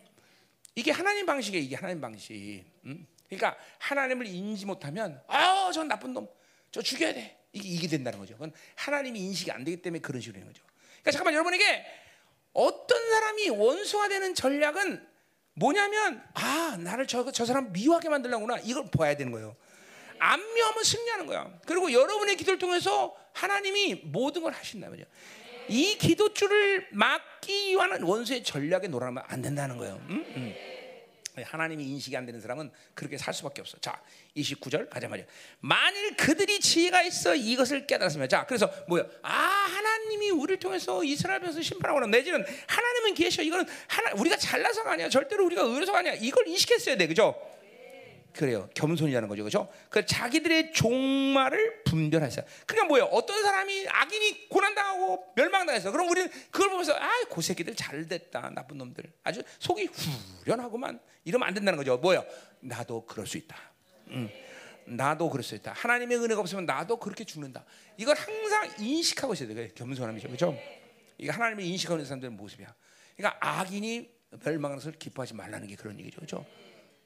[0.74, 1.64] 이게 하나님 방식이에요.
[1.64, 2.64] 이게 하나님 방식.
[2.84, 3.06] 음.
[3.28, 6.28] 그러니까 하나님을 인지 못하면 아, 저 나쁜 놈,
[6.70, 7.38] 저 죽여야 돼.
[7.52, 8.34] 이게 이게 된다는 거죠.
[8.34, 10.64] 그건 하나님이 인식이 안 되기 때문에 그런 식으로 되는 거죠.
[11.02, 11.84] 그러니까 잠깐만 여러분에게
[12.52, 15.06] 어떤 사람이 원수화되는 전략은
[15.54, 19.56] 뭐냐면 아 나를 저, 저 사람 미워하게 만들려구나 이걸 봐야 되는 거예요.
[20.18, 21.52] 안 미워하면 승리하는 거야.
[21.66, 25.06] 그리고 여러분의 기도를 통해서 하나님이 모든 걸 하신다 말이야.
[25.70, 30.00] 이 기도줄을 막기 위한 원수의 전략에 놀아면 안 된다는 거예요.
[30.10, 30.24] 응?
[30.36, 30.54] 응.
[31.44, 33.78] 하나님이 인식이 안 되는 사람은 그렇게 살 수밖에 없어.
[33.78, 34.02] 자,
[34.36, 35.24] 29절 가자 말이야.
[35.60, 39.04] 만일 그들이 지혜가 있어 이것을 깨달았으면 자, 그래서 뭐야?
[39.22, 43.42] 아, 하나님이 우리를 통해서 이스라엘 에서 심판하거나 내지는 하나님은 계셔.
[43.42, 45.08] 이거는 하나 우리가 잘나서가 아니야.
[45.08, 46.14] 절대로 우리가 의로서가 아니야.
[46.14, 47.06] 이걸 인식했어야 돼.
[47.06, 47.34] 그죠?
[48.32, 48.68] 그래요.
[48.74, 49.44] 겸손이라는 거죠.
[49.44, 49.68] 그죠?
[49.88, 52.44] 그 자기들의 종말을 분별하세요.
[52.66, 53.04] 그러니까 뭐예요?
[53.06, 55.90] 어떤 사람이 악인이 고난당하고 멸망당했어.
[55.92, 58.50] 그럼 우리는 그걸 보면서 아, 그 새끼들 잘 됐다.
[58.50, 59.04] 나쁜 놈들.
[59.24, 59.88] 아주 속이
[60.44, 61.96] 후련하고만 이러면 안 된다는 거죠.
[61.98, 62.24] 뭐예요?
[62.60, 63.56] 나도 그럴 수 있다.
[64.08, 64.30] 음.
[64.86, 65.72] 나도 그럴 수 있다.
[65.72, 67.64] 하나님의 은혜가 없으면 나도 그렇게 죽는다.
[67.96, 69.68] 이걸 항상 인식하고 있어야 돼.
[69.74, 70.28] 겸손함이죠.
[70.28, 70.56] 그죠?
[71.18, 72.74] 이게 하나님의 인식하는 사람들의 모습이야.
[73.16, 74.10] 그러니까 악인이
[74.44, 76.20] 멸망하는 것을 기뻐하지 말라는 게 그런 얘기죠.
[76.20, 76.46] 그죠?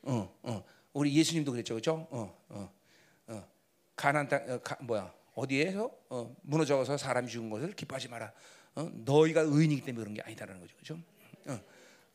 [0.02, 0.64] 어, 어.
[0.94, 2.06] 우리 예수님도 그랬죠, 그렇죠?
[2.10, 2.72] 어, 어,
[3.26, 3.48] 어.
[3.96, 5.12] 가난 땅, 어, 가, 뭐야?
[5.34, 8.32] 어디에서 어, 무너져서 사람이 죽은 것을 기뻐하지 마라.
[8.76, 8.88] 어?
[8.92, 11.00] 너희가 의인이기 때문에 그런 게 아니다라는 거죠, 그렇죠?
[11.46, 11.60] 어,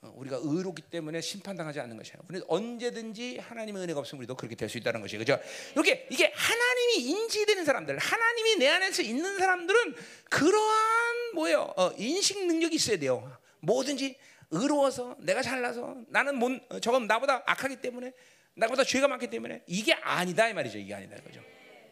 [0.01, 2.16] 어, 우리가 의롭기 때문에 심판당하지 않는 것이야.
[2.29, 5.43] 우리 언제든지 하나님의 은혜가 없으면 우리도 그렇게 될 수 있다는 것이죠, 그렇죠?
[5.74, 9.95] 이렇게 이게 하나님이 인지되는 사람들, 하나님이 내 안에서 있는 사람들은
[10.29, 11.74] 그러한 뭐예요?
[11.75, 13.29] 어, 인식 능력이 있어야 돼요.
[13.59, 14.17] 뭐든지
[14.51, 16.49] 의로워서 내가 잘나서 나는 못,
[16.82, 18.13] 저건 나보다 악하기 때문에
[18.59, 20.77] 나보다 죄가 많기 때문에 이게 아니다 이 말이죠.
[20.77, 21.41] 이게 아니다 이거죠.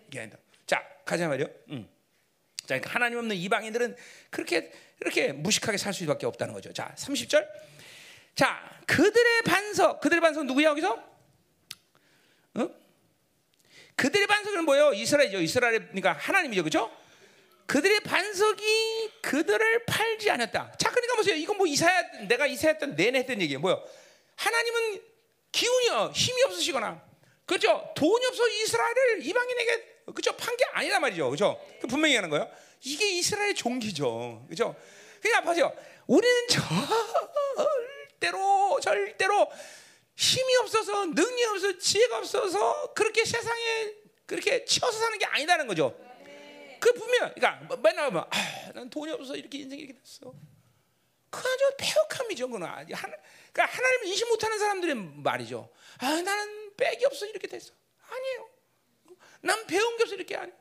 [0.07, 0.37] 이게 아니다.
[0.65, 1.47] 자 가자 말이요.
[1.69, 1.89] 음.
[2.67, 3.95] 자, 그러니까 하나님 없는 이방인들은
[4.29, 6.73] 그렇게 그렇게 무식하게 살 수밖에 없다는 거죠.
[6.73, 7.47] 자, 30절.
[8.35, 10.93] 자, 그들의 반석, 그들의 반석 누구야 여기서?
[12.55, 12.69] 어?
[13.95, 14.93] 그들의 반석은 뭐예요?
[14.93, 15.39] 이스라엘이죠.
[15.39, 16.91] 이스라엘 그러니까 하나님이죠, 그렇죠?
[17.67, 20.73] 그들의 반석이 그들을 팔지 않았다.
[20.77, 21.35] 자, 그러니까 보세요.
[21.35, 23.59] 이건 뭐 이사야 내가 이사야 때 내내 했던 얘기예요.
[23.59, 23.83] 뭐요?
[24.35, 25.01] 하나님은
[25.51, 27.05] 기운이요 힘이 없으시거나.
[27.45, 27.91] 그렇죠?
[27.95, 30.35] 돈이 없어 이스라엘을 이방인에게 그렇죠?
[30.37, 31.25] 판 게 아니란 말이죠.
[31.29, 31.59] 그렇죠?
[31.81, 32.49] 그 분명히 하는 거예요.
[32.83, 34.45] 이게 이스라엘 종기죠.
[34.47, 34.75] 그렇죠?
[35.21, 35.73] 그러니까 보세요.
[36.07, 36.47] 우리는
[38.19, 39.51] 절대로 절대로
[40.15, 43.93] 힘이 없어서 능력이 없어서 지혜가 없어서 그렇게 세상에
[44.25, 45.95] 그렇게 치어서 사는 게 아니다는 거죠.
[46.79, 50.33] 그 분명 그러니까 맨날 보면 아, 난 돈이 없어서 이렇게 인생이 이렇게 됐어.
[51.29, 52.67] 그 아주 폐역함이죠 그는
[53.57, 55.67] 그러니까 하나님을 인식 못하는 사람들의 말이죠.
[55.97, 57.73] 아 나는 백이 없어 이렇게 됐어.
[58.07, 58.49] 아니에요.
[59.41, 60.51] 난 배운 게 없어 이렇게 아니.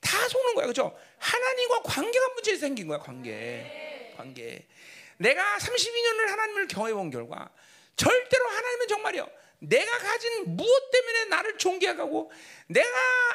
[0.00, 0.96] 다 속는 거야, 그렇죠?
[1.18, 4.68] 하나님과 관계가 문제 생긴 거야, 관계, 관계.
[5.16, 7.50] 내가 32년을 하나님을 경험해 본 결과
[7.96, 9.28] 절대로 하나님은 정말이요.
[9.60, 12.30] 내가 가진 무엇 때문에 나를 존귀하고
[12.68, 12.88] 내가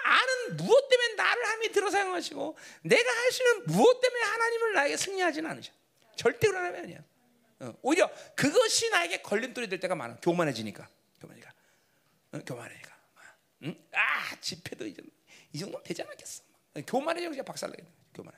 [0.04, 4.98] 아는 무엇 때문에 나를 하나님이 들어 사용하시고 내가 할 수 있는 무엇 때문에 하나님을 나에게
[4.98, 5.74] 승리하지는 않으셔.
[6.16, 7.04] 절대 그런 하나님이 아니야.
[7.62, 10.18] 어, 오히려 그것이 나에게 걸림돌이 될 때가 많아.
[10.18, 10.88] 교만해지니까.
[11.22, 11.54] 교만이니까.
[12.34, 12.98] 어, 교만하니까.
[13.64, 13.76] 응?
[13.94, 16.44] 아 집회도 이 정도면 되지 않았겠어.
[16.88, 17.92] 교만해져 그냥 박살나겠네.
[18.14, 18.38] 교만해.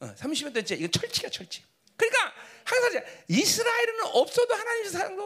[0.00, 1.64] 어, 30년 된째 이건 철치야 철치.
[1.96, 2.32] 그러니까
[2.64, 5.16] 항상 이스라엘은 없어도 하나님이 사는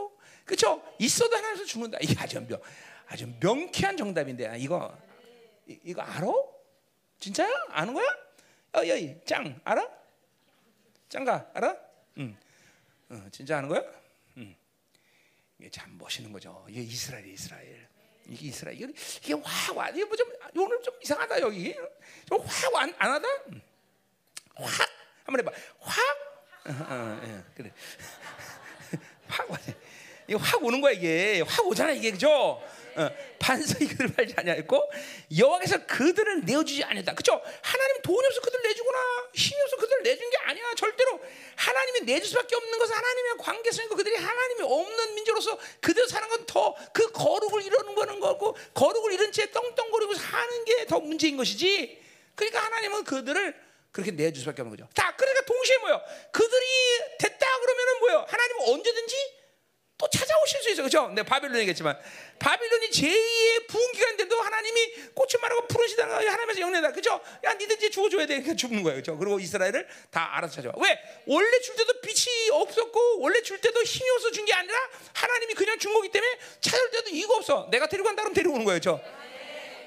[0.47, 0.83] 그렇죠?
[0.99, 1.99] 있어도 하나님께서 죽는다.
[2.01, 2.61] 이게 아주 명,
[3.07, 4.97] 아주 명쾌한 정답인데 아, 이거
[5.67, 6.29] 이, 이거 알아?
[7.19, 7.51] 진짜야?
[7.71, 8.07] 아는 거야?
[8.75, 9.89] 어, 여기 짱 알아?
[11.09, 11.77] 짱가 알아?
[12.19, 12.37] 응.
[13.09, 13.83] 어, 진짜 아는 거야?
[14.39, 14.55] 응.
[15.59, 16.65] 이게 참 멋있는 거죠.
[16.69, 17.89] 이게 이스라엘, 이스라엘.
[18.29, 18.77] 이게 이스라엘.
[18.77, 18.93] 이게,
[19.23, 19.89] 이게 확 와.
[19.91, 21.75] 이게 뭐좀 오늘 좀 이상하다 여기.
[22.27, 23.29] 좀확안 안 하다?
[24.57, 24.89] 확
[25.25, 25.53] 한번 해봐.
[25.81, 25.99] 확.
[26.67, 27.73] 어, 어, 예, 그래.
[29.29, 29.59] 확 와.
[30.29, 32.61] 이거 확 오는 거야 이게 확 오잖아 이게 그죠?
[32.97, 34.91] 어, 반석이 그를 팔지 아니하였고
[35.39, 37.15] 여호와께서 그들을 내어주지 아니었다.
[37.15, 37.41] 그죠?
[37.63, 38.99] 하나님 돈이 없어 그들 내주거나
[39.35, 40.65] 힘이 없어 그들 내준 게 아니야.
[40.77, 41.21] 절대로
[41.57, 46.75] 하나님이 내줄 수밖에 없는 것은 하나님의 관계성이고 그들이 하나님이 없는 민족으로서 그들 사는 건 더
[46.93, 52.01] 그 거룩을 이루는 거는 거고 거룩을 잃은 채 떵떵거리고 사는 게 더 문제인 것이지.
[52.35, 53.55] 그러니까 하나님은 그들을
[53.93, 54.89] 그렇게 내줄 수밖에 없는 거죠.
[54.95, 56.01] 자, 그러니까 동시에 뭐요?
[56.31, 56.67] 그들이
[57.19, 58.27] 됐다 그러면은 뭐요?
[58.29, 59.17] 하나님은 언제든지
[59.99, 60.83] 또 찾아오실 수 있어.
[60.83, 61.09] 그죠?
[61.15, 61.99] 내 바빌론 얘기했지만
[62.39, 66.93] 바빌론이 제2의 부흥기간인데도 하나님이 꽃을 말하고 시당 하나님에서 영내다.
[66.93, 67.19] 그죠?
[67.45, 68.35] 야, 니든지 죽어줘야 돼.
[68.37, 68.97] 그러니까 죽는 거예요.
[68.99, 69.17] 그죠?
[69.17, 70.75] 그리고 이스라엘을 다 알아서 찾아와.
[70.79, 70.99] 왜?
[71.27, 74.77] 원래 줄 때도 빛이 없었고 원래 줄 때도 힘이 없어 준 게 아니라
[75.15, 77.69] 하나님이 그냥 준 거기 때문에 찾을 때도 이거 없어.
[77.71, 78.79] 내가 데리고 간다 그러면 데리고 오는 거예요.
[78.79, 79.01] 그죠?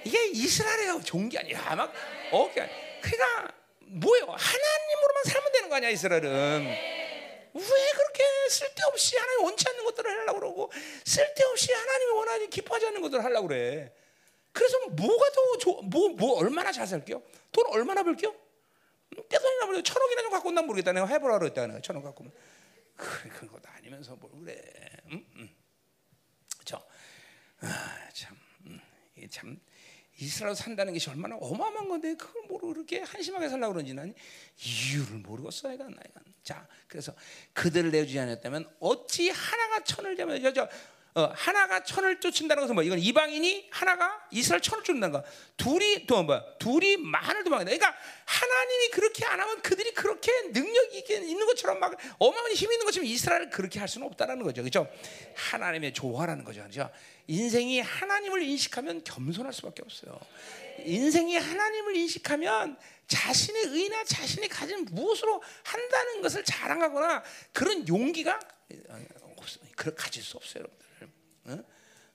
[0.04, 1.76] 이게 이스라엘의 좋은 게 아니야.
[1.76, 1.94] 막
[2.32, 4.26] 어, 그러니까 뭐예요?
[4.26, 7.09] 하나님으로만 살면 되는 거 아니야, 이스라엘은.
[7.54, 10.72] 왜 그렇게 쓸데없이 하나님 원치 않는 것들을 하려고 그러고
[11.06, 13.94] 쓸데없이 하나님이 원하지 기뻐하지 않는 것들을 하려고 그래.
[14.52, 17.22] 그래서 뭐가 더 좋, 뭐, 뭐 얼마나 잘 살게요?
[17.52, 18.34] 돈 얼마나 벌게요?
[19.30, 20.92] 떼돈이나 벌 천억이나 좀 갖고 온다 모르겠다.
[20.92, 21.68] 내가 해보라 그랬다.
[21.68, 22.34] 내가 천억 갖고 오면.
[22.96, 24.62] 그래, 그거 아니면서 뭘 그래.
[25.12, 25.26] 응?
[25.38, 25.50] 응.
[26.66, 26.84] 저,
[27.62, 28.80] 아, 참, 음,
[29.16, 29.60] 이게 참
[30.20, 34.14] 이스라엘 산다는 것이 얼마나 어마어마한 건데 그걸 모르고 그렇게 한심하게 살라고 그런지 난
[34.58, 37.14] 이유를 모르겠어 내가 나이가 자 그래서
[37.54, 40.70] 그들을 내주지 않았다면 어찌 하나가 천을 잡으면 저, 저
[41.16, 45.24] 어, 하나가 천을 쫓는다는 것은 뭐 이건 이방인이 하나가 이스라엘 천을 쫓는다는 거.
[45.58, 47.72] 둘이 또뭐 둘이 만을 도망한다.
[47.72, 47.96] 그러니까
[48.26, 53.50] 하나님이 그렇게 안 하면 그들이 그렇게 능력이 있는 것처럼 막 어마어마한 힘이 있는 것처럼 이스라엘을
[53.50, 54.62] 그렇게 할 수는 없다라는 거죠.
[54.62, 54.88] 그렇죠?
[55.36, 56.62] 하나님의 조화라는 거죠.
[56.62, 56.90] 그렇죠?
[57.28, 60.20] 인생이 하나님을 인식하면 겸손할 수밖에 없어요.
[60.86, 62.78] 인생이 하나님을 인식하면
[63.08, 68.40] 자신의 의나 자신이 가진 무엇으로 한다는 것을 자랑하거나 그런 용기가
[69.76, 70.89] 그 가질 수 없어요, 여러분들.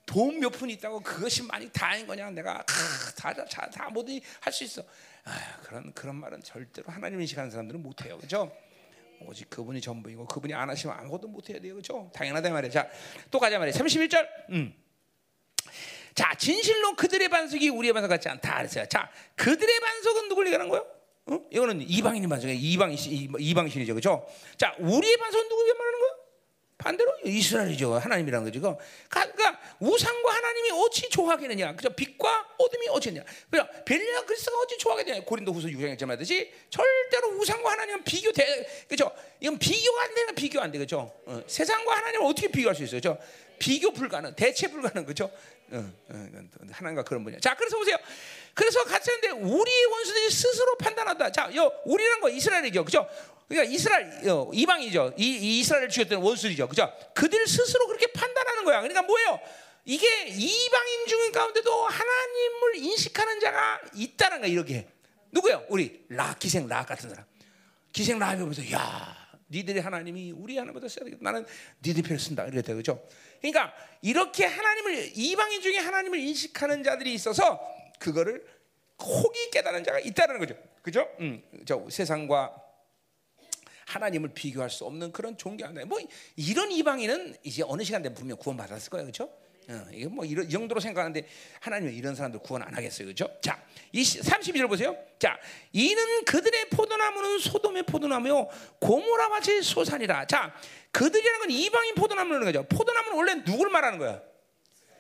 [0.07, 2.31] 돈몇 푼 있다고 그것이 많이 다인 거냐?
[2.31, 2.65] 내가
[3.17, 4.83] 다다 다, 다 뭐든 할수 있어.
[5.25, 8.55] 아, 그런 그런 말은 절대로 하나님 인식하는 사람들은 못 해요, 그렇죠?
[9.21, 12.11] 오직 그분이 전부이고 그분이 안 하시면 아무것도 못 해야 돼요, 그렇죠?
[12.15, 12.71] 당연하다 말이야.
[12.71, 12.89] 자,
[13.31, 13.75] 또 가자 말이야.
[13.75, 14.29] 31절.
[14.51, 14.75] 음.
[16.15, 18.87] 자, 진실로 그들의 반석이 우리의 반석 같지 않다 그랬어요.
[18.87, 20.87] 자, 그들의 반석은 누굴 얘기하는 거예요?
[21.27, 21.41] 어?
[21.51, 22.59] 이거는 이방인의 반석이에요.
[22.61, 23.95] 이방신, 이방신이죠.
[23.95, 24.27] 그죠?
[24.59, 26.14] 자, 우리의 반석은 누구에 말하는 거예요?
[26.85, 27.95] 반대로 이스라엘이죠.
[27.95, 28.79] 하나님이라는 거죠.
[29.09, 31.75] 그러니까 우상과 하나님이 어찌 조하겠느냐.
[31.77, 31.89] 그죠?
[31.89, 33.25] 빛과 어둠이 어찌냐.
[33.51, 33.67] 그죠?
[33.87, 35.25] 벨리아 그리스가 어찌 조하겠느냐.
[35.25, 38.85] 고린도 후서 6장에 말하듯이 절대로 우상과 하나님은 비교돼.
[38.87, 39.11] 그죠?
[39.41, 40.79] 이건 비교가 안 되는 비교 안 돼.
[40.79, 41.11] 그죠?
[41.25, 42.99] 어, 세상과 하나님을 어떻게 비교할 수 있어요?
[42.99, 43.19] 그죠?
[43.59, 45.07] 비교 불가능, 대체 불가능.
[45.07, 45.31] 그죠?
[45.73, 46.29] 어, 어,
[46.71, 47.39] 하나님과 그런 분야.
[47.41, 47.97] 자, 그래서 보세요.
[48.55, 51.33] 그래서 같이 하는데 우리의 원수들이 스스로 판단한다.
[51.33, 53.09] 자, 요 우리란 거 이스라엘이죠, 그죠?
[53.49, 55.15] 그러니까 이스라엘 어, 이방이죠.
[55.17, 56.93] 이, 이 이스라엘 죽였던 원수들이죠, 그죠?
[57.15, 58.81] 그들 스스로 그렇게 판단하는 거야.
[58.81, 59.41] 그러니까 뭐예요?
[59.85, 64.51] 이게 이방인 중 가운데도 하나님을 인식하는 자가 있다는 거야.
[64.51, 64.89] 이렇게
[65.31, 65.67] 누구요?
[65.69, 67.25] 우리 라 기생 라 같은 사람.
[67.93, 69.15] 기생 라이 보면서 야,
[69.51, 71.07] 니들이 하나님이 우리 하나님보다 세다.
[71.21, 71.45] 나는
[71.85, 72.45] 니들 편을 쓴다.
[72.47, 73.07] 이랬다, 그죠?
[73.45, 77.61] 그러니까 이렇게 하나님을 이방인 중에 하나님을 인식하는 자들이 있어서
[77.99, 78.43] 그거를
[79.03, 80.57] 혹이 깨달은 자가 있다는 거죠.
[80.81, 81.07] 그죠?
[81.21, 82.55] 음, 저 세상과
[83.87, 85.99] 하나님을 비교할 수 없는 그런 존귀한 뭐
[86.37, 89.31] 이런 이방인은 이제 어느 시간 되면 분명 구원 받았을 거예요, 그렇죠?
[89.69, 91.27] 어, 이게 뭐 이런 이 정도로 생각하는데
[91.61, 93.29] 하나님은 이런 사람들 구원 안 하겠어요, 그렇죠?
[93.41, 93.63] 자,
[93.93, 94.97] 이 32절 보세요.
[95.19, 95.39] 자,
[95.73, 100.27] 이는 그들의 포도나무는 소돔의 포도나무요 고모라 같이 소산이라.
[100.27, 100.55] 자,
[100.91, 102.67] 그들이라는 건 이방인 포도나무라는 거죠.
[102.69, 104.21] 포도나무는 원래 누굴 말하는 거야?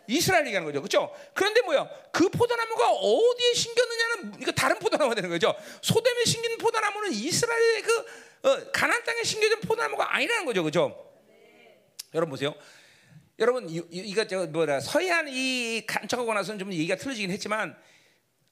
[0.06, 0.80] 이스라엘 얘기하는 거죠.
[0.80, 1.14] 그렇죠?
[1.34, 1.88] 그런데 뭐야?
[2.12, 5.54] 그 포도나무가 어디에 심겼느냐는 이거 다른 포도나무가 되는 거죠.
[5.82, 11.10] 소돔에 심긴 포도나무는 이스라엘의 그 어, 가나안 땅에 심겨진 포도나무가 아니라는 거죠, 그죠?
[12.12, 12.54] 여러분 보세요.
[13.38, 17.76] 여러분 이거 저 뭐라 서해안 이 간척하고 나서는 좀 얘기가 틀어지긴 했지만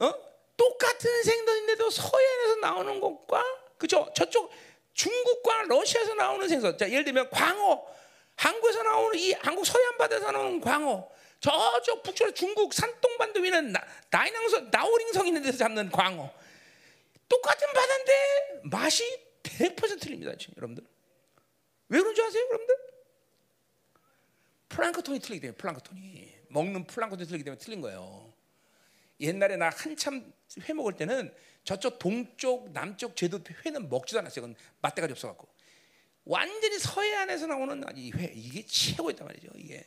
[0.00, 0.12] 어?
[0.56, 3.44] 똑같은 생선인데도 서해안에서 나오는 것과
[3.78, 4.10] 그죠?
[4.14, 4.50] 저쪽
[4.94, 6.76] 중국과 러시아에서 나오는 생선.
[6.76, 7.84] 자 예를 들면 광어.
[8.36, 11.08] 한국에서 나오는 이 한국 서해안 바다에서 나오는 광어.
[11.40, 13.80] 저쪽 북쪽에 중국 산동반도 위는 나,
[14.10, 16.30] 나이낭성 나오링성 있는 데서 잡는 광어.
[17.28, 18.12] 똑같은 바다인데
[18.64, 19.04] 맛이
[19.42, 20.84] 100% 틀립니다 지금 여러분들.
[21.88, 22.76] 왜 그런 줄 아세요 여러분들?
[24.76, 28.32] 플랑크톤이 틀리기 때문에 플랑크톤이 먹는 플랑크톤이 틀리기 때문에 틀린 거예요.
[29.20, 30.32] 옛날에 나 한참
[30.68, 31.32] 회 먹을 때는
[31.64, 34.42] 저쪽 동쪽 남쪽 제도 회는 먹지도 않았어요.
[34.42, 35.46] 그건 맛대가리 없어갖고
[36.24, 39.48] 완전히 서해안에서 나오는 이 회 이게 최고였단 말이죠.
[39.56, 39.86] 이게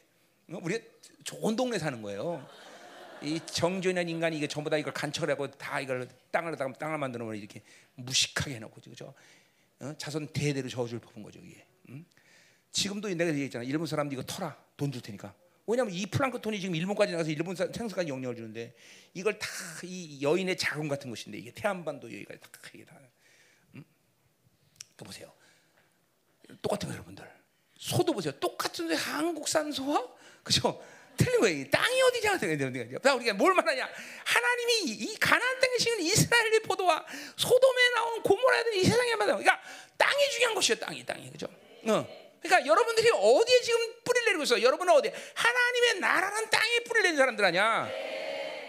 [0.52, 0.84] 어, 우리가
[1.24, 2.48] 좋은 동네 사는 거예요.
[3.22, 7.38] 이 정전한 인간이 이게 전부 다 이걸 간척을 하고 다 이걸 땅을 땅을 만드는 걸
[7.38, 7.64] 이렇게
[7.96, 9.14] 무식하게 해놓고 그죠?
[9.80, 9.94] 어?
[9.98, 11.66] 자손 대대로 저주를 퍼본 거죠 이게.
[11.90, 12.06] 음?
[12.76, 13.64] 지금도 내가 얘기했잖아.
[13.64, 15.34] 일본 사람들 이거 터라 돈 줄 테니까.
[15.66, 18.76] 왜냐하면 이 플랑크톤이 지금 일본까지 나가서 일본 사- 생수까지 영향을 주는데
[19.14, 19.48] 이걸 다
[19.84, 23.00] 이 여인의 자금 같은 것인데 이게 태안반도 여기가 다 이게 다.
[23.76, 23.84] 음?
[24.98, 25.32] 또 보세요.
[26.62, 27.26] 똑같은 거 여러분들.
[27.78, 28.32] 소도 보세요.
[28.40, 30.06] 똑같은데 한국산 소와
[30.44, 30.84] 그죠?
[31.18, 31.62] 틀린 거예요.
[31.62, 33.00] 이 땅이 어디냐?
[33.02, 33.90] 자, 우리가 뭘 말하냐?
[34.26, 37.06] 하나님이 이- 이 가나안 땅에 심은 이스라엘의 포도와
[37.38, 39.62] 소돔에 나온 고모라든 이 세상에 말하 그러니까
[39.98, 40.76] 땅이 중요한 것이요.
[40.78, 41.48] 땅이 땅이 그죠?
[41.88, 42.25] 어.
[42.46, 44.62] 그러니까 여러분들이 어디에 지금 뿌리를 내리고 있어?
[44.62, 45.12] 여러분은 어디?
[45.34, 47.90] 하나님의 나라는 땅에 뿌리를 내는 사람들 아니야.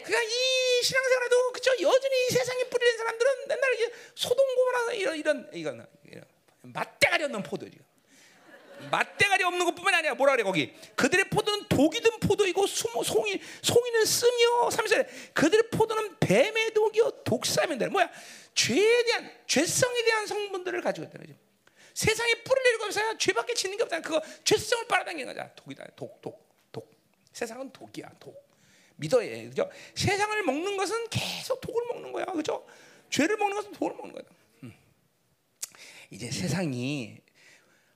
[0.03, 1.73] 그러니까 이 신앙생활에도 그죠?
[1.83, 6.25] 여전히 이 세상에 뿌리는 사람들은 맨날 이제 소돔 고모라 이런 이런 이건 이런
[6.63, 7.79] 맛대가리 없는 포도지.
[8.91, 14.05] 맛대가리 없는 것뿐만 아니라 뭐라 그래 거기 그들의 포도는 독이 든 포도이고 수모, 송이 송이는
[14.05, 18.11] 씀이요 삼세 그들의 포도는 뱀의 독이요 독사면들 뭐야
[18.55, 21.46] 죄에 대한 죄성에 대한 성분들을 가지고 있다는 거죠
[21.97, 26.47] 세상에 뿌리를 내리고 하면서 죄밖에 짓는 게 없다 그거 죄성을 빨아당기는 거잖아 독이다 독 독
[26.71, 26.95] 독
[27.33, 28.37] 세상은 독이야 독
[28.97, 32.67] 믿어야 해 그죠 세상을 먹는 것은 계속 독을 먹는 거야 그죠
[33.09, 34.23] 죄를 먹는 것은 독을 먹는 거야
[34.65, 34.75] 음.
[36.11, 37.19] 이제 세상이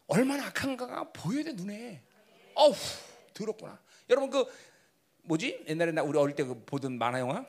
[0.06, 2.02] 얼마나 악한가가 보여야 돼 눈에.
[2.55, 2.74] 어우
[3.32, 3.81] 더럽구나.
[4.09, 4.44] 여러분 그
[5.22, 7.47] 뭐지 옛날에 나 우리 어릴 때 그 보던 만화 영화,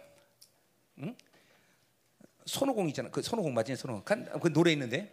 [0.99, 1.15] 응?
[2.45, 3.09] 손오공 있잖아.
[3.09, 3.75] 그 손오공 맞지?
[3.77, 5.11] 손오공 간- 그 노래 있는데.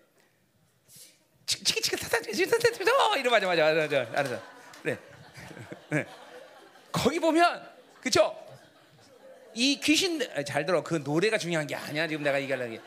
[1.48, 4.42] 치키 치키 타타 치키타타 이러 맞아 맞아 맞아 알았어.
[4.82, 4.98] 그래.
[5.90, 6.06] 네.
[6.92, 7.66] 거기 보면
[8.02, 8.36] 그쵸?
[9.54, 12.78] 이 귀신 아, 잘 들어 그 노래가 중요한 게 아니야 지금 내가 얘기하려는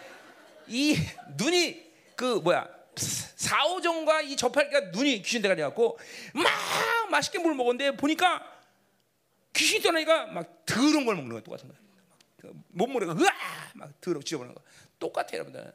[0.67, 0.95] 게이
[1.37, 5.97] 눈이 그 뭐야 사오정과 이 저팔계가 눈이 귀신 대가리 갖고
[6.33, 6.45] 막
[7.09, 8.47] 맛있게 물 먹었는데 보니까
[9.53, 11.79] 귀신이 떠나니까 막 더러운 걸 먹는 거야 똑같은 거야
[12.39, 14.61] 그 몸무게가 으아 막 더럽 지저분한 거
[14.99, 15.73] 똑같아요 여러분들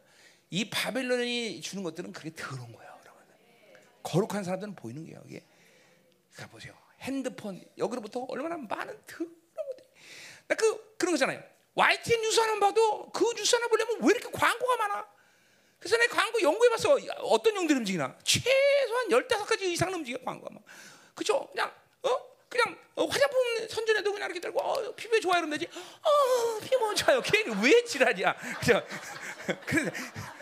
[0.51, 3.35] 이 바벨론이 주는 것들은 그게 더러운 거예요 여러분들
[4.03, 5.45] 거룩한 사람들은 보이는 게요 이게
[6.37, 9.89] 가 보세요 핸드폰 여기로부터 얼마나 많은 더러운 것들이
[10.49, 11.43] 나그 그런 거잖아요
[11.75, 15.17] YTN 뉴스 하나 봐도 그 뉴스 하나 보려면 왜 이렇게 광고가 많아
[15.79, 16.99] 그래서 내가 광고 연구해봤어.
[17.23, 18.17] 어떤 용들이 움직이나.
[18.25, 20.53] 최소한 15가지 이상 움직여, 광고가.
[20.53, 20.63] 막.
[21.15, 21.47] 그죠?
[21.53, 22.09] 그냥, 어?
[22.49, 25.39] 그냥 어, 화장품 선전해도 그냥 이렇게 들고, 어, 피부에 좋아요.
[25.39, 25.71] 이러면 되지.
[25.77, 27.21] 어, 피부 좋아요.
[27.21, 28.35] 걔는 왜 지랄이야.
[28.61, 28.83] 그래서,
[29.67, 30.36] 그냥, 음.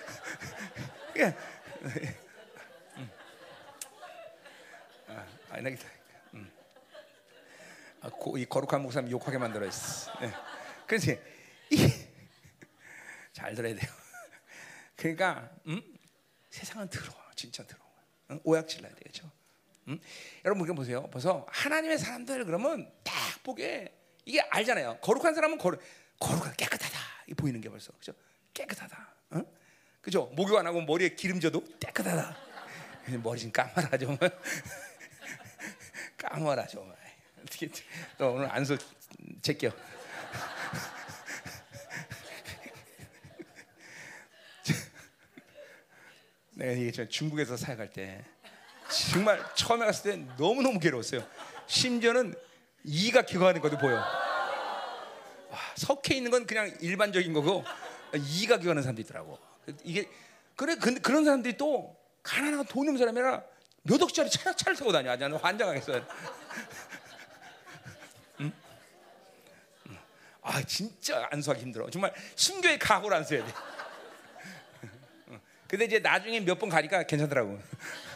[5.09, 5.71] 아, 아니, 나,
[6.35, 6.53] 음.
[8.01, 10.19] 아, 고, 이 거룩한 목사님 욕하게 만들어 있어.
[10.21, 10.33] 네.
[10.87, 11.13] 그래서,
[11.71, 11.89] 이게,
[13.33, 13.91] 잘 들어야 돼요.
[14.97, 15.83] 그러니까 음?
[16.51, 17.91] 세상은 더러워, 진짜 더러워.
[18.31, 18.41] 응?
[18.45, 19.31] 오약 질러야 되겠죠.
[19.89, 20.01] 음?
[20.45, 21.03] 여러분 그냥 보세요.
[21.11, 23.13] 벌써 하나님의 사람들 그러면 딱
[23.43, 23.93] 보게
[24.25, 24.99] 이게 알잖아요.
[25.01, 25.83] 거룩한 사람은 거룩,
[26.21, 26.99] 거룩한 깨끗하다.
[27.27, 28.13] 이 보이는 게 벌써 그죠?
[28.55, 29.15] 깨끗하다.
[29.35, 29.45] 응?
[30.05, 30.31] 그죠?
[30.35, 32.37] 목욕 안 하고 머리에 기름져도 깨끗하다.
[33.25, 34.19] 머리 좀 까마라 좀.
[36.19, 36.93] 까마라 좀.
[37.43, 37.71] 어떻게
[38.19, 38.77] 또 오늘 안소
[39.41, 39.71] 제껴.
[46.53, 48.23] 내가 얘기했잖아 중국에서 사역할 때
[49.11, 51.27] 정말 처음에 갔을 때 너무 너무 괴로웠어요.
[51.67, 52.35] 심지어는
[52.85, 53.97] 이가 기거하는 것도 보여.
[53.97, 57.65] 와, 석회 있는 건 그냥 일반적인 거고
[58.15, 59.54] 이가 기거하는 사람도 있더라고.
[59.83, 60.09] 이게
[60.57, 63.43] 그래 그, 그런 사람들이 또 가난하고 돈 없는 사람이 아니라
[63.83, 65.15] 몇 억짜리 차, 차를 타고 다녀.
[65.17, 66.07] 나는 환장하겠어요.
[68.41, 68.53] 응?
[69.89, 69.99] 응.
[70.43, 71.91] 아 진짜 안수하기 힘들어.
[71.91, 73.53] 정말 신교의 각오를 안 써야 돼.
[75.69, 77.59] 근데 이제 나중에 몇 번 가니까 괜찮더라고.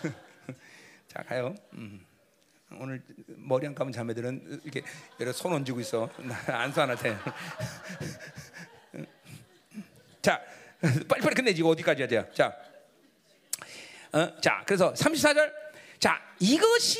[1.08, 1.54] 자 가요.
[1.74, 2.04] 음.
[2.72, 4.82] 오늘 머리 안 감은 자매들은 이렇게
[5.18, 6.08] 여러 손 얹고 있어.
[6.46, 7.16] 안수 안 할 테.
[10.22, 10.40] 자
[11.08, 12.30] 빨리빨리 끝내지 이거 어디까지 하자.
[12.32, 12.56] 자
[14.12, 14.40] 어?
[14.40, 15.52] 자, 그래서 34절.
[15.98, 16.98] 자, 이것이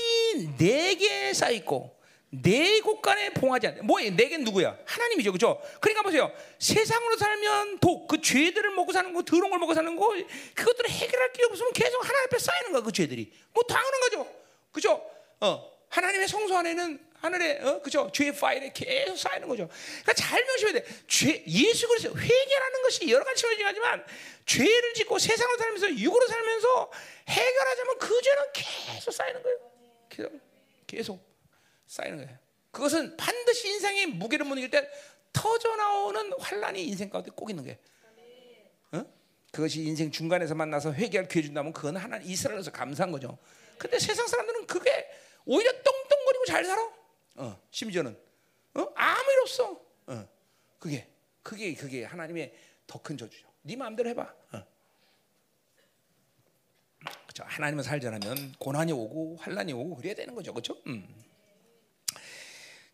[0.58, 1.96] 내게 쌓여 있고
[2.30, 4.14] 내 곳간에 봉하지 않는 뭐예요?
[4.14, 4.76] 내게 누구야?
[4.84, 5.62] 하나님이죠, 그렇죠?
[5.80, 6.30] 그러니까 보세요.
[6.58, 10.14] 세상으로 살면 독, 그 죄들을 먹고 사는 거, 더러운 걸 먹고 사는 거,
[10.54, 13.32] 그것들을 해결할 게 없으면 계속 하나님 앞에 쌓이는 거야, 그 죄들이.
[13.54, 14.26] 뭐 당연한 거죠,
[14.72, 15.02] 그렇죠?
[15.40, 18.10] 어, 하나님의 성소 안에는 하늘에, 어, 그죠?
[18.12, 19.68] 죄의 파일에 계속 쌓이는 거죠.
[19.68, 20.86] 그러니까 잘 명심해야 돼.
[21.08, 24.04] 죄, 예수 그리스도 회개라는 것이 여러 가지 측면이지만
[24.46, 26.90] 죄를 짓고 세상으로 살면서 육으로 살면서
[27.28, 29.58] 해결하자면 그 죄는 계속 쌓이는 거예요.
[30.08, 30.40] 계속,
[30.86, 31.28] 계속.
[31.88, 32.38] 쌓이는 거예요.
[32.70, 34.88] 그것은 반드시 인생의 무게를 못 이길 때
[35.32, 37.76] 터져 나오는 환란이 인생 가운데 꼭 있는 거예요.
[38.92, 39.04] 어?
[39.50, 43.38] 그것이 인생 중간에서 만나서 회개할 기회 준다면 그건 하나님 이스라엘에서 감사한 거죠.
[43.78, 45.08] 근데 세상 사람들은 그게
[45.46, 46.97] 오히려 똥똥거리고 잘 살아.
[47.38, 48.16] 어, 심지어는
[48.74, 48.92] 어?
[48.94, 49.80] 아무 일 없어.
[50.06, 50.28] 어.
[50.78, 51.08] 그게
[51.42, 52.52] 그게 그게 하나님의
[52.86, 53.48] 더 큰 저주죠.
[53.62, 54.22] 네 마음대로 해봐.
[54.52, 54.66] 어.
[57.22, 57.44] 그렇죠.
[57.46, 60.52] 하나님을 살자면 고난이 오고 환란이 오고 그래야 되는 거죠.
[60.52, 60.76] 그렇죠?
[60.86, 61.06] 음.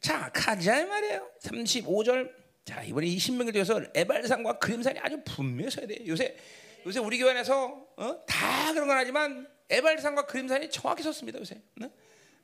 [0.00, 1.30] 자, 가자 말이에요.
[1.40, 2.30] 35절.
[2.64, 6.06] 자, 이번에 이 신명기 중에서 에발산과 그림산이 아주 분명해서야 돼.
[6.06, 6.36] 요새
[6.86, 8.24] 요새 우리 교회 안에서 어?
[8.26, 11.38] 다 그런 건 하지만 에발산과 그림산이 정확히 섰습니다.
[11.38, 11.60] 요새.
[11.82, 11.90] 어?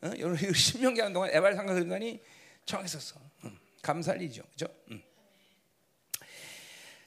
[0.02, 0.12] 어?
[0.18, 2.20] 여러분 신명기 하는 동안 에발산과 그림산이
[2.64, 3.20] 정확히 섰어.
[3.44, 4.42] 음, 감사할 일이죠.
[4.52, 4.66] 그죠?
[4.90, 5.02] 음.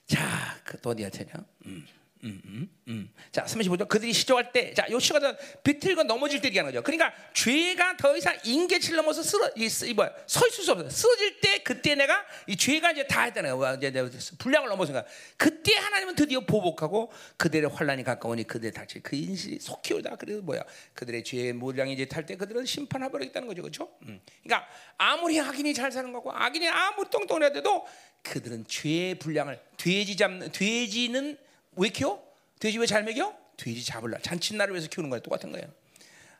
[0.06, 1.32] 자, 그또 어디야 되냐?
[1.66, 1.88] 음.
[2.24, 3.14] 음, 음, 음.
[3.32, 3.88] 자, 35절.
[3.88, 5.20] 그들이 시조할 때, 자, 요 시가
[5.64, 6.82] 비틀고 넘어질 때 얘기하는 거죠.
[6.82, 10.90] 그러니까 죄가 더 이상 인계치를 넘어서 쓰러, 이, 이 뭐야, 서 있을 수 없어.
[10.90, 13.74] 쓰러질 때, 그때 내가 이 죄가 이제 다 했다는 거야.
[13.74, 13.92] 이제
[14.38, 15.06] 분량을 넘어서니까.
[15.36, 20.16] 그때 하나님은 드디어 보복하고 그들의 환란이 가까우니 그들 닥칠 그 인실이 속히 오다.
[20.16, 20.64] 그래서 뭐야,
[20.94, 23.62] 그들의 죄의 물량이 이제 탈 때 그들은 심판하버리겠다는 거죠.
[23.62, 23.90] 그렇죠?
[24.04, 24.22] 음.
[24.44, 24.66] 그러니까
[24.98, 27.86] 아무리 악인이 잘 사는 거고 악인이 아무리 똥똥해도
[28.22, 31.38] 그들은 죄의 분량을 돼지 잡는 돼지는
[31.76, 32.24] 왜 키워?
[32.60, 33.36] 돼지 왜 잘 먹여?
[33.58, 34.20] 돼지 잡을라.
[34.20, 35.20] 잔칫날을 위해서 키우는 거야.
[35.20, 35.68] 똑같은 거예요.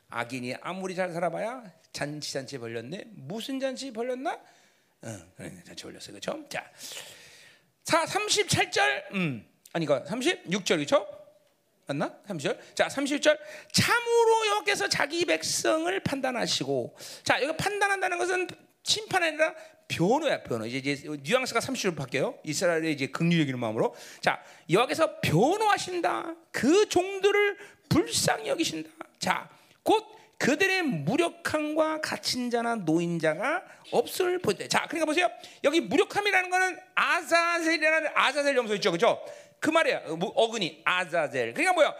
[0.08, 3.04] 악인이 아무리 잘 살아봐야 잔치 잔치 벌렸네.
[3.14, 4.32] 무슨 잔치 벌렸나?
[5.02, 5.18] 어,
[5.66, 6.12] 잔치 벌렸어.
[6.12, 6.44] 그렇죠?
[6.48, 6.70] 자.
[7.84, 9.12] 자, 37절.
[9.14, 9.46] 음.
[9.72, 11.06] 아니 그 36절 그렇죠?
[11.86, 12.16] 맞나?
[12.28, 12.58] 30절.
[12.74, 13.38] 자, 30절.
[13.72, 18.48] 참으로 여호와께서 자기 백성을 판단하시고 자, 여기 판단한다는 것은
[18.82, 19.54] 심판이 아니라
[19.88, 20.66] 변호야 변호.
[20.66, 22.38] 이제, 이제 뉘앙스가 30절 바뀌어요.
[22.44, 23.94] 이스라엘의 이제 긍휼적인 마음으로.
[24.20, 26.34] 자, 여기서 변호하신다.
[26.50, 27.56] 그 종들을
[27.88, 28.90] 불쌍히 여기신다.
[29.18, 29.48] 자,
[29.82, 30.04] 곧
[30.38, 33.62] 그들의 무력함과 갇힌 자나 노인자가
[33.92, 34.68] 없을 보때.
[34.68, 35.28] 자, 그러니까 보세요.
[35.62, 39.24] 여기 무력함이라는 거는 아자젤이라는 아자젤 염소 있죠, 그렇죠?
[39.60, 40.02] 그 말이야.
[40.06, 41.54] 어근이 아자젤.
[41.54, 41.94] 그러니까 뭐야?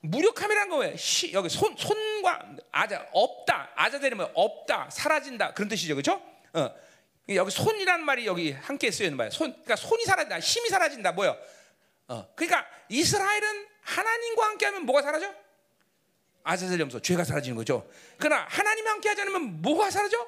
[0.00, 0.94] 무력함이라는 거예요.
[1.32, 3.70] 여기 손 손과 아자 없다.
[3.74, 6.22] 아자젤이 뭐 없다, 사라진다 그런 뜻이죠, 그렇죠?
[6.52, 6.70] 어.
[7.34, 9.30] 여기 손이라는 말이 여기 함께 쓰여 있는 말이야.
[9.30, 11.36] 손, 그러니까 손이 사라진다, 힘이 사라진다, 뭐요?
[12.08, 15.34] 어, 그러니까 이스라엘은 하나님과 함께하면 뭐가 사라져?
[16.42, 17.86] 아자젤 염소, 죄가 사라지는 거죠.
[18.16, 20.26] 그러나 하나님과 함께하지 않으면 뭐가 사라져?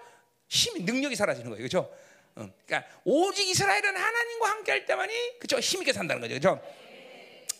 [0.49, 1.91] 힘, 능력이 사라지는 거예요, 그렇죠?
[2.35, 6.63] 어, 그러니까 오직 이스라엘은 하나님과 함께할 때만이 그죠 힘 있게 산다는 거죠, 그렇죠?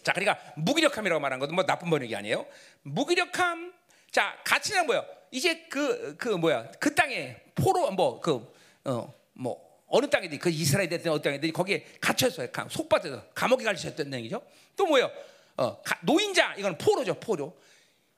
[0.03, 2.47] 자, 그러니까 무기력함이라고 말한 것도 뭐 나쁜 번역이 아니에요.
[2.83, 3.73] 무기력함,
[4.11, 5.07] 자, 가치는 뭐요?
[5.31, 8.53] 이제 그, 그 뭐야, 그 땅에 포로, 뭐, 그,
[8.85, 12.49] 어, 뭐 어느 땅이든 그 이스라엘 됐든 어느 땅이든 거기에 갇혔어요.
[12.69, 14.43] 속밭에서 감옥에 갇혔던 얘기죠.
[14.77, 15.11] 또 뭐예요?
[15.57, 17.59] 어, 노인자 이건 포로죠, 포로.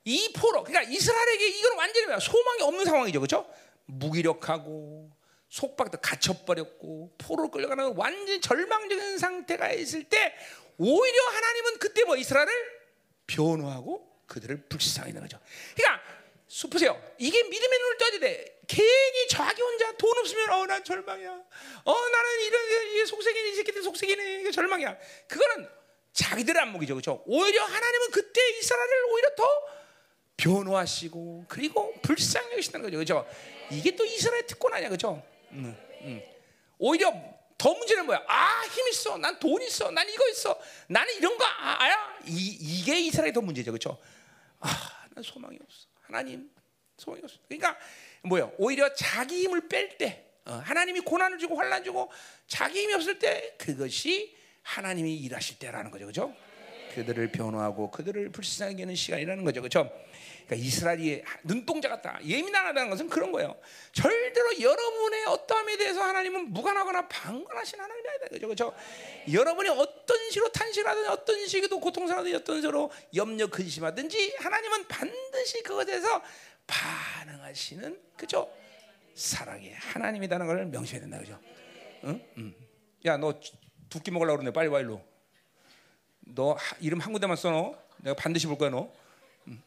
[0.05, 3.49] 이 포로, 그러니까 이스라엘에게 이건 완전히 소망이 없는 상황이죠, 그렇죠?
[3.86, 5.11] 무기력하고
[5.49, 10.35] 속박도 갇혀버렸고 포로 끌려가는 완전 절망적인 상태가 있을 때
[10.77, 12.53] 오히려 하나님은 그때 뭐 이스라엘을
[13.28, 15.39] 변호하고 그들을 불쌍히 는 거죠.
[15.77, 16.03] 그러니까
[16.69, 17.01] 보세요.
[17.19, 18.52] 이게 믿음의 눈을 떠야 돼.
[18.68, 21.30] 괜히 자기 혼자 돈 없으면 어 난 절망이야.
[21.84, 22.40] 어 나는
[22.94, 24.97] 이런 속색이네 이 새끼들 속색이네 이게 절망이야.
[25.28, 25.68] 그거는
[26.12, 27.22] 자기들 안목이죠, 그렇죠?
[27.26, 29.44] 오히려 하나님은 그때 이스라엘을 오히려 더
[30.36, 33.26] 변호하시고 그리고 불쌍히 여기시는 거죠, 그렇죠?
[33.70, 35.22] 이게 또 이스라엘 특권 아니야, 그렇죠?
[35.52, 36.22] 음, 음.
[36.78, 37.12] 오히려
[37.56, 38.24] 더 문제는 뭐야?
[38.26, 39.16] 아, 힘 있어.
[39.18, 39.90] 난 돈 있어.
[39.93, 40.59] 난 이거 있어.
[40.89, 43.70] 나는 이런 거 아, 야 이, 이게 이스라엘의 더 문제죠.
[43.70, 43.98] 그렇죠?
[44.59, 44.68] 아,
[45.10, 45.86] 난 소망이 없어.
[46.02, 46.51] 하나님,
[47.03, 47.39] 소망이 없어.
[47.49, 47.77] 그러니까
[48.23, 48.53] 뭐요?
[48.59, 52.11] 오히려 자기 힘을 뺄 때, 어, 하나님이 고난을 주고 환란 주고
[52.47, 56.35] 자기 힘이 없을 때 그것이 하나님이 일하실 때라는 거죠, 그렇죠?
[56.95, 59.91] 그들을 변호하고 그들을 불쌍하게 하는 시간이라는 거죠, 그렇죠?
[60.47, 63.59] 그러니까 이스라엘이 눈동자 같다, 예민하다는 것은 그런 거예요.
[63.93, 68.47] 절대로 여러분의 어떠함에 대해서 하나님은 무관하거나 방관하신 하나님이 아니다, 그렇죠?
[68.47, 68.74] 그렇죠?
[69.33, 76.23] 여러분이 어떤 식으로 탄식하든 어떤 식으로 고통스러든 어떤 식으로 염려 근심하든지 하나님은 반드시 그것에 대해서
[76.66, 78.51] 반응하시는 그죠?
[79.14, 81.39] 사랑의 하나님이라는 걸 명시해야 된다 그죠?
[82.05, 82.24] 응?
[82.39, 82.55] 응.
[83.05, 83.40] 야너
[83.89, 85.05] 두 끼 먹으려고 그러네 빨리 와 일로.
[86.20, 87.76] 너 이름 한 군데만 써놓.
[87.98, 88.90] 내가 반드시 볼 거야 너.
[89.48, 89.60] 응.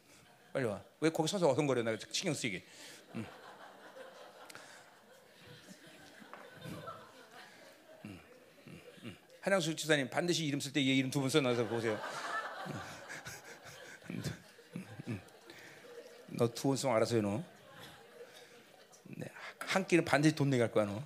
[0.52, 0.84] 빨리 와.
[1.00, 1.84] 왜 거기 서서 어성거려?
[1.84, 2.66] 나 신경 쓰이게.
[3.14, 3.26] 음,
[9.04, 9.18] 음.
[9.42, 12.00] 한양수 지사님 반드시 이름 쓸 때 얘 이름 두 번 써놔서 보세요.
[16.38, 17.44] 너 쓰면 알아서 해 너.
[19.04, 19.28] 네,
[19.60, 21.04] 한 끼는 반드시 돈할 거야 너.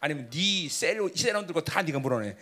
[0.00, 2.36] 아니면 네 셀, 셀원 들고 다 네가 물어내.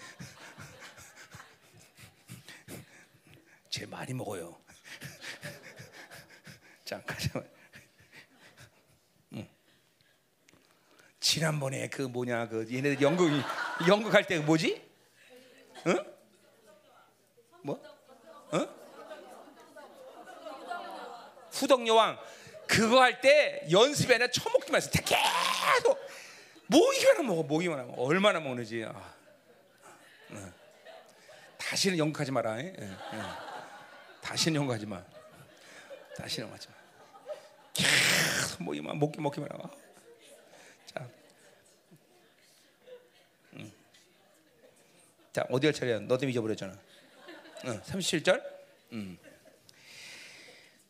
[3.71, 4.61] 쟤 많이 먹어요.
[6.85, 7.43] 자, 가자.
[9.35, 9.49] 응.
[11.21, 13.31] 지난번에 그 뭐냐 그 얘네들 연극
[13.89, 14.83] 연극 할 때 뭐지?
[15.87, 16.15] 응?
[17.63, 17.83] 뭐?
[18.53, 18.84] 응?
[21.55, 22.19] 후덕 여왕
[22.67, 24.91] 그거 할 때 연습에 나 처먹기만 했어.
[24.91, 25.99] 계속
[26.67, 28.85] 모이기만 하면 먹어, 모이기만 하면 얼마나 먹는지.
[28.87, 29.15] 아.
[30.31, 30.53] 응.
[31.59, 32.57] 다시는 연극하지 마라.
[32.57, 32.75] 응.
[33.13, 33.23] 응.
[34.23, 35.03] 다시는 연구하지 마.
[36.17, 36.75] 다시는 연구하지 마.
[37.75, 39.71] 계속 먹기만 먹기 먹기만 하고.
[40.87, 41.09] 자,
[43.55, 43.73] 음.
[45.33, 46.01] 자 어디 할 차례야?
[46.01, 46.79] 너 때문에 잊어버렸잖아.
[47.67, 48.43] 응, 37절.
[48.93, 49.19] 음.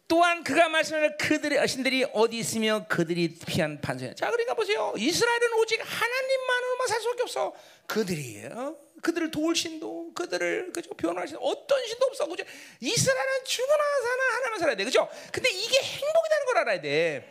[0.06, 4.14] 또한 그가 말씀하는 그들의 어신들이 어디 있으며 그들이 피한 반성이야.
[4.14, 4.92] 자, 그러니까 보세요.
[4.96, 7.52] 이스라엘은 오직 하나님만으로만 살 수밖에 없어.
[7.86, 8.76] 그들이 어?
[9.02, 12.26] 그들을 도울 신도, 그들을 그죠 변호할 신 어떤 신도 없어.
[12.26, 12.44] 그죠?
[12.80, 14.84] 이스라엘은 죽어나 사나 하나만 살아야 돼.
[14.84, 15.08] 그죠?
[15.32, 17.28] 근데 이게 행복이라는 걸 알아야 돼.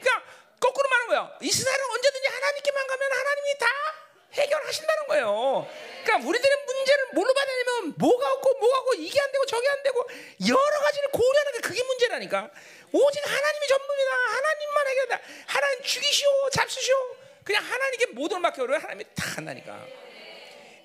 [0.00, 0.24] 그러니까
[0.60, 1.38] 거꾸로 말하는 거야.
[1.40, 3.66] 이스라엘은 언제든지 하나님께만 가면 하나님이 다
[4.32, 5.68] 해결하신다는 거예요.
[6.04, 10.06] 그러니까 우리들의 문제를 뭘로 받아내면 뭐가 없고 뭐가 없고 이게 안 되고 저게 안 되고
[10.48, 12.50] 여러 가지를 고려하는 게 그게 문제라니까.
[12.92, 14.10] 오직 하나님이 전부입니다.
[14.12, 15.20] 하나님만 해결다.
[15.46, 16.94] 하나님 죽이시오, 잡수시오.
[17.44, 19.86] 그냥 하나님께 모든 맡겨버려 하나님이 다 한다니까.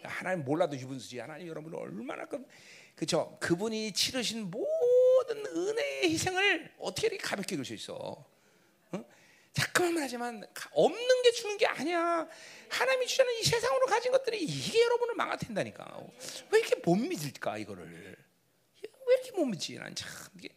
[0.03, 1.19] 하나님 몰라도 유분수지.
[1.19, 2.43] 하나님 여러분을 얼마나 그
[2.95, 3.37] 그죠?
[3.39, 8.25] 그분이 치르신 모든 은혜의 희생을 어떻게 이렇게 가볍게 그수 있어?
[9.51, 9.53] 어?
[9.53, 12.27] 자꾸만 말하지만 없는 게 주는 게 아니야.
[12.69, 15.97] 하나님이 주시는 이 세상으로 가진 것들이 이게 여러분을 망가뜨린다니까.
[16.51, 17.85] 왜 이렇게 못 믿을까 이거를?
[17.85, 19.75] 왜 이렇게 못 믿지?
[19.77, 20.49] 난 참 이게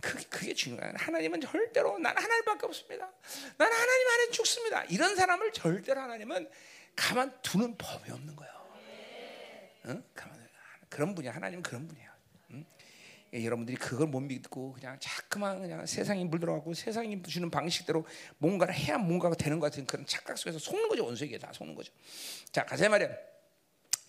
[0.00, 3.10] 그게, 그게 중요한 하나님은 절대로 나는 하나님밖에 없습니다.
[3.56, 4.84] 나는 하나님 안에 죽습니다.
[4.84, 6.50] 이런 사람을 절대로 하나님은
[6.96, 8.52] 가만 두는 법이 없는 거예요.
[9.86, 10.04] 응?
[10.14, 10.48] 가만
[10.90, 11.32] 그런 분이야.
[11.32, 12.03] 하나님은 그런 분이야.
[13.34, 13.40] 응?
[13.40, 18.06] 예, 여러분들이 그걸 못 믿고 그냥 자꾸만 그냥 세상에 물들어가고 세상이 주는 방식대로
[18.38, 21.04] 뭔가를 해야 뭔가가 되는 것 같은 그런 착각 속에서 속는 거죠.
[21.04, 21.92] 원수에게 다 속는 거죠.
[22.52, 23.08] 자, 가자 말이야.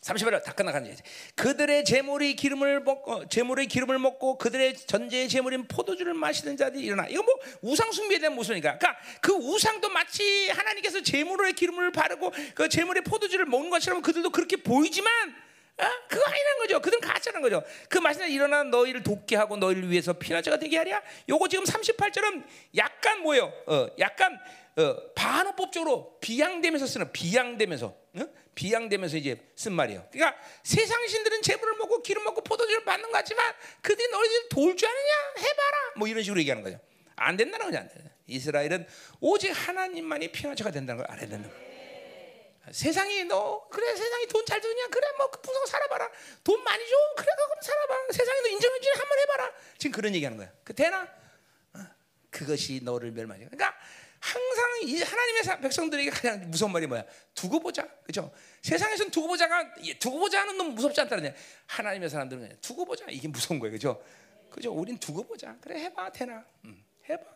[0.02, 1.02] 30절 다 끝나가는 이제
[1.34, 7.08] 그들의 제물이 기름을 먹고 제물의 기름을 먹고 그들의 전제의 제물인 포도주를 마시는 자들이 일어나.
[7.08, 7.34] 이거 뭐
[7.64, 8.78] 우상 숭배에 대한 모습이니까.
[8.78, 14.58] 그러니까 그 우상도 마치 하나님께서 제물의 기름을 바르고 그 제물의 포도주를 먹는 것처럼 그들도 그렇게
[14.58, 15.12] 보이지만
[15.78, 15.86] 어?
[16.08, 16.80] 그거 아니라는 거죠.
[16.80, 17.64] 그들은 가짜라는 거죠.
[17.90, 21.02] 그 마시는 일어나 너희를 돕게 하고 너희를 위해서 피나자가 되게 하랴.
[21.28, 22.46] 요거 지금 38절은
[22.78, 23.52] 약간 뭐예요?
[23.68, 24.40] 어, 약간
[24.78, 28.28] 어, 반어법적으로 비양되면서 쓰는 비양되면서 어?
[28.56, 30.08] 비양되면서 이제 쓴 말이에요.
[30.12, 34.88] 그러니까 세상 신들은 재물을 먹고 기름 먹고 포도주를 받는 것 같지만 그들이 너희들 도울 줄
[34.88, 35.12] 아느냐?
[35.40, 35.78] 해봐라.
[35.98, 36.80] 뭐 이런 식으로 얘기하는 거죠.
[37.18, 37.96] 안 된다는 거지 안 돼.
[38.28, 38.88] 이스라엘은
[39.20, 41.65] 오직 하나님만이 피나자가 된다는 걸 알아야 거예요.
[42.72, 44.88] 세상이 너 그래 세상이 돈잘 주냐?
[44.88, 46.10] 그래 뭐그 부서 살아봐라.
[46.44, 46.96] 돈 많이 줘?
[47.18, 48.12] 그래 그럼 살아봐.
[48.12, 49.52] 세상이 너 인정해주냐 한번 해봐라.
[49.78, 50.52] 지금 그런 얘기하는 거야.
[50.64, 51.08] 그 되나?
[51.74, 51.80] 어,
[52.32, 53.76] 그것이 너를 멸망해 그러니까
[54.20, 57.04] 항상 이 하나님의 백성들에게 가장 무서운 말이 뭐야?
[57.36, 57.88] 두고 보자.
[58.04, 58.34] 그죠?
[58.64, 61.36] 세상에서는 두고 보자가 두고 보자 하는 놈 무섭지 않다는 얘
[61.68, 63.06] 하나님의 사람들은 그냥 두고 보자.
[63.10, 64.04] 이게 무서운 거예요 그죠?
[64.50, 64.72] 그죠?
[64.74, 65.56] 우린 두고 보자.
[65.62, 66.12] 그래 해봐.
[66.12, 66.44] 되나?
[66.64, 67.35] 음, 해봐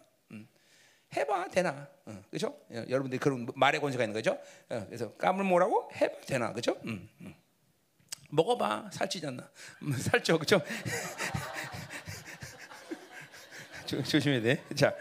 [1.15, 1.87] 해봐 되나?
[2.05, 2.47] 어, 그죠?
[2.69, 4.39] 어, 여러분들이 그런 말의 권세가 있는 거죠.
[4.69, 6.53] 어, 그래서 까물 뭐라고 해봐 되나?
[6.53, 6.77] 그죠?
[6.85, 7.33] 음, 음.
[8.29, 9.49] 먹어봐 살찌지 않나?
[9.81, 10.61] 음, 살쪄 그죠?
[13.85, 14.63] 조심해야 돼.
[14.75, 14.95] 자,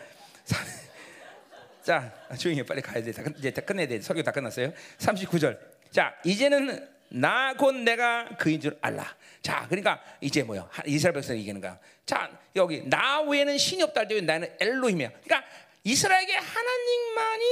[1.82, 2.64] 자 조용히 해.
[2.64, 3.12] 빨리 가야 돼.
[3.12, 4.00] 다, 이제 다 끝내야 돼.
[4.00, 4.72] 설교 다 끝났어요.
[4.98, 5.58] 39절.
[5.90, 9.04] 자, 이제는 나 곧 내가 그인 줄 알라.
[9.42, 10.68] 자, 그러니까 이제 뭐요?
[10.86, 11.78] 이스라엘 백성이 얘기하는 거야.
[12.04, 15.10] 자, 여기 나 외에는 신이 없다 할때 나는 엘로힘이야.
[15.24, 15.44] 그러니까
[15.88, 17.44] 이스라엘에게 하나님만이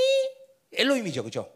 [0.75, 1.51] 엘로힘이죠, 그죠?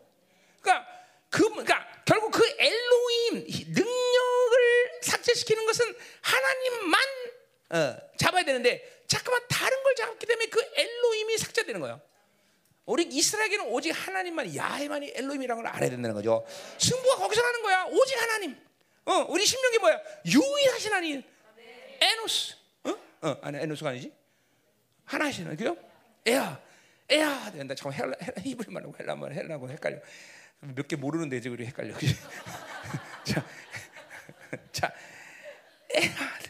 [0.63, 0.89] 그러니까
[1.29, 7.01] 그, 그러니까 결국 그 엘로힘 능력을 삭제시키는 것은 하나님만
[7.73, 12.01] 어, 잡아야 되는데 잠깐만 다른 걸 잡기 때문에 그 엘로힘이 삭제되는 거예요.
[12.87, 16.47] 우리 이스라엘에게는 오직 하나님만 야훼만이 엘로힘이라는 걸 알아야 된다는 거죠.
[16.79, 17.85] 승부가 거기서 나는 거야.
[17.91, 18.57] 오직 하나님.
[19.05, 20.01] 어, 우리 신명기 뭐야?
[20.27, 21.23] 유일하신 하나님.
[22.01, 22.55] 에노스.
[22.85, 22.97] 어?
[23.23, 24.13] 어, 아니 에노스가 아니지.
[25.05, 25.55] 하나신.
[25.57, 25.77] 그죠?
[26.27, 26.70] 에야.
[27.11, 27.75] 에야 된다.
[27.75, 29.99] 잠깐 헬라, 히브리 말하고 헬라 말 헬라고 헷갈려.
[30.61, 31.95] 몇 개 모르는데 지금 우리 헷갈려.
[33.25, 33.45] 자,
[34.73, 34.93] 자,
[35.95, 36.41] 에야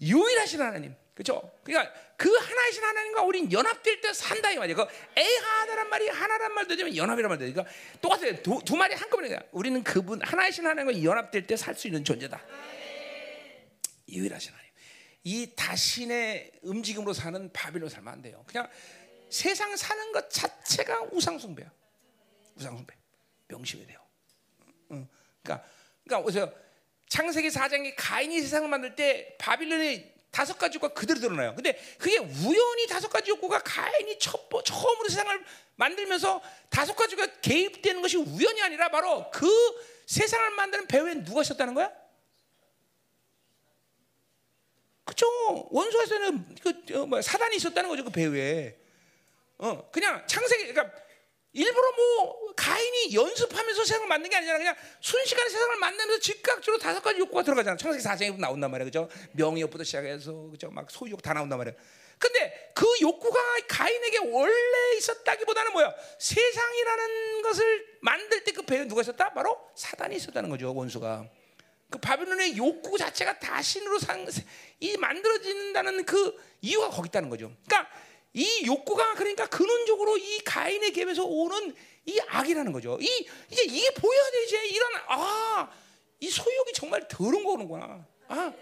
[0.00, 0.94] 유일하신 하나님.
[1.14, 1.52] 그렇죠?
[1.62, 4.74] 그러니까 그 하나이신 하나님과 우린 연합될 때 산다 이 말이야.
[4.74, 4.86] 그
[5.16, 7.64] 에하다란 말이 하나란 말도 되면 연합이란 말도 그러니까
[8.00, 8.42] 똑같아요.
[8.42, 12.40] 두, 두 말이 한꺼번에 우리는 그분 하나이신 하나님과 연합될 때 살 수 있는 존재다.
[14.08, 14.72] 유일하신 하나님.
[15.24, 18.42] 이 다신의 움직임으로 사는 바빌로 살면 안 돼요.
[18.46, 18.68] 그냥
[19.32, 21.70] 세상 사는 것 자체가 우상숭배야.
[22.56, 22.94] 우상숭배.
[23.48, 23.98] 명심해야 돼요.
[24.90, 25.08] 응.
[25.42, 25.66] 그러니까,
[26.04, 26.54] 그러니까.
[27.08, 31.54] 창세기 4장에 가인이 세상을 만들 때 바빌론의 다섯 가지 욕구가 그대로 드러나요.
[31.54, 35.44] 근데 그게 우연히 다섯 가지 욕구가 가인이 첫, 처음으로 세상을
[35.76, 39.46] 만들면서 다섯 가지가 개입되는 것이 우연이 아니라 바로 그
[40.06, 41.90] 세상을 만드는 배후에 누가 있었다는 거야?
[45.04, 45.26] 그죠?
[45.70, 48.81] 원수에서는 그 어, 뭐 사단이 있었다는 거죠 그 배후에.
[49.62, 50.92] 어 그냥 창세기 그러니까
[51.52, 54.58] 일부러 뭐 가인이 연습하면서 세상을 만든 게 아니잖아.
[54.58, 57.76] 그냥 순식간에 세상을 만들면서 즉각적으로 다섯 가지 욕구가 들어가잖아.
[57.76, 58.86] 창세기 4장에 나온단 말이야.
[58.86, 59.08] 그죠?
[59.32, 60.70] 명예욕부터 시작해서 그죠?
[60.70, 61.74] 막 소유욕 다 나온단 말이야.
[62.18, 65.94] 근데 그 욕구가 가인에게 원래 있었다기보다는 뭐야?
[66.18, 69.32] 세상이라는 것을 만들 때 그 배에 누가 있었다?
[69.32, 70.74] 바로 사단이 있었다는 거죠.
[70.74, 71.28] 원수가.
[71.90, 74.26] 그 바빌론의 욕구 자체가 다 신으로 상,
[74.80, 77.52] 이 만들어진다는 그 이유가 거기 있다는 거죠.
[77.66, 77.90] 그러니까
[78.34, 81.74] 이 욕구가 그러니까 근원적으로 이 가인의 갭에서 오는
[82.06, 82.98] 이 악이라는 거죠.
[83.00, 88.06] 이 이제 이게 보여야 돼 이제 이런 아이 소욕이 정말 더러운 거구나.
[88.28, 88.52] 아,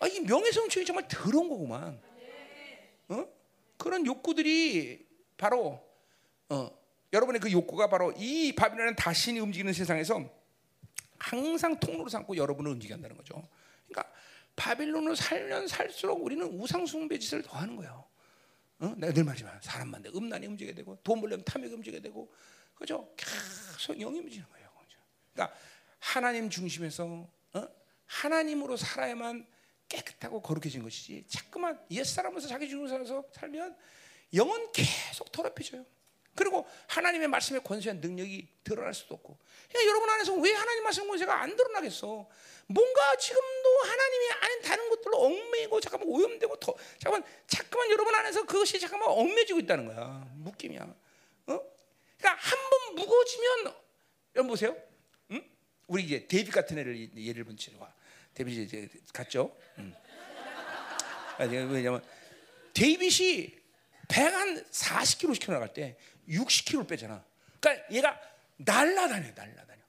[0.00, 2.00] 아, 이 명예성취이 정말 더러운 거구만.
[3.08, 3.28] 어?
[3.76, 5.06] 그런 욕구들이
[5.36, 5.80] 바로
[6.48, 6.70] 어,
[7.12, 10.24] 여러분의 그 욕구가 바로 이 바빌론은 다신이 움직이는 세상에서
[11.18, 13.46] 항상 통로로 삼고 여러분을 움직인다는 거죠.
[13.86, 14.12] 그러니까
[14.56, 18.09] 바빌론을 살면 살수록 우리는 우상 숭배 짓을 더 하는 거예요.
[18.80, 18.94] 어?
[18.96, 22.32] 내가 늘 말하지만 사람만 돼 음란이 움직이게 되고 돈 벌려면 탐욕이 움직이게 되고
[22.74, 23.14] 그죠?
[23.16, 24.70] 계속 영이 움직이는 거예요.
[25.32, 25.56] 그러니까
[25.98, 27.68] 하나님 중심에서 어?
[28.06, 29.46] 하나님으로 살아야만
[29.88, 33.76] 깨끗하고 거룩해진 것이지 자꾸만 옛 사람으로서 자기 중심으로 살면
[34.34, 35.84] 영은 계속 더럽혀져요.
[36.34, 39.38] 그리고 하나님의 말씀의 권세한 능력이 드러날 수도 없고
[39.68, 42.28] 그러니까 여러분 안에서 왜 하나님 말씀 권세가 안 드러나겠어?
[42.66, 48.78] 뭔가 지금도 하나님이 아닌 다른 것들로 얽매이고 잠깐만 오염되고 더 잠깐만 자꾸만 여러분 안에서 그것이
[48.78, 50.82] 잠깐만 얽매지고 있다는 거야 묶임이야.
[50.82, 51.60] 어?
[52.18, 53.74] 그러니까 한 번 무거워지면
[54.36, 54.76] 여러분 보세요.
[55.32, 55.44] 응?
[55.88, 57.92] 우리 이제 데이빗 같은 애를 예를 분치와
[58.34, 59.56] 데이빗이 이제 갔죠.
[59.78, 59.94] 응.
[61.40, 62.04] 왜냐면
[62.74, 63.58] 데이빗이
[64.08, 65.96] 100한 40kg씩 키워나갈 때
[66.30, 67.24] 60kg 빼잖아.
[67.60, 68.20] 그러니까 얘가
[68.56, 69.82] 날라다녀, 날라다녀,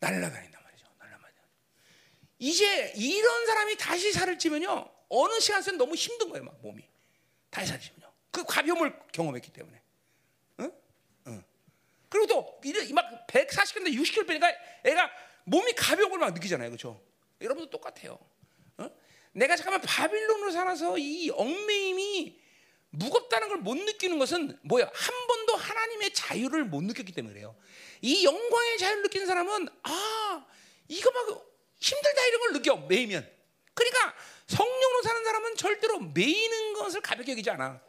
[0.00, 0.86] 날라다닌단 말이죠.
[0.98, 1.32] 날라다녀.
[2.38, 6.86] 이제 이런 사람이 다시 살을 찌면요, 어느 시간쯤 너무 힘든 거예요, 막 몸이.
[7.50, 8.12] 다시 살을 찌면요.
[8.30, 9.80] 그 가벼움을 경험했기 때문에.
[10.60, 10.72] 응?
[11.28, 11.44] 응.
[12.08, 14.52] 그리고 또막 140kg인데 60kg 빼니까
[14.84, 15.10] 애가
[15.44, 17.02] 몸이 가벼운 걸막 느끼잖아요, 그렇죠?
[17.40, 18.18] 여러분도 똑같아요.
[18.78, 18.90] 어?
[19.32, 22.43] 내가 잠깐만 바빌론으로 살아서 이 얽매임이
[22.98, 24.90] 무겁다는 걸 못 느끼는 것은 뭐야?
[24.92, 27.56] 한 번도 하나님의 자유를 못 느꼈기 때문에 그래요.
[28.02, 30.46] 이 영광의 자유를 느낀 사람은 아
[30.88, 31.46] 이거 막
[31.80, 33.30] 힘들다 이런 걸 느껴 매이면.
[33.74, 34.14] 그러니까
[34.46, 37.80] 성령으로 사는 사람은 절대로 매이는 것을 가볍게 여기지 않아.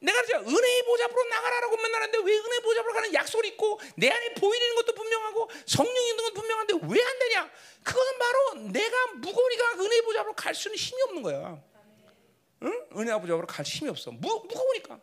[0.00, 3.78] 내가 그죠 은혜의 보좌 앞으로 나가라라고 맨날 하는데 왜 은혜의 보좌 앞으로 가는 약속이 있고
[3.96, 7.50] 내 안에 보이는 것도 분명하고 성령이 있는 것도 분명한데 왜 안 되냐?
[7.84, 11.62] 그것은 바로 내가 무거우니까 은혜의 보좌 앞으로 갈 수는 힘이 없는 거야.
[12.62, 12.86] 응?
[12.96, 14.10] 은혜 보좌 앞으로 갈 힘이 없어.
[14.10, 15.00] 무, 무거우니까.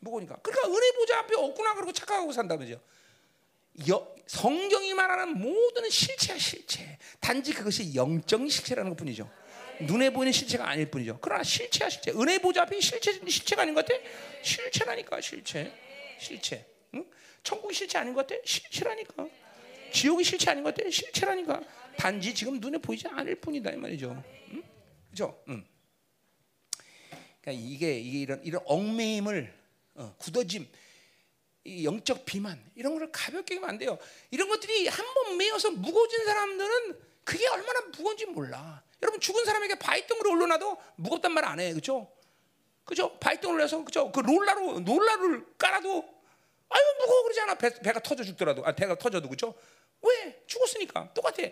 [0.00, 0.36] 무거우니까.
[0.42, 2.80] 그러니까 은혜 보좌 앞에 없구나 그러고 착각하고 산다면서.
[3.88, 6.98] 여, 성경이 말하는 모든 실체야 실체.
[7.20, 9.30] 단지 그것이 영적 실체라는 것뿐이죠.
[9.80, 11.18] 눈에 보이는 실체가 아닐 뿐이죠.
[11.20, 12.12] 그러나 실체야 실체.
[12.12, 13.98] 은혜 보좌 앞에 실체 실체가 아닌 것 같아?
[14.42, 15.72] 실체라니까 실체.
[16.18, 16.66] 실체.
[16.94, 17.04] 응?
[17.42, 18.40] 천국이 실체 아닌 것 같아?
[18.44, 19.26] 실체라니까.
[19.92, 20.88] 지옥이 실체 아닌 것 같아?
[20.88, 21.60] 실체라니까.
[21.96, 24.22] 단지 지금 눈에 보이지 않을 뿐이다 이 말이죠.
[24.52, 24.62] 응?
[25.10, 25.42] 그죠?
[25.48, 25.64] 응.
[27.42, 29.52] 그러니까 이게, 이게 이런 이런 얽매임을
[29.94, 30.66] 어, 굳어짐,
[31.64, 33.98] 이 영적 비만 이런 걸 가볍게 하면 안 돼요.
[34.30, 38.82] 이런 것들이 한 번 매여서 무거워진 사람들은 그게 얼마나 무거운지 몰라.
[39.02, 42.10] 여러분 죽은 사람에게 바위덩어리 올려놔도 무겁단 말 안 해, 그렇죠?
[42.84, 43.16] 그죠?
[43.18, 44.10] 바위덩어리 올려서 그죠?
[44.10, 46.08] 그 롤라로 롤라를 깔아도
[46.68, 47.54] 아유 무거워 그러잖아.
[47.56, 49.54] 배, 배가 터져 죽더라도 아 배가 터져도 그죠?
[50.02, 51.42] 왜 죽었으니까 똑같아.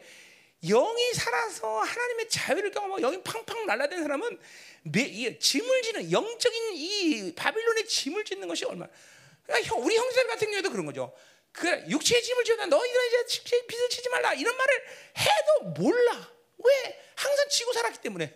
[0.63, 4.39] 영이 살아서 하나님의 자유를 경험하고 영이 팡팡 날라다니는 사람은
[4.83, 8.91] 매, 이, 짐을 지는 영적인 이 바빌론의 짐을 짓는 것이 얼마나
[9.47, 11.13] 그러니까 우리 형제들 같은 경우에도 그런 거죠.
[11.53, 14.85] 그 육체의 짐을 지어다 너희들은 이제 육체의 빚을 지지 말라 이런 말을
[15.19, 16.31] 해도 몰라.
[16.59, 17.05] 왜?
[17.17, 18.33] 항상 지고 살았기 때문에.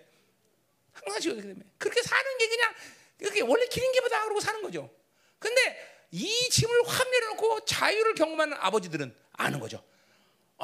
[0.92, 1.66] 항상 지고 살기 때문에.
[1.78, 2.74] 그렇게 사는 게 그냥
[3.18, 4.90] 그게 원래 기린 게보다 그러고 사는 거죠.
[5.38, 9.84] 근데 이 짐을 확 내려놓고 자유를 경험하는 아버지들은 아는 거죠.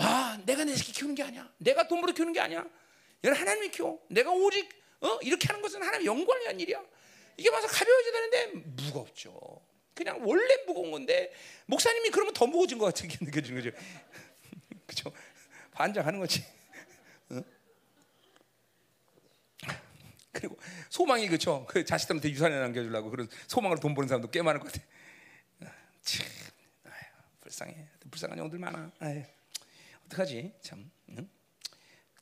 [0.01, 1.53] 아, 내가 내 새끼 키우는 게 아니야.
[1.59, 2.65] 내가 돈 벌어 키우는 게 아니야.
[3.25, 4.01] 얘는 하나님이 키워.
[4.09, 4.69] 내가 오직
[5.01, 5.19] 어?
[5.23, 6.83] 이렇게 하는 것은 하나님 영광을 위한 일이야.
[7.37, 8.47] 이게 봐서 가벼워져야 되는데
[8.83, 9.63] 무겁죠.
[9.95, 11.33] 그냥 원래 무거운 건데
[11.67, 13.77] 목사님이 그러면 더 무거워진 것 같은 게 느껴지는 거죠.
[14.87, 15.13] 그죠?
[15.73, 16.45] 반장하는 거지.
[17.31, 17.43] 어?
[20.33, 20.57] 그리고
[20.89, 21.67] 소망이 그죠?
[21.69, 24.85] 그 자식들한테 유산에 남겨주려고 그런 소망으로 돈 버는 사람도 꽤 많을 것 같아.
[26.03, 26.27] 참,
[26.85, 27.11] 아유,
[27.43, 27.89] 불쌍해.
[28.11, 28.91] 불쌍한 영들 많아.
[29.01, 29.23] 아유,
[30.15, 30.53] 어떡하지?
[30.61, 31.29] 참, 응?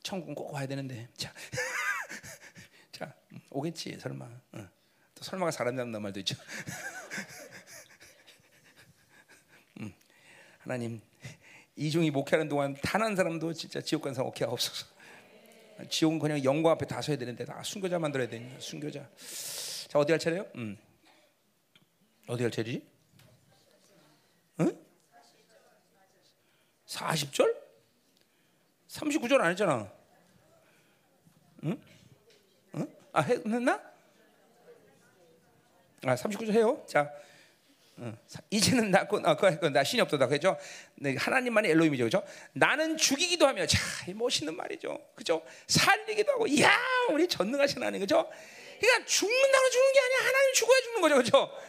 [0.03, 1.09] 천국 꼭 와야 되는데.
[1.17, 1.33] 자,
[2.93, 3.15] 자,
[3.51, 4.29] 오겠지 설마.
[4.55, 4.69] 응.
[5.15, 6.37] 또 설마가 사람 잡는 말도 있죠.
[9.81, 9.93] 음,
[10.59, 11.01] 하나님
[11.77, 14.87] 이중이 목회하는 동안 단 한 사람도 진짜 지옥 간사 목회가 없어서
[15.89, 19.09] 지옥은 그냥 영광 앞에 다 서야 되는데 다 순교자 만들어야 되니 순교자.
[19.89, 20.47] 자 어디 할 차례요?
[20.57, 20.77] 음.
[22.27, 22.87] 어디 할 차례지?
[24.61, 24.85] 응?
[26.87, 27.68] 40절?
[28.89, 29.91] 39절 안 했잖아.
[31.65, 31.81] 응?
[32.75, 32.95] 응?
[33.13, 33.81] 아 했나?
[36.05, 36.85] 아 39절 해요.
[36.87, 37.13] 자.
[38.01, 38.17] 어,
[38.51, 40.57] 이제는 나고 아, 그, 그, 나 신이 없다 그죠?
[40.95, 42.23] 네, 하나님만이 엘로힘이죠, 그죠?
[42.53, 43.79] 나는 죽이기도 하며, 자,
[44.15, 45.43] 멋있는 말이죠, 그죠?
[45.67, 46.73] 살리기도 하고, 야,
[47.11, 48.31] 우리 전능하신 하나님, 그죠?
[48.79, 51.68] 그러니까 죽는다고 죽는 게 아니야, 하나님 죽어야 죽는 거죠, 그죠?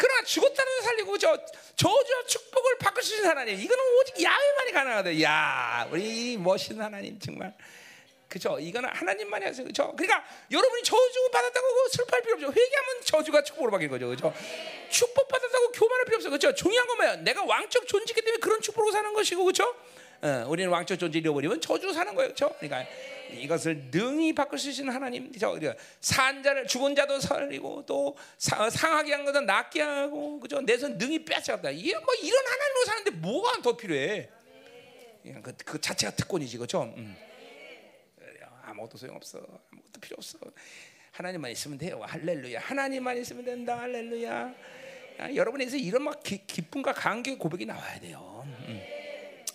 [0.00, 1.38] 그러나 죽었다는 살리고, 저
[1.76, 2.78] 저주와 축복을
[3.20, 5.22] 있는 하나님, 이거는 오직 야훼만이 가능하다.
[5.22, 7.54] 야, 우리 멋있는 하나님 정말.
[8.28, 8.58] 그죠?
[8.60, 9.66] 이거는 하나님만이 하세요.
[9.66, 9.92] 그죠?
[9.96, 12.46] 그러니까 여러분이 저주 받았다고 슬퍼할 필요 없죠.
[12.46, 14.08] 회개하면 저주가 축복으로 바뀌는 거죠.
[14.08, 14.32] 그죠?
[14.88, 16.30] 축복 받았다고 교만할 필요 없어.
[16.30, 16.54] 그죠?
[16.54, 17.16] 중요한 건 뭐야?
[17.16, 19.74] 내가 왕적 존재이기 때문에 그런 축복으로 사는 것이고, 그죠?
[20.22, 22.30] 어, 우리는 왕적 존재 잃어버리면 저주 사는 거예요.
[22.30, 22.54] 그죠?
[22.60, 22.88] 그러니까
[23.32, 24.34] 이것을 능히
[24.80, 25.30] 있는 하나님.
[25.30, 25.58] 그죠?
[26.00, 30.60] 산자를 죽은 자도 살리고 또 사, 상하게 한 것은 낫게 하고, 그죠?
[30.60, 31.70] 내손 능히 빼앗아갔다.
[31.70, 34.28] 이게 뭐 이런 하나님으로 사는데 뭐가 더 필요해?
[35.42, 36.94] 그, 그 자체가 특권이지, 그죠?
[36.96, 37.16] 음.
[38.64, 39.38] 아무것도 소용없어.
[39.38, 40.38] 아무것도 필요 없어.
[41.12, 42.00] 하나님만 있으면 돼요.
[42.02, 42.60] 할렐루야.
[42.60, 43.78] 하나님만 있으면 된다.
[43.80, 44.54] 할렐루야.
[45.20, 48.42] 야, 여러분에서 이런 막 기, 기쁨과 감격의 고백이 나와야 돼요.
[48.46, 48.99] 음.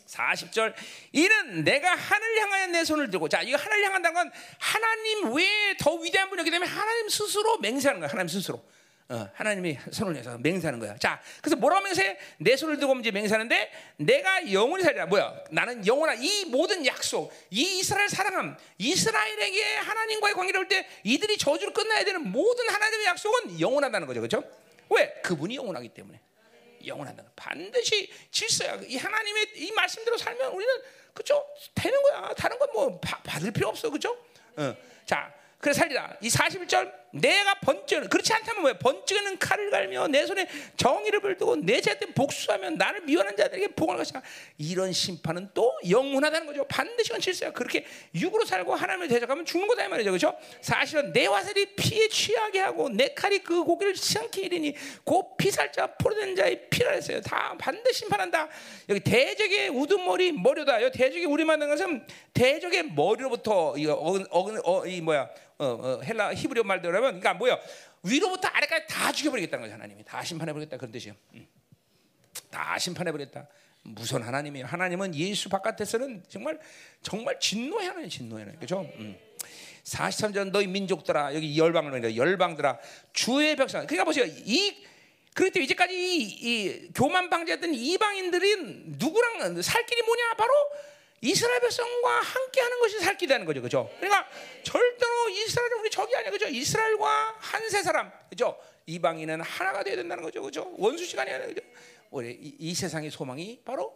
[0.07, 0.73] 40절
[1.13, 5.95] 이는 내가 하늘 향하여 내 손을 들고 자 이거 하늘 향한다는 건 하나님 외에 더
[5.95, 8.63] 위대한 분이기 때문에 하나님 스스로 맹세하는 거야 하나님 스스로
[9.07, 10.97] 어, 하나님이 손을 내서 맹세하는 거야.
[10.97, 12.17] 자, 그래서 뭐라고 맹세해?
[12.39, 15.05] 내 손을 들고 이제 맹세하는데 내가 영원히 살리라.
[15.05, 15.43] 뭐야?
[15.51, 22.03] 나는 영원한 이 모든 약속, 이 이스라엘 사랑함, 이스라엘에게 하나님과의 관계를 할때 이들이 저주를 끝나야
[22.03, 24.21] 되는 모든 하나님의 약속은 영원하다는 거죠.
[24.21, 24.43] 그렇죠?
[24.89, 25.13] 왜?
[25.21, 26.19] 그분이 영원하기 때문에.
[26.87, 28.79] 영원하다는 반드시 질서야.
[28.87, 30.73] 이 하나님의 이 말씀대로 살면 우리는
[31.13, 31.45] 그죠?
[31.73, 32.33] 되는 거야.
[32.35, 33.89] 다른 건 뭐 받을 필요 없어.
[33.89, 34.17] 그죠?
[34.57, 34.75] 어.
[35.05, 36.17] 자, 그래 살리라.
[36.21, 38.77] 이 41절 내가 번쩍 그렇지 않다면 뭐야?
[38.77, 44.21] 번쩍이는 칼을 갈며 내 손에 정의를 불두고 내 자한테 복수하면 나를 미워하는 자들에게 복을 것이다.
[44.57, 46.65] 이런 심판은 또 영원하다는 거죠.
[46.67, 47.51] 반드시 건 질서야.
[47.51, 50.11] 그렇게 육으로 살고 하나님을 대적하면 죽는 거다 이 말이죠.
[50.11, 50.37] 그렇죠?
[50.61, 56.35] 사실은 내 화살이 피에 취하게 하고 내 칼이 그 고기를 시장케 이르니 곧 피살자 포로된
[56.35, 57.21] 자의 피라 했어요.
[57.21, 58.49] 다 반드시 심판한다.
[58.89, 60.81] 여기 대적의 우두머리 머리다.
[60.83, 65.29] 여기 대적의 우리 만든 것은 대적의 머리로부터 이 어근 어근 어, 이 뭐야?
[65.57, 67.59] 어, 어, 헬라 히브리어 말대로 하면 그러니까 뭐야
[68.03, 71.15] 위로부터 아래까지 다 죽여버리겠다는 거죠 하나님이 다 심판해버리겠다 그런 뜻이에요.
[71.33, 71.47] 음.
[72.49, 73.47] 다 심판해버렸다.
[73.83, 74.65] 무슨 하나님이에요?
[74.65, 76.59] 하나님은 예수 바깥에서는 정말
[77.01, 78.81] 정말 진노의 하나님, 진노의 하나님, 그렇죠?
[78.97, 79.17] 음.
[79.83, 82.79] 43절 너희 민족들아 여기 열방을 열방들아
[83.13, 83.85] 주의 백성.
[83.85, 84.83] 그러니까 보세요 이
[85.35, 88.55] 그렇기 때문에 이제까지 이, 이 교만 방지했던 이방인들이
[88.97, 90.51] 누구랑 살 길이 뭐냐 바로
[91.25, 93.89] 이스라엘 백성과 함께하는 것이 살 길이라는 거죠, 그렇죠?
[93.99, 94.27] 그러니까
[94.63, 96.47] 절대로 이스라엘은 우리 적이 아니야, 그렇죠?
[96.47, 98.57] 이스라엘과 한 세 사람, 그렇죠?
[98.85, 100.73] 이방인은 하나가 되어야 된다는 거죠, 그렇죠?
[100.77, 101.61] 원수 시간이 아니라 그죠?
[102.11, 103.93] 우리 이, 이 세상의 소망이 바로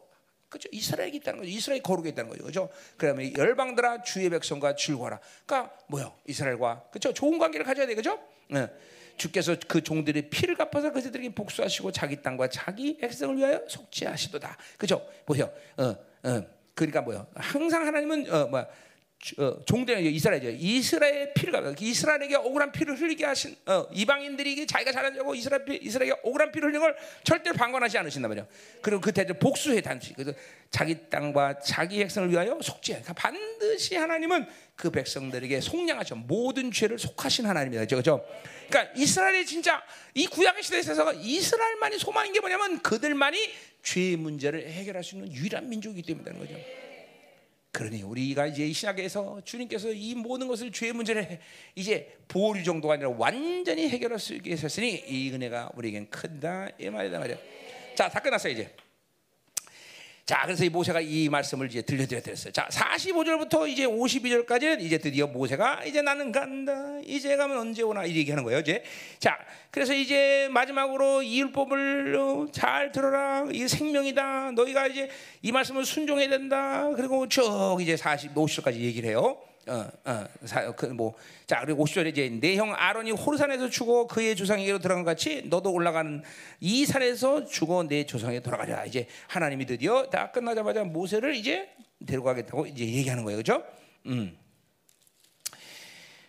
[0.50, 0.68] 그죠?
[0.72, 1.52] 이스라엘이 있다는 거죠.
[1.52, 2.44] 이스라엘이 거룩이 있다는 거죠.
[2.44, 2.70] 그죠?
[2.98, 5.20] 그러면 열방들아 주의 백성과 줄거라.
[5.46, 6.16] 그러니까 뭐요?
[6.28, 7.14] 이스라엘과 그죠?
[7.14, 7.94] 좋은 관계를 가져야 돼.
[7.94, 8.20] 그죠?
[8.48, 8.68] 네.
[9.18, 14.58] 주께서 그 종들의 피를 갚아서 그들에게 복수하시고 자기 땅과 자기 백성을 위하여 속죄하시도다.
[14.78, 15.06] 그죠?
[15.26, 15.54] 보세요.
[15.78, 16.59] 어, 어.
[16.80, 17.28] 그러니까 뭐요?
[17.36, 18.66] 항상 하나님은 어, 뭐
[19.38, 20.50] 어, 종대는 이스라엘이죠.
[20.58, 25.76] 이스라엘 피를 가 이스라엘에게 억울한 피를 흘리게 하신 어, 이방인들이 자기가 잘한 자고 이스라엘 피,
[25.76, 28.48] 이스라엘에게 억울한 피를 흘리는 걸 절대로 방관하지 않으신단 말이에요.
[28.82, 30.14] 그리고 그 대신 복수해 단지.
[30.14, 30.32] 그래서
[30.72, 33.02] 자기 땅과 자기 백성을 위하여 속죄해.
[33.02, 36.16] 그러니까 반드시 하나님은 그 백성들에게 속량하셔.
[36.16, 37.86] 모든 죄를 속하신 하나님이다.
[37.88, 38.26] 그렇죠?
[38.70, 39.84] 그러니까 이스라엘이 진짜
[40.14, 43.38] 이 구약의 시대에 있어서 이스라엘만이 소망인 게 뭐냐면 그들만이
[43.84, 46.89] 죄의 문제를 해결할 수 있는 유일한 민족이기 때문이라는 거죠.
[47.72, 51.40] 그러니 우리가 이제 이 신학에서 주님께서 이 모든 것을 죄의 문제를
[51.76, 57.20] 이제 보류 정도가 아니라 완전히 해결할 수 있게 하셨으니 이 은혜가 우리에겐 큰다 이 말이다
[57.20, 57.38] 말이야.
[57.96, 58.74] 자, 다 끝났어 이제.
[60.30, 62.54] 자, 그래서 이 모세가 이 말씀을 이제 들려드렸어요.
[62.54, 67.00] 자, 45절부터 이제 52절까지는 이제 드디어 모세가 이제 나는 간다.
[67.04, 68.60] 이제 가면 언제 오나 이 얘기하는 거예요.
[68.60, 68.84] 이제
[69.18, 69.40] 자,
[69.72, 73.48] 그래서 이제 마지막으로 이 율법을 어, 잘 들어라.
[73.52, 74.52] 이 생명이다.
[74.52, 75.10] 너희가 이제
[75.42, 76.88] 이 말씀을 순종해야 된다.
[76.96, 79.49] 그리고 쭉 이제 40, 50절까지 얘기를 해요.
[79.70, 81.16] 어, 어, 사, 그, 뭐,
[81.46, 86.24] 자, 그리고 50절에 이제 내 형 아론이 호르산에서 죽어 그의 조상에게로 것 같이 너도 올라가는
[86.60, 88.86] 이 산에서 죽어 내 조상에게 돌아가랴.
[88.86, 91.70] 이제 하나님이 드디어 다 끝나자마자 모세를 이제
[92.06, 93.38] 데려가겠다고 이제 얘기하는 거예요.
[93.38, 93.64] 그죠?
[94.08, 94.38] 음.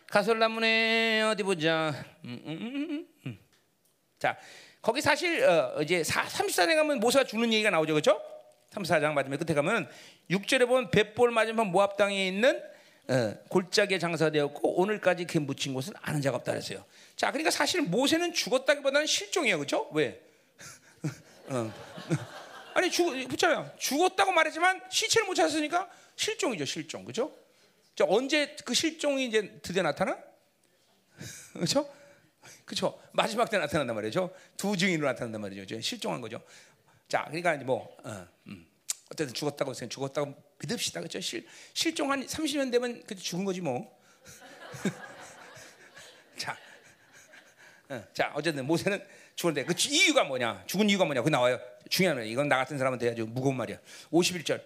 [0.08, 1.94] 가솔라문에 어디 보자.
[2.24, 3.38] 음, 음, 음, 음.
[4.18, 4.36] 자,
[4.82, 7.94] 거기 사실 어, 이제 34장에 가면 모세가 죽는 얘기가 나오죠.
[7.94, 8.20] 그죠?
[8.72, 9.88] 34장 맞으면 끝에 가면
[10.30, 12.62] 6절에 보면 벳볼 맞으면 모압 땅에 있는 어,
[13.48, 16.84] 골짜기에 장사되었고 오늘까지 그 묻힌 곳은 아는 자가 없다 그랬어요.
[17.16, 19.88] 자, 그러니까 사실 모세는 죽었다기보다는 실종이에요, 그렇죠?
[19.92, 20.22] 왜?
[21.48, 21.72] 어.
[22.74, 23.72] 아니 죽 붙잖아요.
[23.78, 27.34] 죽었다고 말했지만 시체를 못 찾았으니까 실종이죠, 실종, 그렇죠?
[27.96, 30.16] 자, 언제 그 실종이 이제 드디어 나타나?
[31.52, 31.88] 그렇죠?
[32.64, 33.00] 그렇죠.
[33.12, 34.32] 마지막 때 나타난단 말이죠.
[34.56, 35.80] 두 증인으로 나타난단 말이죠.
[35.80, 36.40] 실종한 거죠.
[37.08, 38.66] 자, 그러니까 뭐 어, 음.
[39.10, 41.00] 어쨌든 죽었다고 생각, 죽었다고 믿읍시다.
[41.00, 41.20] 그렇죠?
[41.20, 43.98] 실, 실종 한 30년 되면 그 죽은 거지 뭐.
[46.36, 46.56] 자,
[47.88, 49.02] 어, 자 어쨌든 모세는
[49.34, 50.64] 죽었는데 그 이유가 뭐냐?
[50.66, 51.22] 죽은 이유가 뭐냐?
[51.22, 51.58] 그 나와요.
[51.88, 53.78] 중요한 거 이건 나 같은 사람한테 아주 무거운 말이야.
[54.12, 54.62] 51절.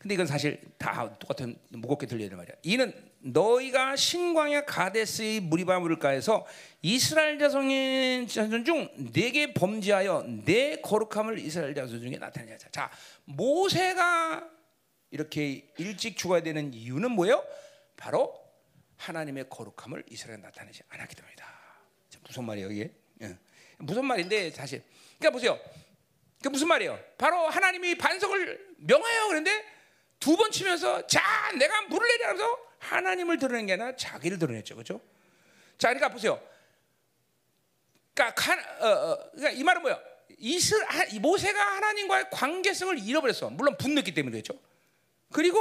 [0.00, 2.54] 근데 이건 사실 다 똑같은 무겁게 들려야 말이야.
[2.62, 6.46] 이는 너희가 신광야 가데스의 무리바 물가에서
[6.80, 12.68] 이스라엘 자손 중 내게 범죄하여 내 거룩함을 이스라엘 자손 중에 나타내자.
[12.70, 12.90] 자,
[13.26, 14.59] 모세가
[15.10, 17.44] 이렇게 일찍 죽어야 되는 이유는 뭐예요?
[17.96, 18.38] 바로
[18.96, 21.46] 하나님의 거룩함을 이스라엘에 나타내지 않았기 때문이다.
[22.26, 22.92] 무슨 말이에요, 이게?
[23.22, 23.36] 예.
[23.78, 24.82] 무슨 말인데 사실.
[25.18, 25.58] 그러니까 보세요.
[26.42, 26.98] 그 무슨 말이에요?
[27.18, 29.64] 바로 하나님이 반석을 명하여 그런데
[30.20, 35.00] 두 번 치면서 자 내가 물을 내리면서 하나님을 드러낸 게 아니라 자기를 드러냈죠, 그렇죠?
[35.78, 36.40] 자, 그러니까 보세요.
[38.14, 39.98] 그러니까, 어, 어, 그러니까 이 말은 뭐야?
[40.38, 40.74] 이스
[41.20, 43.50] 모세가 하나님과의 관계성을 잃어버렸어.
[43.50, 44.60] 물론 분노했기 때문에 그렇죠.
[45.32, 45.58] 그리고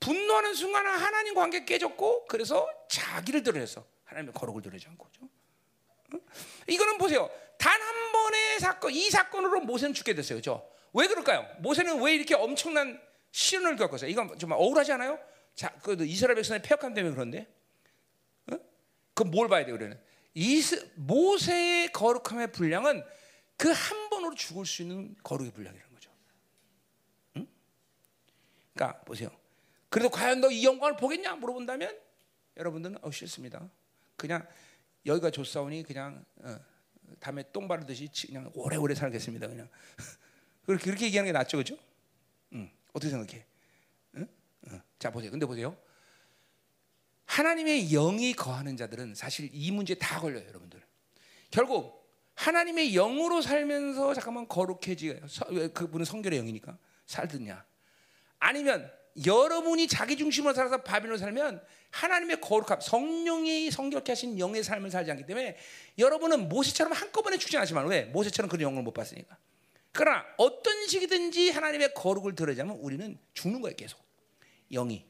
[0.00, 3.84] 분노하는 순간 하나님 관계 깨졌고 그래서 자기를 드러냈어.
[4.04, 5.28] 하나님의 거룩을 드러내지 않고 그렇죠.
[6.66, 7.30] 이거는 보세요.
[7.58, 10.36] 단 한 번의 사건, 이 사건으로 모세는 죽게 됐어요.
[10.40, 10.68] 그렇죠?
[10.92, 11.46] 왜 그럴까요?
[11.60, 13.00] 모세는 왜 이렇게 엄청난
[13.30, 14.10] 시련을 겪었어요?
[14.10, 15.18] 이건 정말 억울하지 않아요?
[15.54, 17.46] 자, 그 이스라엘 백성의 폐역함 때문에 그런데,
[18.50, 18.56] 어?
[19.14, 20.00] 그뭘 봐야 돼 그러는?
[20.34, 23.04] 이스, 모세의 거룩함의 분량은
[23.56, 25.89] 그 한 번으로 죽을 수 있는 거룩의 분량이라는.
[25.89, 25.89] 응?
[28.80, 29.30] 그러니까 보세요.
[29.90, 31.98] 그래도 과연 너 이 영광을 보겠냐 물어본다면
[32.56, 33.68] 여러분들은 어 싫습니다.
[34.16, 34.46] 그냥
[35.04, 36.58] 여기가 좋사오니 그냥 어,
[37.18, 39.48] 다음에 똥 바르듯이 그냥 오래오래 살겠습니다.
[39.48, 39.68] 그냥
[40.64, 41.76] 그렇게 그렇게 얘기하는 게 낫죠, 그렇죠?
[42.54, 42.70] 응.
[42.92, 43.44] 어떻게 생각해?
[44.16, 44.28] 응?
[44.68, 44.80] 응.
[44.98, 45.30] 자 보세요.
[45.30, 45.76] 근데 보세요.
[47.26, 50.82] 하나님의 영이 거하는 자들은 사실 이 문제 다 걸려요, 여러분들.
[51.50, 52.00] 결국
[52.34, 55.20] 하나님의 영으로 살면서 잠깐만 거룩해지
[55.74, 56.76] 그분은 성결의 영이니까
[57.06, 57.69] 살드냐?
[58.40, 58.90] 아니면
[59.24, 65.26] 여러분이 자기 중심으로 살아서 바빌로 살면 하나님의 거룩함, 성령이 성결케 하신 영의 삶을 살지 않기
[65.26, 65.56] 때문에
[65.98, 68.04] 여러분은 모세처럼 한꺼번에 않지만 왜?
[68.04, 69.36] 모세처럼 그런 영을 못 봤으니까.
[69.92, 74.00] 그러나 어떤 식이든지 하나님의 거룩을 들으자면 우리는 죽는 거예요, 계속.
[74.72, 75.04] 영이.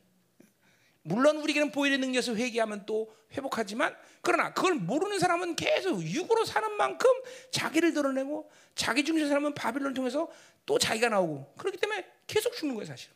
[1.03, 7.09] 물론 우리에게는 보이는 능력에서 회개하면 또 회복하지만 그러나 그걸 모르는 사람은 계속 육으로 사는 만큼
[7.53, 10.31] 자기를 드러내고 자기 중심 사람은 바빌론을 통해서
[10.67, 13.11] 또 자기가 나오고 그렇기 때문에 계속 죽는 거예요, 사실.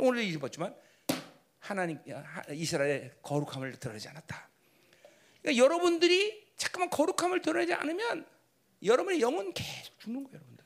[0.00, 0.74] 오늘 읽었지만
[1.58, 1.98] 하나님
[2.50, 4.48] 이스라엘의 거룩함을 드러내지 않았다.
[5.42, 8.26] 그러니까 여러분들이 잠깐만 거룩함을 드러내지 않으면
[8.82, 10.64] 여러분의 영은 계속 죽는 거예요, 여러분들.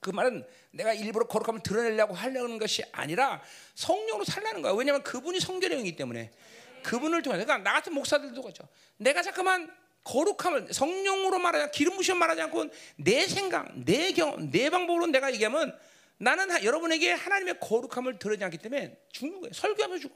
[0.00, 3.42] 그 말은 내가 일부러 거룩함을 드러내려고 하려는 것이 아니라
[3.74, 4.72] 성령으로 살라는 거야.
[4.72, 6.32] 왜냐하면 그분이 성결의 영이기 때문에
[6.82, 8.68] 그분을 통해서 그러니까 나 같은 목사들도 그렇죠.
[8.98, 15.06] 내가 잠깐만 거룩함을 성령으로 말하지 기름 부심 말하지 않고 내 생각, 내 경험, 내 방법으로
[15.06, 15.76] 내가 얘기하면
[16.18, 19.52] 나는 하, 여러분에게 하나님의 거룩함을 드러내지 않기 때문에 죽는 거예요.
[19.52, 20.14] 설교하면서 죽어.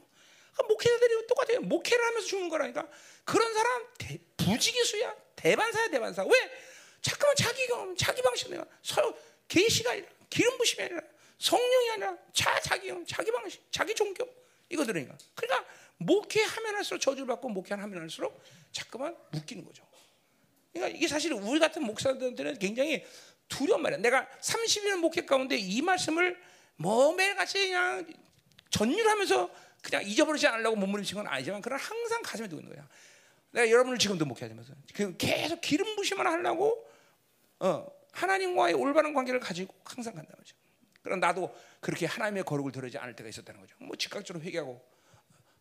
[0.53, 1.61] 그러니까 목회자들이 똑같아요.
[1.61, 2.87] 목회를 하면서 죽는 거라니까.
[3.23, 5.15] 그런 사람 대, 부지기수야.
[5.35, 6.23] 대반사야 대반사.
[6.23, 6.31] 왜?
[7.01, 8.63] 잠깐만 자기 경험, 자기 방식이야.
[9.47, 11.01] 계시가 아니라 기름 부심이 아니라
[11.37, 14.27] 성령이 아니라 자 자기 경험, 자기 방식, 자기 종교
[14.69, 15.17] 이거 들으니까.
[15.35, 15.67] 그러니까
[15.97, 18.41] 목회하면 할수록 저주를 받고 목회하면 할수록
[18.71, 19.85] 자꾸만 묶이는 거죠.
[20.71, 23.05] 그러니까 이게 사실 우리 같은 목사들한테는 굉장히
[23.51, 23.99] 두려운 말이야.
[23.99, 26.41] 내가 30년 목회 가운데 이 말씀을
[26.77, 28.07] 뭐 매일같이 그냥
[28.69, 29.51] 전율하면서
[29.83, 32.87] 그냥 잊어버리지 않으려고 몸부림친 건 아니지만 그러나 항상 가슴에 두고 있는 거야.
[33.51, 36.89] 내가 여러분을 지금도 목회하면서 그 계속 기름 부심을 하려고
[37.59, 40.55] 어, 하나님과의 올바른 관계를 가지고 항상 간다 말이죠.
[41.03, 43.75] 그럼 나도 그렇게 하나님의 거룩을 드러지 않을 때가 있었다는 거죠.
[43.79, 44.81] 뭐 즉각적으로 회개하고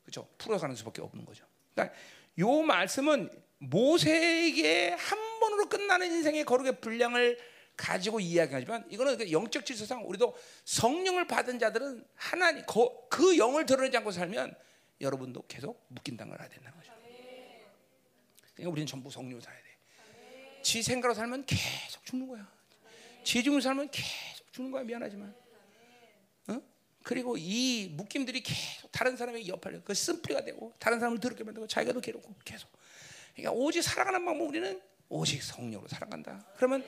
[0.04, 1.44] 그죠 풀어가는 수밖에 없는 거죠.
[1.74, 1.96] 그러니까
[2.38, 7.38] 요 말씀은 모세에게 한 번으로 끝나는 인생의 거룩의 분량을
[7.80, 10.36] 가지고 이야기하지만 이거는 그 영적 질서상 우리도
[10.66, 12.62] 성령을 받은 자들은 하나님
[13.08, 14.54] 그 영을 드러내지 않고 살면
[15.00, 16.92] 여러분도 계속 묶인다는 걸 알아야 된다는 거죠.
[18.54, 19.70] 그러니까 우리는 전부 성령을 살아야 돼.
[20.62, 22.46] 지 생각으로 살면 계속 죽는 거야.
[23.24, 24.82] 지 죽는 살면 계속 죽는 거야.
[24.84, 25.34] 미안하지만.
[26.48, 26.60] 어?
[27.02, 31.94] 그리고 이 묶임들이 계속 다른 사람의 옆을 그 쓴뿌리가 되고 다른 사람을 더럽게 만들고 자기가
[31.94, 32.68] 더 괴롭고 계속.
[33.34, 36.46] 그러니까 오직 살아가는 방법 우리는 오직 성령으로 살아간다.
[36.56, 36.84] 그러면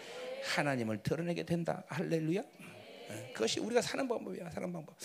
[0.55, 1.83] 하나님을 드러내게 된다.
[1.89, 2.43] 할렐루야.
[3.35, 4.51] 그것이 우리가 사는 방법이야.
[4.51, 4.97] 사는 방법.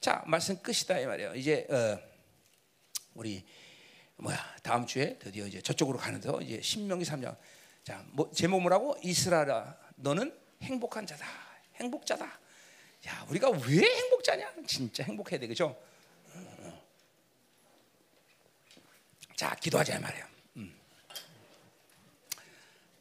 [0.00, 1.34] 자, 말씀 끝이다 이 말이에요.
[1.36, 1.98] 이제 어,
[3.14, 3.44] 우리
[4.16, 7.36] 뭐야 다음 주에 드디어 이제 저쪽으로 가는데 이제 신명기 3장.
[7.84, 8.96] 자, 뭐 제목 뭐라고?
[9.02, 11.24] 이스라엘아, 너는 행복한 자다.
[11.76, 12.24] 행복자다.
[13.06, 14.54] 야, 우리가 왜 행복자냐?
[14.66, 15.80] 진짜 행복해야 되 그죠?
[19.36, 20.35] 자, 기도하자 말이에요.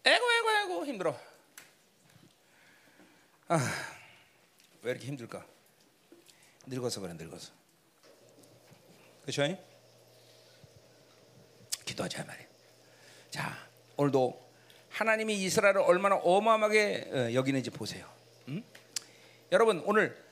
[0.06, 0.12] 음.
[0.12, 1.20] 에고 에고 에고 힘들어.
[3.48, 3.58] 아,
[4.82, 5.46] 왜 이렇게 힘들까?
[6.68, 7.52] 늙어서 그래 늙어서.
[9.24, 9.58] 그렇죠?
[11.86, 12.48] 기도하자 말이에요.
[13.32, 13.58] 자,
[13.98, 14.46] 오늘도
[14.90, 18.10] 하나님이 이스라엘을 얼마나 어마어마하게 어, 여기는지 보세요.
[18.48, 18.64] 음?
[19.52, 20.24] 여러분 오늘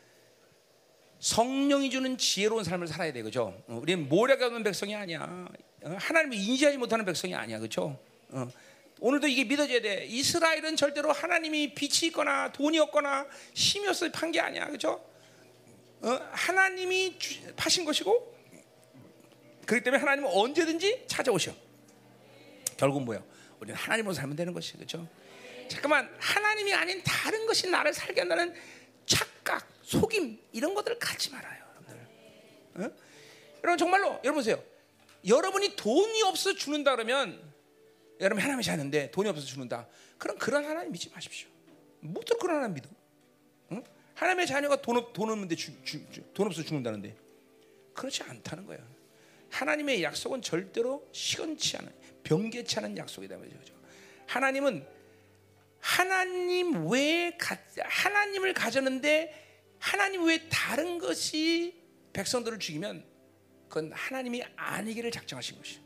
[1.20, 3.62] 성령이 주는 지혜로운 삶을 살아야 돼, 그죠?
[3.68, 5.48] 어, 우리는 모략이 없는 백성이 아니야.
[5.84, 8.00] 어, 하나님을 인지하지 못하는 백성이 아니야, 그죠?
[9.04, 10.06] 오늘도 이게 믿어져야 돼.
[10.06, 15.06] 이스라엘은 절대로 하나님이 빛이 있거나 돈이 없거나 힘이 없어 판게 아니야, 그죠?
[16.32, 17.18] 하나님이
[17.58, 18.34] 파신 것이고,
[19.66, 21.54] 그렇기 때문에 하나님은 언제든지 찾아오셔.
[22.78, 23.22] 결국 뭐야?
[23.60, 25.06] 우리는 하나님으로 살면 되는 것이 그렇죠.
[25.68, 28.56] 잠깐만 하나님이 아닌 다른 것이 나를 살게 한다는
[29.06, 32.08] 착각, 속임 이런 것들을 갖지 말아요, 여러분들.
[32.76, 32.92] 어?
[33.66, 34.64] 여러분 정말로 여러분 보세요.
[35.28, 37.53] 여러분이 돈이 없어 죽는다 그러면
[38.20, 39.88] 여러분 하나님이 자는데 돈이 없어서 죽는다.
[40.18, 41.50] 그럼 그런 하나님 믿지 마십시오.
[42.02, 42.90] 뭐들 그런 하나님 믿어?
[43.72, 43.84] 응?
[44.16, 47.16] 하나님의 자녀가 돈, 없, 돈 없는데 주, 주, 주, 돈 없어 죽는다는데
[47.94, 48.84] 그렇지 않다는 거예요.
[49.50, 51.94] 하나님의 약속은 절대로 시건치 않아요.
[52.24, 53.74] 병개치 않은 약속이다 말이죠.
[54.28, 54.88] 하나님은
[55.80, 57.38] 하나님 외에
[57.78, 61.78] 하나님을 가졌는데 하나님 외에 다른 것이
[62.14, 63.06] 백성들을 죽이면
[63.68, 65.80] 그건 하나님이 아니기를 작정하신 것이.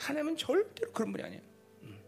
[0.00, 1.42] 하나님은 절대로 그런 분이 아니에요.
[1.82, 2.00] 음.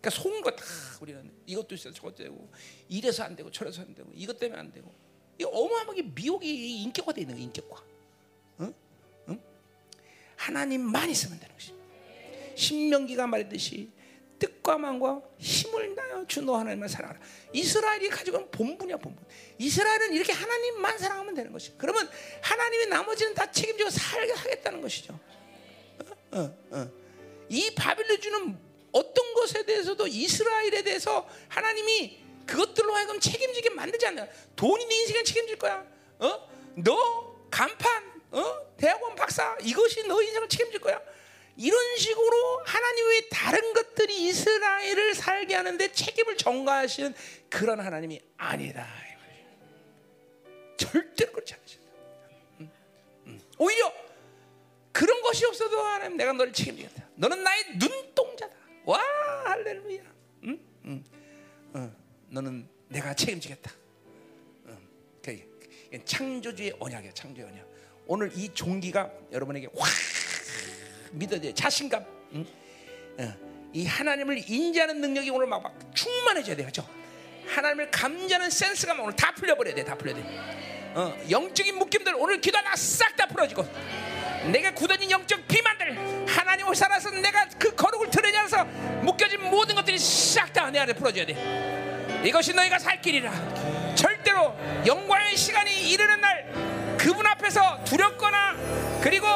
[0.00, 0.64] 그러니까 속은 거다
[1.00, 2.50] 우리는 이것도 있어 저것도 되고
[2.88, 4.92] 이래서 안 되고 저래서 안 되고 이것 때문에 안 되고
[5.38, 7.90] 이 어마어마하게 미혹이 인격화되어 있는 거 인격화.
[10.40, 11.74] 하나님만 있으면 되는 것이.
[12.54, 13.90] 신명기가 말했듯이
[14.38, 17.20] 뜻과 마음과 힘을 다여 주너 하나님을 사랑하라.
[17.52, 19.22] 이스라엘이 가지고 있는 본분이야 본분.
[19.58, 21.74] 이스라엘은 이렇게 하나님만 사랑하면 되는 것이.
[21.76, 22.08] 그러면
[22.40, 25.18] 하나님의 나머지는 다 책임지고 살게 하겠다는 것이죠.
[26.32, 26.99] 어, 어, 어.
[27.50, 28.58] 이 바빌론 주는
[28.92, 34.26] 어떤 것에 대해서도 이스라엘에 대해서 하나님이 그것들로 하여금 책임지게 만들지 않나.
[34.56, 35.84] 돈이 네 인생을 책임질 거야.
[36.20, 36.48] 어?
[36.76, 38.74] 너 간판, 어?
[38.76, 41.00] 대학원 박사 이것이 너 인생을 책임질 거야.
[41.56, 47.14] 이런 식으로 하나님 외에 다른 것들이 이스라엘을 살게 하는데 책임을 전가하시는
[47.50, 48.88] 그런 하나님이 아니다.
[50.76, 51.90] 절대로 그렇지 않으신다.
[52.60, 52.70] 음,
[53.26, 53.40] 음.
[53.58, 53.92] 오히려
[54.92, 57.09] 그런 것이 없어도 하나님 내가 너를 책임지겠다.
[57.20, 58.56] 너는 나의 눈동자다.
[58.86, 58.98] 와
[59.44, 60.02] 할렐루야.
[60.44, 60.58] 응?
[60.86, 61.04] 응.
[61.74, 61.92] 어,
[62.30, 63.70] 너는 내가 책임지겠다.
[64.64, 64.78] 어,
[66.06, 67.12] 창조주의 언약이야.
[67.12, 67.68] 창조의 언약.
[68.06, 69.88] 오늘 이 종기가 여러분에게 확
[71.12, 72.06] 믿어야 자신감.
[72.32, 72.46] 응?
[73.18, 76.88] 어, 이 하나님을 인지하는 능력이 오늘 막, 막 충만해져야 돼, 그죠?
[77.46, 80.22] 하나님을 감지하는 센스가 오늘 다 풀려버려야 돼, 다 풀려야 돼.
[80.94, 83.64] 어, 영적인 묶임들 오늘 기도하다 싹다 풀어지고,
[84.44, 88.64] 내가 굳어진 영적 비만들 하나님을 살아서 내가 그 거룩을 드러내서
[89.02, 92.22] 묶여진 모든 것들이 싹 다 내 안에 풀어져야 돼.
[92.24, 93.30] 이것이 너희가 살 길이라.
[93.94, 94.56] 절대로
[94.86, 98.56] 영광의 시간이 이르는 날 그분 앞에서 두렵거나
[99.02, 99.26] 그리고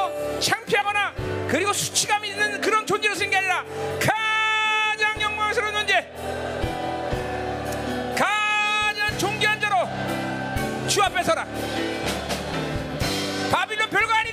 [0.40, 1.14] 창피하거나
[1.48, 3.64] 그리고 수치감 있는 그런 존재로 생긴 게 아니라
[3.98, 6.06] 가장 영광스러운 존재
[8.16, 9.88] 가장 존귀한 자로
[10.88, 11.46] 주 앞에 서라
[13.50, 14.23] 바빌론 별거 아니다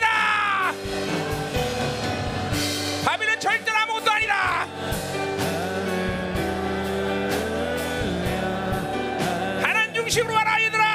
[10.11, 10.90] 중심으로 와라 마소서.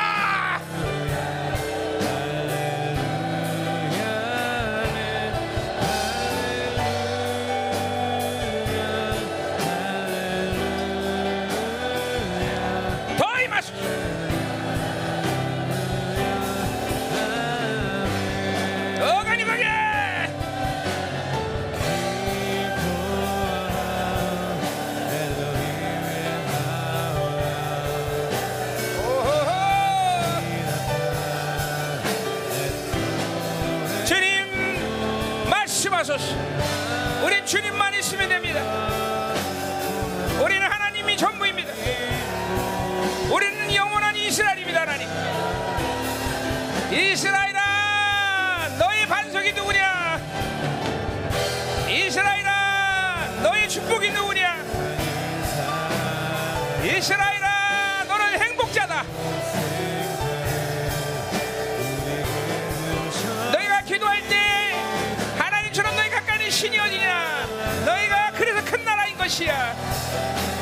[69.29, 70.56] 큰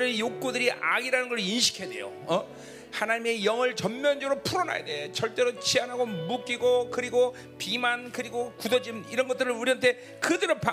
[0.00, 2.12] 이 바빌론의 욕구들이 악이라는 걸 인식해야 돼요.
[2.26, 2.48] 어?
[2.92, 5.12] 하나님의 영을 전면적으로 풀어놔야 돼.
[5.12, 10.09] 절대로 치안하고 묶이고 그리고 비만 그리고 굳어짐 이런 것들을 우리한테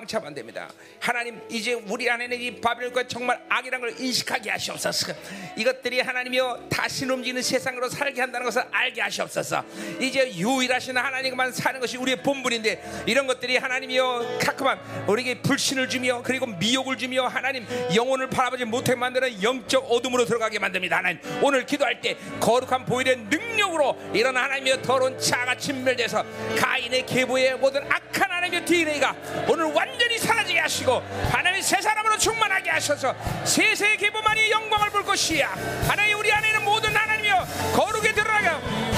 [0.08, 0.70] 방치하면 안 됩니다.
[1.00, 5.14] 하나님 이제 우리 안에는 이 바빌론과 정말 악이라는 걸 인식하게 하시옵소서.
[5.58, 9.64] 이것들이 하나님이여 다시 움직이는 세상으로 살게 한다는 것을 알게 하시옵소서.
[10.00, 16.46] 이제 유일하신 하나님만 사는 것이 우리의 본분인데 이런 것들이 하나님이여 가끔만 우리에게 불신을 주며 그리고
[16.46, 20.98] 미혹을 주며 하나님 영혼을 바라보지 못하게 만드는 영적 어둠으로 들어가게 만듭니다.
[20.98, 26.24] 하나님 오늘 기도할 때 거룩한 보일의 능력으로 이런 하나님의 더러운 자가 진멸돼서
[26.58, 29.16] 가인의 계보의 모든 악한 하나님의 DNA가
[29.50, 33.14] 오늘 완 전히 사라지게 하시고 하나님 새 사람으로 충만하게 하셔서
[33.44, 35.50] 세세의 계보만이 영광을 볼 것이야.
[35.88, 38.50] 하나님 우리 안에 있는 모든 하나님이여 거룩에 드러나게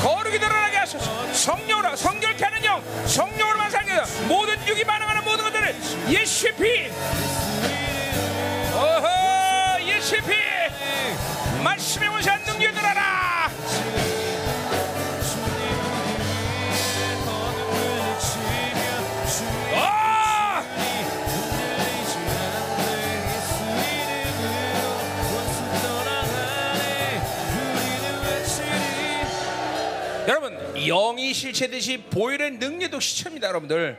[0.02, 1.34] 거룩이 드러나게 하소서.
[1.34, 4.24] 성령으로 성결케 하는 영 성령으로만 살게 하소서.
[4.24, 5.76] 모든 육이 반응하는 모든 것들을
[6.10, 6.92] 예수의 피.
[8.76, 10.34] 어허 예수의 피.
[11.64, 13.50] 말씀의 원시한 능력이 드러나
[30.30, 33.98] 여러분 영이 실체듯이 보혈의 능력도 시체입니다 여러분들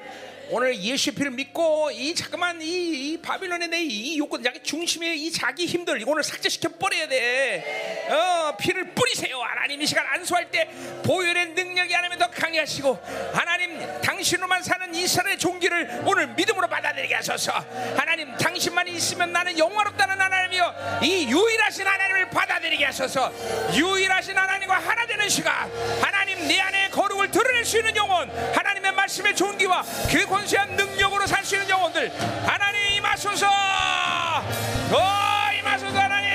[0.53, 2.67] 오늘 예수의 피를 믿고 이 잠깐만 이,
[3.13, 8.09] 이 바빌론의 내이 요건 자기 중심의 이 자기 힘들 오늘 삭제시켜 버려야 돼.
[8.11, 9.39] 어 피를 뿌리세요.
[9.39, 10.69] 하나님 이 시간 안수할 때
[11.05, 12.99] 보혈의 능력이 하나님 더 강해하시고
[13.33, 17.53] 하나님 당신으로만 사는 이스라엘의 종기를 오늘 믿음으로 받아들이게 하소서.
[17.97, 23.33] 하나님 당신만 있으면 나는 영화롭다는 하나님이여 이 유일하신 하나님을 받아들이게 하소서.
[23.73, 25.71] 유일하신 하나님과 하나 되는 시간
[26.03, 31.45] 하나님 내 안에 거룩을 드러낼 수 있는 영혼 하나님의 말씀의 존귀와 그 권세한 능력으로 살
[31.45, 32.11] 수 있는 영혼들.
[32.47, 33.47] 하나님 임하소서!
[33.47, 36.31] 어 임하소서 하나님!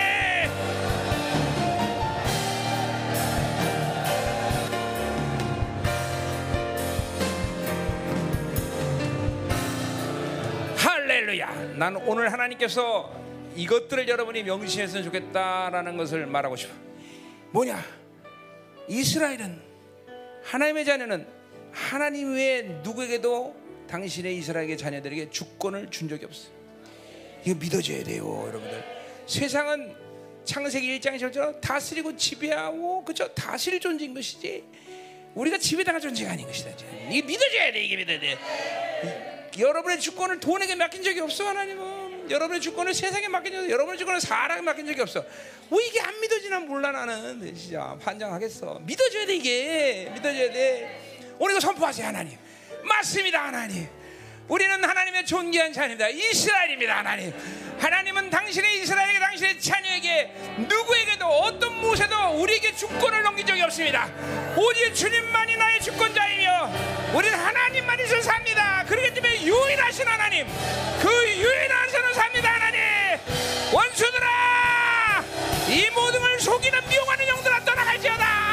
[10.77, 11.73] 할렐루야!
[11.77, 13.11] 난 오늘 하나님께서
[13.55, 16.73] 이것들을 여러분이 명심했으면 좋겠다라는 것을 말하고 싶어.
[17.51, 17.81] 뭐냐?
[18.87, 19.61] 이스라엘은
[20.43, 21.27] 하나님의 자녀는
[21.71, 23.55] 하나님 외에 누구에게도
[23.87, 26.51] 당신의 이스라엘의 자녀들에게 주권을 준 적이 없어요.
[27.45, 28.83] 이거 믿어줘야 돼요, 여러분들.
[29.27, 29.95] 세상은
[30.45, 33.27] 창세기 1장에서 다스리고 지배하고 그죠?
[33.33, 34.63] 다스릴 존재인 것이지.
[35.33, 36.71] 우리가 지배당할 존재가 아닌 것이다.
[37.09, 38.37] 이게 믿어줘야 돼, 이게 믿어야 돼.
[39.57, 44.21] 여러분의 주권을 돈에게 맡긴 적이 없어 하나님은 여러분의 주권을 세상에 맡긴 적이 없어 여러분의 주권을
[44.21, 45.25] 사람에게 맡긴 적이 없어
[45.71, 51.53] 왜 이게 안 믿어지나 몰라 나는 네, 진짜 환장하겠어 믿어줘야 돼 이게 믿어줘야 돼 오늘
[51.53, 52.37] 이거 선포하세요 하나님
[52.85, 53.87] 맞습니다 하나님
[54.47, 56.07] 우리는 하나님의 존귀한 자녀입니다.
[56.09, 57.33] 이스라엘입니다, 하나님.
[57.79, 60.31] 하나님은 당신의 이스라엘에게, 당신의 자녀에게,
[60.69, 64.07] 누구에게도 어떤 무엇에도 우리에게 주권을 넘긴 적이 없습니다.
[64.55, 66.69] 오직 주님만이 나의 주권자이며,
[67.15, 68.85] 우리는 하나님만 있어 삽니다.
[68.87, 70.47] 그렇기 때문에 유일하신 하나님,
[71.01, 72.79] 그 유일하신 삽니다, 하나님.
[73.73, 75.23] 원수들아,
[75.69, 78.44] 이 모든 걸 속이는 미용하는 영들아 떠나갈지어다.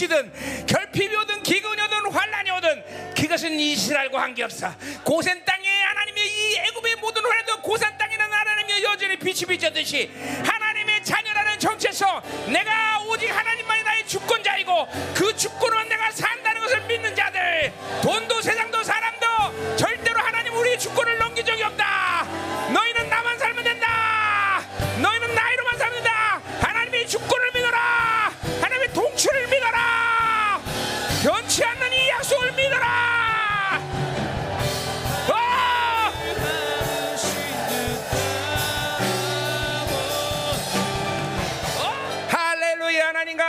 [0.00, 0.32] 어떻게 요동을 치든
[0.66, 4.72] 결핍이 오든 기근이 오든 환란이 오든 그것은 이스라엘과 관계없어.
[5.04, 10.10] 고센 땅에 하나님의 이 애굽의 모든 환란도 고센 땅에는 하나님의 여전히 빛이 비쳤듯이
[10.44, 12.22] 하나님의 자녀라는 정체성
[12.52, 17.72] 내가 오직 하나님만이 나의 주권자이고 그 주권으로 내가 산다는 것을 믿는 자들
[18.02, 21.99] 돈도 세상도 사람도 절대로 하나님 우리의 주권을 넘긴 적이 없다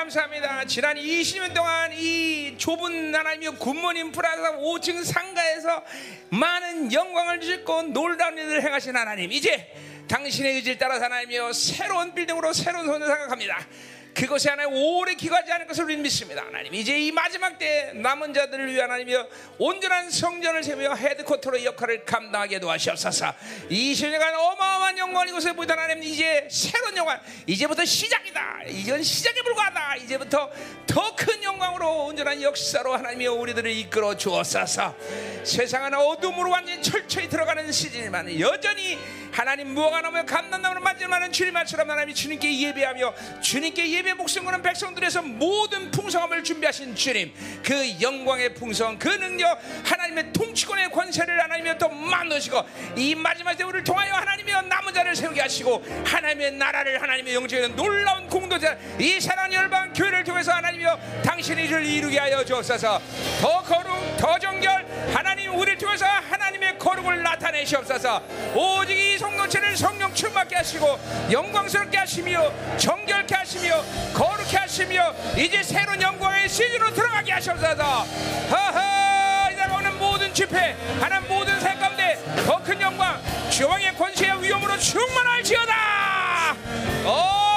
[0.01, 0.65] 감사합니다.
[0.65, 5.83] 지난 20년 동안 이 좁은 하나님의 굿모닝 프라자 5층 상가에서
[6.29, 9.71] 많은 영광을 주셨고 놀라운 일을 행하신 하나님 이제
[10.07, 13.67] 당신의 의지를 따라 하나님이여 새로운 빌딩으로 새로운 손을 생각합니다
[14.13, 16.43] 그것이 하나님 오래 기가지 않을 것을 우리는 믿습니다.
[16.45, 19.27] 하나님 이제 이 마지막 때 남은 자들을 위한 하나님이여
[19.57, 23.33] 온전한 성전을 세우며 헤드코터로 역할을 감당하게 도하시옵소서.
[23.69, 28.63] 20년간 어마어마한 영광을 이곳에 보이던 하나님 이제 새로운 영광 이제부터 시작이다.
[28.67, 29.95] 이건 시작에 불과하다.
[29.97, 30.51] 이제부터
[30.87, 34.95] 더 큰 영광으로 온전한 역사로 하나님이여 우리들을 이끌어 주옵소서.
[35.43, 38.97] 세상은 어둠으로 완전히 철저히 들어가는 시즌이지만 여전히
[39.31, 45.21] 하나님 무화과 나무에 감난나무를 만들만은 주님 말처럼 하나님이 주님께 예배하며 주님께 예배 목숨 거는 백성들에서
[45.21, 47.33] 모든 풍성함을 준비하신 주님
[47.63, 52.61] 그 영광의 풍성 그 능력 하나님의 통치권의 권세를 하나님이 또 만드시고
[52.97, 58.27] 이 마지막 때 우리를 통하여 하나님이 남은 자를 세우게 하시고 하나님의 나라를 하나님의 영적인 놀라운
[58.27, 62.99] 공동체 이 사랑 열방 교회를 통해서 하나님이여 당신의 일을 이루게 하여 주옵소서.
[63.39, 64.83] 더 거룩 더 정결
[65.13, 68.19] 하나님 우리를 통해서 하나님의 거룩을 나타내시옵소서.
[68.55, 70.97] 오직 이 성도체를 성령 충만케 하시고
[71.31, 73.83] 영광스럽게 하시며 정결케 하시며
[74.15, 78.05] 거룩케 하시며 이제 새로운 영광의 시즌으로 들어가게 하시옵소서.
[79.53, 82.17] 이제 오는 모든 집회 하나님 모든 새 가운데
[82.47, 83.21] 더 큰 영광
[83.51, 86.55] 주왕의 권세와 위엄으로 충만할지어다.
[87.05, 87.50] 어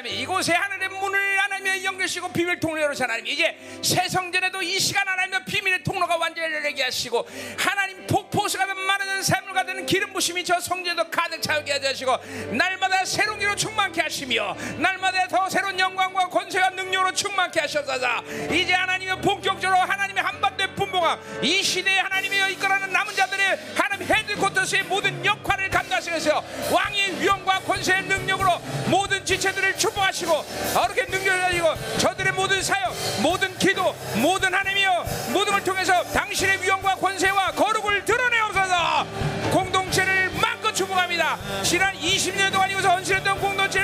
[0.00, 5.06] 하나님 이곳에 하늘의 문을 하나님이 연결시고 비밀 통로로 열으시 하나님 이제 새 성전에도 이 시간
[5.06, 7.28] 하나님의 비밀의 통로가 완전히 열리게 하시고
[7.58, 12.16] 하나님 폭포수가 마르는 샘물 같은 기름 부심이 저 성전에도 가득 차게 하시고
[12.50, 19.20] 날마다 새로운 기로 충만케 하시며 날마다 더 새로운 영광과 권세와 능력으로 충만케 하셔서 이제 하나님의
[19.20, 27.20] 본격적으로 하나님의 한반도의 분봉함 이 시대에 하나님이 이끌어가는 남은 자들의 헤드쿼터스의 모든 역할을 감당하시면서 왕의
[27.20, 30.44] 위엄과 권세의 능력으로 모든 지체들을 축복하시고
[30.76, 36.96] 어렵게 능력을 가지고 저들의 모든 사역 모든 기도 모든 하나님이여 모든 걸 통해서 당신의 위엄과
[36.96, 39.06] 권세와 거룩을 드러내옵소서.
[39.50, 41.38] 공동체를 만큼 축복합니다.
[41.62, 43.79] 지난 20년 동안 이곳에 헌신했던 공동체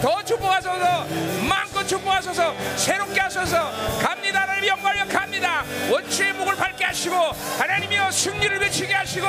[0.00, 1.06] 더 축복하소서
[1.48, 3.70] 마음껏 축복하소서 새롭게 하소서.
[4.00, 4.42] 갑니다.
[4.42, 5.64] 하나님 영광을 갑니다.
[5.90, 7.14] 원추의 목을 밝게 하시고
[7.58, 9.26] 하나님이여 승리를 외치게 하시고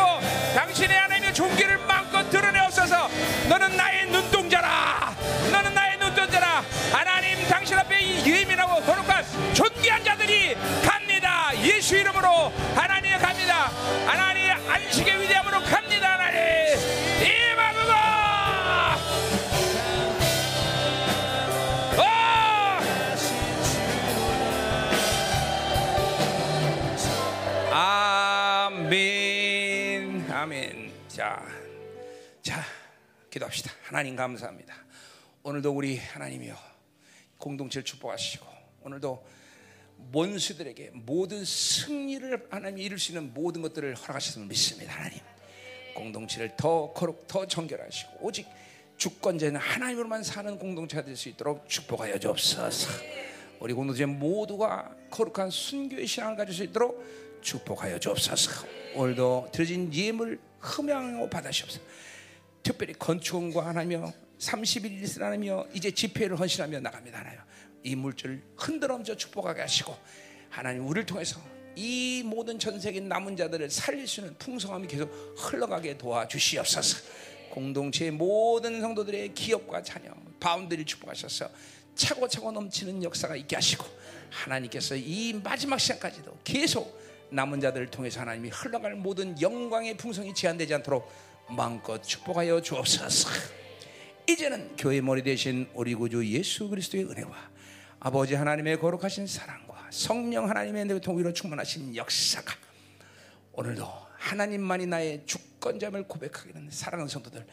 [0.56, 3.10] 당신의 하나님의 종기를 마음껏 드러내옵소서.
[3.50, 5.16] 너는 나의 눈동자라.
[5.52, 6.64] 너는 나의 눈동자라.
[6.92, 10.56] 하나님 당신 앞에 이 예민하고 거룩한 존귀한 자들이
[10.86, 11.52] 갑니다.
[11.64, 13.72] 예수 이름으로 하나님 갑니다.
[14.06, 17.01] 하나님의 안식의 위대함으로 갑니다 하나님
[31.22, 31.46] 자,
[32.42, 32.64] 자
[33.30, 33.72] 기도합시다.
[33.84, 34.74] 하나님 감사합니다.
[35.44, 36.58] 오늘도 우리 하나님이여
[37.38, 38.44] 공동체를 축복하시고
[38.82, 39.24] 오늘도
[40.12, 44.96] 원수들에게 모든 승리를 하나님이 이룰 수 있는 모든 것들을 허락하셨음을 믿습니다.
[44.96, 45.20] 하나님
[45.94, 48.48] 공동체를 더 거룩 더 정결하시고 오직
[48.98, 52.90] 주권자는 하나님으로만 사는 공동체가 될 수 있도록 축복하여 주옵소서.
[53.60, 57.06] 우리 공동체 모두가 거룩한 순교의 신앙을 가질 수 있도록
[57.42, 58.66] 축복하여 주옵소서.
[58.96, 61.82] 오늘도 드려진 예물 흠양하고 받으시옵소서
[62.64, 67.42] 특별히 건축원과 하나며 30일 일을 하나며 이제 집회를 헌신하며 나갑니다 하나요.
[67.84, 69.96] 이 물질을 흔들어멈춰 축복하게 하시고
[70.50, 71.40] 하나님 우리를 통해서
[71.76, 76.98] 이 모든 전 세계 남은 자들을 살릴 수 있는 풍성함이 계속 흘러가게 도와주시옵소서.
[77.52, 81.50] 공동체의 모든 성도들의 기업과 자녀 바운드를 축복하셔서
[81.96, 83.86] 차고차고 넘치는 역사가 있게 하시고
[84.30, 87.01] 하나님께서 이 마지막 시간까지도 계속
[87.32, 91.10] 남은 자들을 통해서 하나님이 흘러갈 모든 영광의 풍성이 제한되지 않도록
[91.50, 93.30] 마음껏 축복하여 주옵소서.
[94.30, 97.52] 이제는 교회 머리 대신 우리 구주 예수 그리스도의 은혜와
[98.00, 102.54] 아버지 하나님의 거룩하신 사랑과 성령 하나님의 통일로 충만하신 역사가
[103.54, 103.86] 오늘도
[104.18, 107.46] 하나님만이 나의 주권자임을 고백하게 되는 사랑하는 성도들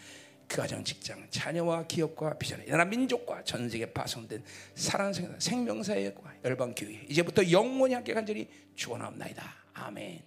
[0.46, 4.42] 그 가정 직장 자녀와 기업과 비전에 나라 민족과 전 세계 파송된
[4.74, 9.57] 사랑하는 생명사회과 열방 교회 이제부터 영원히 함께 간절히 축원합니다.
[9.78, 10.22] 아멘.